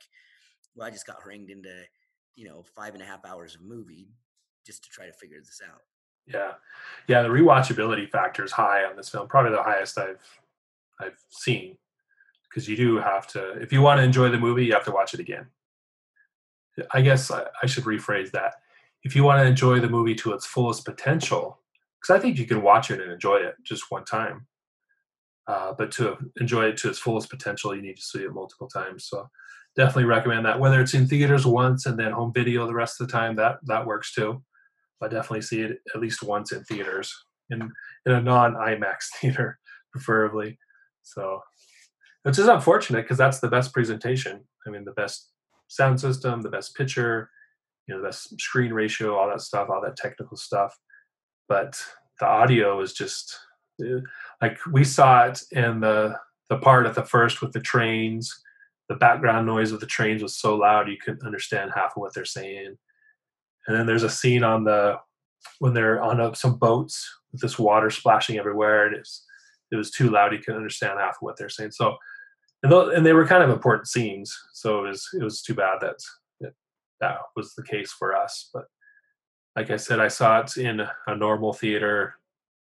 well, 0.76 0.86
I 0.86 0.90
just 0.90 1.06
got 1.06 1.22
harangued 1.22 1.50
into 1.50 1.82
you 2.36 2.48
know 2.48 2.64
five 2.76 2.94
and 2.94 3.02
a 3.02 3.06
half 3.06 3.24
hours 3.24 3.56
of 3.56 3.62
movie 3.62 4.08
just 4.64 4.84
to 4.84 4.90
try 4.90 5.06
to 5.06 5.12
figure 5.12 5.38
this 5.38 5.60
out. 5.68 5.80
Yeah, 6.26 6.52
yeah. 7.08 7.22
The 7.22 7.28
rewatchability 7.28 8.08
factor 8.08 8.44
is 8.44 8.52
high 8.52 8.84
on 8.84 8.96
this 8.96 9.08
film, 9.08 9.26
probably 9.26 9.50
the 9.50 9.62
highest 9.62 9.98
I've 9.98 10.40
I've 11.00 11.18
seen, 11.30 11.78
because 12.50 12.68
you 12.68 12.76
do 12.76 12.98
have 12.98 13.26
to. 13.28 13.52
If 13.60 13.72
you 13.72 13.80
want 13.80 13.98
to 13.98 14.04
enjoy 14.04 14.28
the 14.28 14.38
movie, 14.38 14.64
you 14.64 14.72
have 14.72 14.84
to 14.84 14.90
watch 14.90 15.14
it 15.14 15.20
again. 15.20 15.46
I 16.92 17.00
guess 17.00 17.30
I, 17.30 17.46
I 17.62 17.66
should 17.66 17.84
rephrase 17.84 18.30
that. 18.32 18.54
If 19.02 19.16
you 19.16 19.24
want 19.24 19.40
to 19.40 19.46
enjoy 19.46 19.80
the 19.80 19.88
movie 19.88 20.14
to 20.16 20.32
its 20.32 20.46
fullest 20.46 20.84
potential, 20.84 21.60
because 22.00 22.16
I 22.16 22.20
think 22.20 22.38
you 22.38 22.46
can 22.46 22.62
watch 22.62 22.90
it 22.90 23.00
and 23.00 23.10
enjoy 23.10 23.36
it 23.36 23.54
just 23.64 23.90
one 23.90 24.04
time, 24.04 24.46
uh, 25.46 25.72
but 25.76 25.90
to 25.92 26.16
enjoy 26.40 26.66
it 26.66 26.76
to 26.78 26.88
its 26.88 26.98
fullest 26.98 27.30
potential, 27.30 27.74
you 27.74 27.82
need 27.82 27.96
to 27.96 28.02
see 28.02 28.20
it 28.20 28.32
multiple 28.32 28.68
times. 28.68 29.06
So 29.06 29.28
definitely 29.76 30.04
recommend 30.04 30.44
that. 30.46 30.60
Whether 30.60 30.80
it's 30.80 30.94
in 30.94 31.06
theaters 31.06 31.46
once 31.46 31.86
and 31.86 31.98
then 31.98 32.12
home 32.12 32.32
video 32.32 32.66
the 32.66 32.74
rest 32.74 33.00
of 33.00 33.06
the 33.06 33.12
time, 33.12 33.36
that 33.36 33.58
that 33.64 33.86
works 33.86 34.14
too. 34.14 34.42
But 34.98 35.10
definitely 35.10 35.42
see 35.42 35.62
it 35.62 35.78
at 35.94 36.00
least 36.00 36.22
once 36.22 36.52
in 36.52 36.62
theaters 36.64 37.14
in 37.50 37.72
in 38.06 38.12
a 38.12 38.20
non 38.20 38.54
IMAX 38.54 39.06
theater, 39.20 39.58
preferably. 39.92 40.58
So, 41.02 41.40
which 42.22 42.38
is 42.38 42.48
unfortunate 42.48 43.02
because 43.02 43.18
that's 43.18 43.40
the 43.40 43.48
best 43.48 43.72
presentation. 43.72 44.40
I 44.66 44.70
mean, 44.70 44.84
the 44.84 44.92
best 44.92 45.30
sound 45.68 46.00
system, 46.00 46.42
the 46.42 46.50
best 46.50 46.74
picture, 46.74 47.30
you 47.86 47.94
know, 47.94 48.00
the 48.00 48.08
best 48.08 48.40
screen 48.40 48.72
ratio, 48.72 49.16
all 49.16 49.28
that 49.28 49.40
stuff, 49.40 49.68
all 49.70 49.80
that 49.82 49.96
technical 49.96 50.36
stuff. 50.36 50.76
But 51.48 51.82
the 52.18 52.26
audio 52.26 52.80
is 52.80 52.92
just 52.92 53.38
eh, 53.82 54.00
like 54.42 54.58
we 54.70 54.84
saw 54.84 55.26
it 55.26 55.42
in 55.52 55.80
the 55.80 56.16
the 56.48 56.58
part 56.58 56.86
at 56.86 56.94
the 56.94 57.04
first 57.04 57.40
with 57.40 57.52
the 57.52 57.60
trains. 57.60 58.42
The 58.88 58.96
background 58.96 59.46
noise 59.46 59.70
of 59.70 59.78
the 59.78 59.86
trains 59.86 60.22
was 60.22 60.36
so 60.36 60.56
loud 60.56 60.88
you 60.88 60.96
couldn't 61.02 61.24
understand 61.24 61.70
half 61.74 61.92
of 61.96 62.00
what 62.00 62.12
they're 62.12 62.24
saying. 62.24 62.76
And 63.66 63.76
then 63.76 63.86
there's 63.86 64.02
a 64.02 64.10
scene 64.10 64.42
on 64.42 64.64
the 64.64 64.96
when 65.58 65.74
they're 65.74 66.02
on 66.02 66.20
a, 66.20 66.34
some 66.34 66.56
boats 66.56 67.08
with 67.32 67.40
this 67.40 67.58
water 67.58 67.90
splashing 67.90 68.38
everywhere, 68.38 68.86
and 68.86 68.96
it's 68.96 69.24
it 69.70 69.76
was 69.76 69.90
too 69.90 70.10
loud. 70.10 70.32
You 70.32 70.38
couldn't 70.38 70.56
understand 70.56 70.98
half 70.98 71.16
of 71.16 71.20
what 71.20 71.36
they're 71.36 71.48
saying. 71.48 71.70
So, 71.70 71.96
and, 72.62 72.70
tho- 72.72 72.90
and 72.90 73.04
they 73.04 73.12
were 73.12 73.26
kind 73.26 73.42
of 73.42 73.50
important 73.50 73.88
scenes. 73.88 74.36
So 74.52 74.84
it 74.84 74.88
was 74.88 75.08
it 75.18 75.22
was 75.22 75.42
too 75.42 75.54
bad 75.54 75.78
that 75.80 75.96
that, 76.40 76.52
that 77.00 77.18
was 77.36 77.54
the 77.54 77.62
case 77.62 77.92
for 77.92 78.14
us. 78.14 78.50
But 78.52 78.66
like 79.56 79.70
I 79.70 79.76
said, 79.76 80.00
I 80.00 80.08
saw 80.08 80.40
it 80.40 80.56
in 80.56 80.80
a 81.06 81.16
normal 81.16 81.52
theater, 81.52 82.14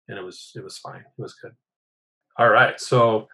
and 0.08 0.18
it 0.18 0.24
was 0.24 0.52
it 0.56 0.64
was 0.64 0.78
fine. 0.78 1.02
It 1.02 1.22
was 1.22 1.36
good. 1.36 1.54
All 2.38 2.50
right, 2.50 2.80
so 2.80 3.28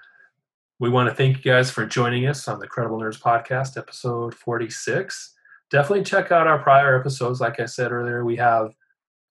we 0.80 0.90
want 0.90 1.10
to 1.10 1.16
thank 1.16 1.38
you 1.38 1.52
guys 1.52 1.70
for 1.72 1.86
joining 1.86 2.28
us 2.28 2.48
on 2.48 2.60
the 2.60 2.68
Credible 2.68 3.00
Nerds 3.00 3.22
podcast, 3.22 3.78
episode 3.78 4.34
forty 4.34 4.70
six. 4.70 5.34
Definitely 5.72 6.04
check 6.04 6.32
out 6.32 6.48
our 6.48 6.60
prior 6.60 7.00
episodes. 7.00 7.42
Like 7.42 7.60
I 7.60 7.66
said 7.66 7.92
earlier, 7.92 8.26
we 8.26 8.36
have 8.38 8.74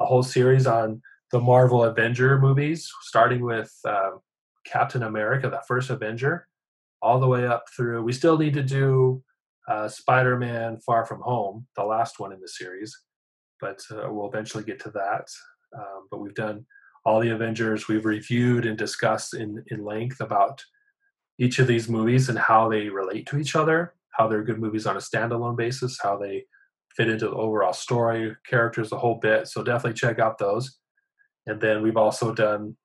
a 0.00 0.06
whole 0.06 0.22
series 0.22 0.66
on 0.66 1.00
the 1.30 1.40
Marvel 1.40 1.84
Avenger 1.84 2.38
movies, 2.38 2.90
starting 3.02 3.44
with 3.44 3.72
uh, 3.84 4.12
Captain 4.64 5.02
America, 5.02 5.48
the 5.50 5.62
first 5.66 5.90
Avenger, 5.90 6.48
all 7.04 7.20
the 7.20 7.28
way 7.28 7.46
up 7.46 7.64
through. 7.76 8.02
We 8.02 8.12
still 8.12 8.38
need 8.38 8.54
to 8.54 8.62
do 8.62 9.22
uh, 9.68 9.88
Spider 9.88 10.38
Man 10.38 10.78
Far 10.78 11.04
From 11.04 11.20
Home, 11.20 11.66
the 11.76 11.84
last 11.84 12.18
one 12.18 12.32
in 12.32 12.40
the 12.40 12.48
series, 12.48 12.98
but 13.60 13.80
uh, 13.90 14.08
we'll 14.10 14.28
eventually 14.28 14.64
get 14.64 14.80
to 14.80 14.90
that. 14.92 15.28
Um, 15.76 16.08
but 16.10 16.20
we've 16.20 16.34
done 16.34 16.64
all 17.04 17.20
the 17.20 17.30
Avengers. 17.30 17.88
We've 17.88 18.06
reviewed 18.06 18.64
and 18.64 18.78
discussed 18.78 19.34
in, 19.34 19.62
in 19.68 19.84
length 19.84 20.20
about 20.20 20.62
each 21.38 21.58
of 21.58 21.66
these 21.66 21.88
movies 21.88 22.28
and 22.28 22.38
how 22.38 22.68
they 22.68 22.88
relate 22.88 23.26
to 23.26 23.38
each 23.38 23.54
other, 23.54 23.94
how 24.10 24.26
they're 24.26 24.44
good 24.44 24.60
movies 24.60 24.86
on 24.86 24.96
a 24.96 25.00
standalone 25.00 25.56
basis, 25.56 25.98
how 26.02 26.16
they 26.16 26.44
fit 26.96 27.10
into 27.10 27.26
the 27.26 27.36
overall 27.36 27.72
story, 27.72 28.34
characters, 28.48 28.90
the 28.90 28.98
whole 28.98 29.16
bit. 29.16 29.48
So 29.48 29.62
definitely 29.62 29.98
check 29.98 30.18
out 30.18 30.38
those. 30.38 30.78
And 31.46 31.60
then 31.60 31.82
we've 31.82 31.96
also 31.96 32.32
done, 32.32 32.76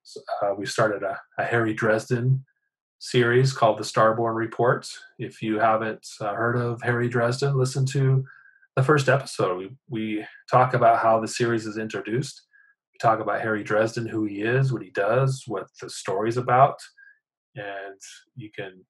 uh, 0.42 0.54
we 0.58 0.66
started 0.66 1.04
a, 1.04 1.18
a, 1.38 1.46
Harry 1.46 1.74
Dresden 1.74 2.44
series 3.00 3.54
called 3.54 3.80
the 3.80 3.84
Starborn 3.84 4.36
Report. 4.36 4.88
If 5.18 5.42
you 5.42 5.60
haven't 5.60 6.08
uh, 6.20 6.34
heard 6.34 6.58
of 6.58 6.82
Harry 6.82 7.08
Dresden, 7.08 7.58
listen 7.58 7.86
to 7.88 8.26
the 8.76 8.84
first 8.84 9.10
episode. 9.10 9.58
We, 9.58 9.72
we 9.90 10.26
talk 10.52 10.74
about 10.74 11.00
how 11.00 11.20
the 11.20 11.28
series 11.28 11.66
is 11.66 11.78
introduced. 11.78 12.42
We 12.94 12.98
talk 13.00 13.20
about 13.20 13.42
Harry 13.42 13.64
Dresden, 13.64 14.06
who 14.06 14.26
he 14.26 14.42
is, 14.42 14.72
what 14.72 14.84
he 14.84 14.92
does, 14.92 15.44
what 15.48 15.68
the 15.82 15.90
story's 15.90 16.38
about. 16.38 16.76
And 17.56 18.00
you 18.36 18.50
can 18.56 18.86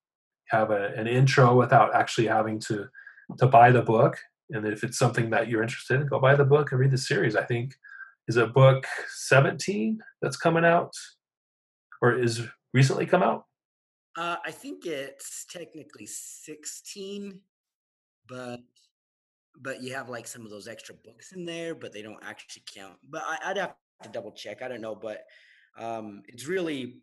have 0.50 0.72
a, 0.72 0.88
an 0.96 1.08
intro 1.08 1.56
without 1.56 1.96
actually 1.96 2.28
having 2.28 2.60
to 2.62 2.88
to 3.38 3.46
buy 3.46 3.72
the 3.72 3.84
book. 3.84 4.18
And 4.50 4.66
if 4.66 4.84
it's 4.84 4.98
something 4.98 5.30
that 5.30 5.48
you're 5.48 5.62
interested 5.62 6.02
in, 6.02 6.08
go 6.08 6.20
buy 6.20 6.36
the 6.36 6.44
book 6.44 6.72
and 6.72 6.82
read 6.82 6.90
the 6.90 6.98
series. 6.98 7.36
I 7.36 7.44
think 7.44 7.76
is 8.28 8.38
a 8.38 8.48
book 8.48 8.86
17 9.16 10.00
that's 10.22 10.36
coming 10.36 10.66
out 10.66 10.94
or 12.02 12.18
is 12.18 12.42
recently 12.74 13.06
come 13.06 13.24
out 13.24 13.46
uh, 14.20 14.38
i 14.46 14.52
think 14.52 14.86
it's 14.86 15.46
technically 15.50 16.06
16 16.06 17.40
but 18.28 18.60
but 19.62 19.82
you 19.82 19.94
have 19.94 20.10
like 20.10 20.28
some 20.28 20.44
of 20.44 20.52
those 20.52 20.68
extra 20.68 20.96
books 21.04 21.32
in 21.32 21.46
there 21.46 21.74
but 21.76 21.94
they 21.94 22.02
don't 22.02 22.24
actually 22.24 22.64
count 22.74 22.98
but 23.10 23.24
I, 23.26 23.50
would 23.50 23.58
have 23.58 23.76
to 24.04 24.10
double 24.10 24.32
check 24.32 24.62
i 24.62 24.68
don't 24.68 24.82
know 24.82 24.96
but 24.96 25.26
um 25.78 26.22
it's 26.28 26.48
really 26.48 27.02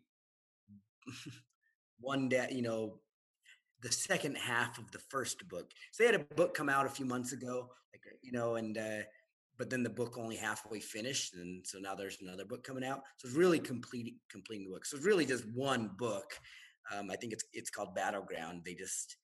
one 1.99 2.29
day 2.29 2.47
you 2.51 2.61
know 2.61 2.99
the 3.81 3.91
second 3.91 4.35
half 4.35 4.77
of 4.77 4.91
the 4.91 4.99
first 5.09 5.47
book. 5.49 5.71
So 5.91 6.03
they 6.03 6.11
had 6.11 6.21
a 6.21 6.35
book 6.35 6.53
come 6.53 6.69
out 6.69 6.85
a 6.85 6.89
few 6.89 7.05
months 7.05 7.33
ago 7.33 7.69
like 7.93 8.01
you 8.21 8.31
know 8.31 8.55
and 8.55 8.77
uh 8.77 9.03
but 9.57 9.71
then 9.71 9.81
the 9.81 9.89
book 9.89 10.17
only 10.19 10.35
halfway 10.35 10.79
finished 10.79 11.33
and 11.33 11.65
so 11.65 11.79
now 11.79 11.95
there's 11.95 12.19
another 12.21 12.45
book 12.45 12.63
coming 12.63 12.83
out. 12.83 13.01
So 13.17 13.27
it's 13.27 13.37
really 13.37 13.59
completing 13.59 14.17
completing 14.29 14.67
the 14.67 14.73
book. 14.73 14.85
So 14.85 14.97
it's 14.97 15.05
really 15.05 15.25
just 15.25 15.45
one 15.53 15.91
book 15.97 16.33
um, 16.95 17.09
i 17.11 17.15
think 17.15 17.33
it's 17.33 17.43
it's 17.53 17.69
called 17.69 17.95
battleground. 17.95 18.61
They 18.65 18.73
just 18.73 19.17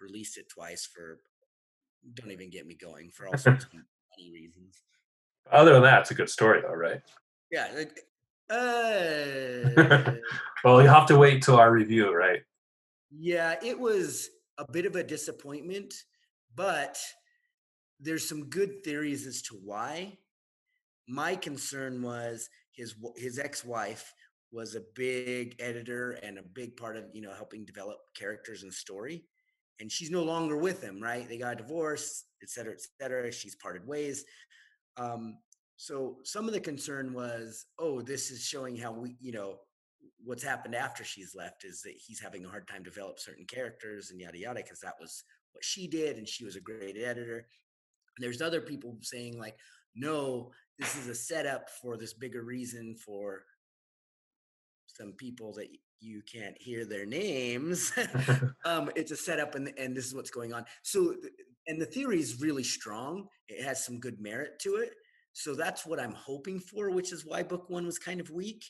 released 0.00 0.38
it 0.38 0.48
twice 0.48 0.86
for 0.86 1.20
don't 2.14 2.30
even 2.30 2.50
get 2.50 2.66
me 2.66 2.74
going 2.74 3.10
for 3.10 3.26
all 3.26 3.36
sorts 3.36 3.64
of 3.66 3.72
money 3.72 4.32
reasons. 4.32 4.82
Other 5.50 5.74
than 5.74 5.82
that 5.82 6.00
it's 6.02 6.10
a 6.10 6.14
good 6.14 6.30
story 6.30 6.62
though 6.62 6.74
right? 6.74 7.02
Yeah 7.50 7.68
uh, 8.50 10.14
well 10.64 10.82
you 10.82 10.88
have 10.88 11.06
to 11.06 11.16
wait 11.16 11.42
till 11.42 11.56
our 11.56 11.72
review 11.72 12.14
right? 12.14 12.40
Yeah 13.10 13.56
it 13.62 13.78
was 13.78 14.30
a 14.58 14.70
bit 14.70 14.86
of 14.86 14.96
a 14.96 15.04
disappointment 15.04 15.94
but 16.54 16.98
there's 18.00 18.28
some 18.28 18.46
good 18.46 18.82
theories 18.82 19.26
as 19.26 19.42
to 19.42 19.54
why. 19.54 20.18
My 21.06 21.36
concern 21.36 22.02
was 22.02 22.48
his 22.72 22.94
his 23.16 23.38
ex-wife 23.38 24.14
was 24.52 24.74
a 24.74 24.82
big 24.94 25.54
editor 25.60 26.12
and 26.22 26.38
a 26.38 26.42
big 26.42 26.76
part 26.76 26.96
of 26.96 27.04
you 27.12 27.22
know 27.22 27.32
helping 27.32 27.64
develop 27.64 27.98
characters 28.14 28.62
and 28.62 28.72
story 28.72 29.24
and 29.80 29.90
she's 29.90 30.10
no 30.10 30.22
longer 30.22 30.56
with 30.56 30.82
him 30.82 31.00
right? 31.00 31.28
They 31.28 31.38
got 31.38 31.58
divorced 31.58 32.26
et 32.42 32.50
cetera 32.50 32.72
et 32.72 32.80
cetera. 33.00 33.32
She's 33.32 33.54
parted 33.56 33.86
ways. 33.86 34.24
Um, 34.96 35.38
so 35.76 36.18
some 36.24 36.46
of 36.46 36.52
the 36.52 36.60
concern 36.60 37.12
was 37.12 37.66
oh 37.78 38.02
this 38.02 38.30
is 38.30 38.44
showing 38.44 38.76
how 38.76 38.92
we 38.92 39.16
you 39.20 39.32
know 39.32 39.56
what's 40.24 40.42
happened 40.42 40.74
after 40.74 41.04
she's 41.04 41.34
left 41.34 41.64
is 41.64 41.80
that 41.82 41.94
he's 41.96 42.20
having 42.20 42.44
a 42.44 42.48
hard 42.48 42.68
time 42.68 42.82
develop 42.82 43.18
certain 43.18 43.46
characters 43.46 44.10
and 44.10 44.20
yada 44.20 44.38
yada 44.38 44.60
because 44.62 44.80
that 44.80 44.94
was 45.00 45.24
what 45.52 45.64
she 45.64 45.88
did 45.88 46.16
and 46.16 46.28
she 46.28 46.44
was 46.44 46.56
a 46.56 46.60
great 46.60 46.96
editor. 46.96 47.46
There's 48.18 48.42
other 48.42 48.60
people 48.60 48.96
saying 49.00 49.38
like, 49.38 49.56
no, 49.94 50.50
this 50.78 50.96
is 50.96 51.08
a 51.08 51.14
setup 51.14 51.70
for 51.82 51.96
this 51.96 52.12
bigger 52.12 52.42
reason 52.42 52.96
for 52.96 53.42
some 55.00 55.12
people 55.12 55.52
that 55.54 55.68
you 56.00 56.22
can't 56.30 56.56
hear 56.60 56.84
their 56.84 57.06
names. 57.06 57.92
um, 58.64 58.90
it's 58.96 59.10
a 59.10 59.16
setup, 59.16 59.54
and 59.54 59.72
and 59.78 59.96
this 59.96 60.06
is 60.06 60.14
what's 60.14 60.30
going 60.30 60.52
on. 60.52 60.64
So, 60.82 61.14
and 61.66 61.80
the 61.80 61.86
theory 61.86 62.20
is 62.20 62.40
really 62.40 62.64
strong. 62.64 63.28
It 63.48 63.64
has 63.64 63.84
some 63.84 63.98
good 63.98 64.20
merit 64.20 64.58
to 64.62 64.76
it. 64.76 64.90
So 65.32 65.54
that's 65.54 65.86
what 65.86 66.00
I'm 66.00 66.12
hoping 66.12 66.58
for, 66.58 66.90
which 66.90 67.12
is 67.12 67.24
why 67.24 67.42
book 67.42 67.70
one 67.70 67.86
was 67.86 67.98
kind 67.98 68.20
of 68.20 68.30
weak. 68.30 68.64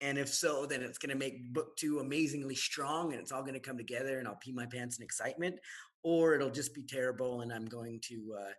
And 0.00 0.18
if 0.18 0.28
so, 0.28 0.66
then 0.66 0.82
it's 0.82 0.98
going 0.98 1.10
to 1.10 1.16
make 1.18 1.52
book 1.52 1.76
two 1.76 1.98
amazingly 2.00 2.54
strong 2.54 3.12
and 3.12 3.20
it's 3.20 3.32
all 3.32 3.40
going 3.40 3.54
to 3.54 3.60
come 3.60 3.78
together 3.78 4.18
and 4.18 4.28
I'll 4.28 4.36
pee 4.36 4.52
my 4.52 4.66
pants 4.66 4.98
in 4.98 5.04
excitement 5.04 5.56
or 6.02 6.34
it'll 6.34 6.50
just 6.50 6.74
be 6.74 6.82
terrible 6.82 7.40
and 7.40 7.52
I'm 7.52 7.64
going 7.64 8.00
to 8.08 8.36
uh, 8.38 8.52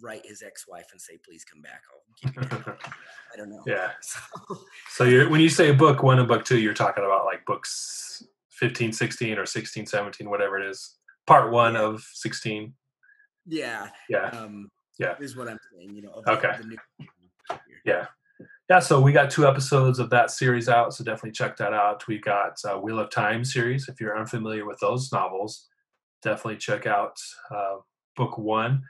write 0.00 0.24
his 0.24 0.42
ex-wife 0.42 0.86
and 0.92 1.00
say, 1.00 1.18
please 1.24 1.44
come 1.44 1.62
back. 1.62 1.82
I'll 1.90 2.74
I 3.34 3.36
don't 3.36 3.50
know. 3.50 3.62
Yeah. 3.66 3.90
So, 4.02 4.58
so 4.90 5.04
you're, 5.04 5.28
when 5.28 5.40
you 5.40 5.48
say 5.48 5.72
book 5.72 6.02
one 6.02 6.18
and 6.18 6.28
book 6.28 6.44
two, 6.44 6.58
you're 6.58 6.74
talking 6.74 7.04
about 7.04 7.24
like 7.24 7.44
books 7.46 8.22
15, 8.50 8.92
16 8.92 9.38
or 9.38 9.46
16, 9.46 9.86
17, 9.86 10.30
whatever 10.30 10.58
it 10.58 10.68
is. 10.68 10.96
Part 11.26 11.50
one 11.52 11.76
of 11.76 12.02
16. 12.12 12.72
Yeah. 13.46 13.88
Yeah. 14.08 14.28
Um, 14.30 14.70
yeah. 14.98 15.14
Is 15.20 15.36
what 15.36 15.48
I'm 15.48 15.58
saying, 15.72 15.94
you 15.94 16.02
know. 16.02 16.22
okay. 16.28 16.52
New- 16.64 16.76
yeah. 17.84 18.06
Yeah, 18.70 18.78
so 18.78 18.98
we 18.98 19.12
got 19.12 19.30
two 19.30 19.46
episodes 19.46 19.98
of 19.98 20.08
that 20.10 20.30
series 20.30 20.70
out, 20.70 20.94
so 20.94 21.04
definitely 21.04 21.32
check 21.32 21.56
that 21.58 21.74
out. 21.74 22.06
We 22.08 22.18
got 22.18 22.56
uh, 22.64 22.78
Wheel 22.78 22.98
of 22.98 23.10
Time 23.10 23.44
series. 23.44 23.88
If 23.88 24.00
you're 24.00 24.18
unfamiliar 24.18 24.64
with 24.64 24.78
those 24.80 25.12
novels, 25.12 25.68
definitely 26.22 26.56
check 26.56 26.86
out 26.86 27.14
uh, 27.54 27.76
book 28.16 28.38
one, 28.38 28.82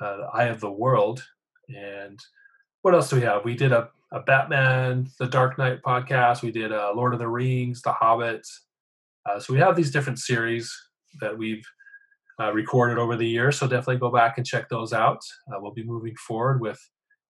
uh, 0.00 0.28
Eye 0.32 0.44
of 0.44 0.60
the 0.60 0.70
World. 0.70 1.24
And 1.68 2.18
what 2.82 2.94
else 2.94 3.10
do 3.10 3.16
we 3.16 3.22
have? 3.22 3.44
We 3.44 3.54
did 3.54 3.72
a, 3.72 3.88
a 4.12 4.20
Batman, 4.20 5.08
the 5.18 5.26
Dark 5.26 5.58
Knight 5.58 5.82
podcast. 5.82 6.42
We 6.42 6.50
did 6.50 6.72
uh, 6.72 6.92
Lord 6.94 7.12
of 7.12 7.18
the 7.18 7.28
Rings, 7.28 7.82
The 7.82 7.92
Hobbit. 7.92 8.46
Uh, 9.28 9.38
so 9.38 9.52
we 9.52 9.58
have 9.60 9.76
these 9.76 9.90
different 9.90 10.18
series 10.18 10.74
that 11.20 11.36
we've 11.36 11.64
uh, 12.40 12.52
recorded 12.52 12.98
over 12.98 13.16
the 13.16 13.28
years. 13.28 13.58
So 13.58 13.66
definitely 13.66 13.98
go 13.98 14.10
back 14.10 14.38
and 14.38 14.46
check 14.46 14.68
those 14.68 14.92
out. 14.92 15.20
Uh, 15.48 15.58
we'll 15.60 15.72
be 15.72 15.84
moving 15.84 16.16
forward 16.16 16.60
with 16.60 16.80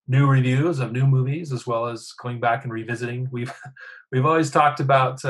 new 0.07 0.25
reviews 0.27 0.79
of 0.79 0.91
new 0.91 1.05
movies 1.05 1.51
as 1.51 1.67
well 1.67 1.85
as 1.87 2.11
going 2.21 2.39
back 2.39 2.63
and 2.63 2.73
revisiting. 2.73 3.27
We've 3.31 3.53
we've 4.11 4.25
always 4.25 4.49
talked 4.49 4.79
about 4.79 5.21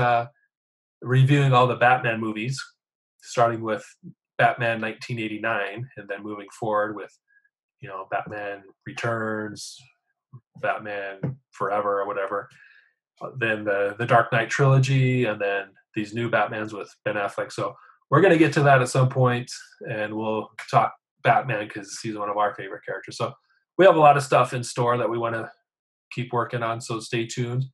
reviewing 1.01 1.51
all 1.51 1.67
the 1.67 1.75
Batman 1.75 2.19
movies, 2.19 2.63
starting 3.23 3.61
with 3.61 3.83
Batman 4.37 4.81
1989 4.81 5.89
and 5.97 6.07
then 6.07 6.23
moving 6.23 6.47
forward 6.59 6.95
with 6.95 7.11
you 7.81 7.89
know 7.89 8.07
Batman 8.11 8.63
Returns, 8.85 9.77
Batman 10.61 11.37
Forever 11.51 12.01
or 12.01 12.07
whatever. 12.07 12.49
Uh, 13.21 13.29
then 13.37 13.63
the 13.63 13.95
the 13.97 14.05
Dark 14.05 14.31
Knight 14.31 14.49
trilogy 14.49 15.25
and 15.25 15.39
then 15.39 15.65
these 15.95 16.13
new 16.13 16.29
Batmans 16.29 16.73
with 16.73 16.93
Ben 17.03 17.15
Affleck. 17.15 17.51
So 17.51 17.75
we're 18.09 18.21
going 18.21 18.33
to 18.33 18.39
get 18.39 18.53
to 18.53 18.63
that 18.63 18.81
at 18.81 18.89
some 18.89 19.09
point 19.09 19.51
and 19.89 20.13
we'll 20.13 20.49
talk 20.69 20.93
Batman 21.23 21.67
because 21.67 21.99
he's 22.01 22.17
one 22.17 22.29
of 22.29 22.37
our 22.37 22.53
favorite 22.55 22.85
characters. 22.85 23.17
So 23.17 23.33
we 23.77 23.85
have 23.85 23.95
a 23.95 23.99
lot 23.99 24.17
of 24.17 24.23
stuff 24.23 24.53
in 24.53 24.63
store 24.63 24.97
that 24.97 25.09
we 25.09 25.17
want 25.17 25.35
to 25.35 25.49
keep 26.11 26.33
working 26.33 26.63
on. 26.63 26.81
So 26.81 26.99
stay 26.99 27.25
tuned 27.25 27.65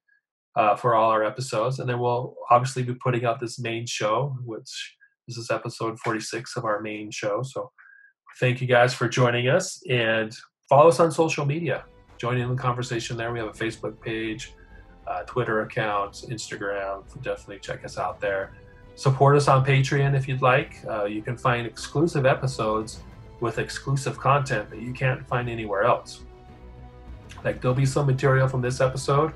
uh, 0.55 0.75
for 0.75 0.95
all 0.95 1.11
our 1.11 1.23
episodes, 1.23 1.79
and 1.79 1.89
then 1.89 1.99
we'll 1.99 2.35
obviously 2.49 2.83
be 2.83 2.95
putting 2.95 3.25
out 3.25 3.39
this 3.39 3.59
main 3.59 3.85
show, 3.85 4.35
which 4.43 4.95
this 5.27 5.37
is 5.37 5.51
episode 5.51 5.99
46 5.99 6.55
of 6.55 6.65
our 6.65 6.81
main 6.81 7.11
show. 7.11 7.41
So 7.43 7.71
thank 8.39 8.61
you 8.61 8.67
guys 8.67 8.93
for 8.93 9.07
joining 9.07 9.47
us 9.47 9.83
and 9.89 10.35
follow 10.69 10.89
us 10.89 10.99
on 10.99 11.11
social 11.11 11.45
media. 11.45 11.85
Join 12.17 12.37
in 12.37 12.49
the 12.49 12.55
conversation 12.55 13.17
there. 13.17 13.31
We 13.31 13.39
have 13.39 13.47
a 13.47 13.51
Facebook 13.51 13.99
page, 13.99 14.53
uh, 15.07 15.23
Twitter 15.23 15.61
account, 15.61 16.25
Instagram. 16.29 17.03
Definitely 17.21 17.59
check 17.59 17.83
us 17.83 17.97
out 17.97 18.19
there. 18.19 18.53
Support 18.95 19.37
us 19.37 19.47
on 19.47 19.65
Patreon 19.65 20.15
if 20.15 20.27
you'd 20.27 20.41
like. 20.41 20.77
Uh, 20.87 21.05
you 21.05 21.21
can 21.21 21.37
find 21.37 21.67
exclusive 21.67 22.25
episodes 22.25 23.01
with 23.39 23.59
exclusive 23.59 24.19
content 24.19 24.69
that 24.71 24.81
you 24.81 24.93
can't 24.93 25.27
find 25.27 25.49
anywhere 25.49 25.83
else. 25.83 26.23
Like 27.43 27.61
there'll 27.61 27.75
be 27.75 27.85
some 27.85 28.07
material 28.07 28.47
from 28.47 28.61
this 28.61 28.81
episode 28.81 29.33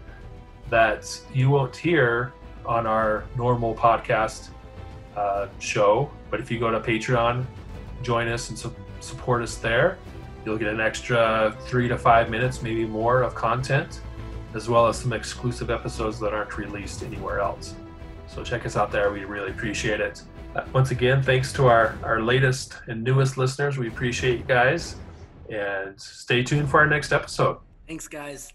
that 0.69 1.21
you 1.33 1.49
won't 1.49 1.75
hear 1.75 2.33
on 2.65 2.87
our 2.87 3.25
normal 3.35 3.75
podcast 3.75 4.49
uh, 5.15 5.47
show. 5.59 6.09
But 6.31 6.39
if 6.39 6.49
you 6.49 6.59
go 6.59 6.71
to 6.71 6.79
Patreon, 6.79 7.45
join 8.01 8.27
us 8.27 8.49
and 8.49 8.57
su- 8.57 8.75
support 9.03 9.41
us 9.41 9.57
there, 9.57 9.97
you'll 10.45 10.57
get 10.57 10.67
an 10.67 10.81
extra 10.81 11.55
three 11.65 11.87
to 11.87 11.97
five 11.97 12.29
minutes, 12.29 12.61
maybe 12.61 12.85
more, 12.85 13.21
of 13.21 13.35
content, 13.35 14.01
as 14.53 14.69
well 14.69 14.87
as 14.87 14.97
some 14.97 15.13
exclusive 15.13 15.69
episodes 15.69 16.19
that 16.19 16.33
aren't 16.33 16.57
released 16.57 17.03
anywhere 17.03 17.39
else. 17.39 17.75
So 18.27 18.43
check 18.43 18.65
us 18.65 18.75
out 18.75 18.91
there. 18.91 19.11
We 19.11 19.25
really 19.25 19.51
appreciate 19.51 19.99
it. 19.99 20.21
Uh, 20.55 20.65
once 20.73 20.91
again, 20.91 21.21
thanks 21.21 21.53
to 21.53 21.67
our, 21.67 21.97
our 22.03 22.21
latest 22.21 22.75
and 22.87 23.03
newest 23.03 23.37
listeners. 23.37 23.77
We 23.77 23.87
appreciate 23.87 24.39
you 24.39 24.45
guys. 24.45 24.95
And 25.49 25.99
stay 25.99 26.43
tuned 26.43 26.69
for 26.69 26.79
our 26.79 26.87
next 26.87 27.11
episode. 27.11 27.57
Thanks, 27.87 28.07
guys. 28.07 28.53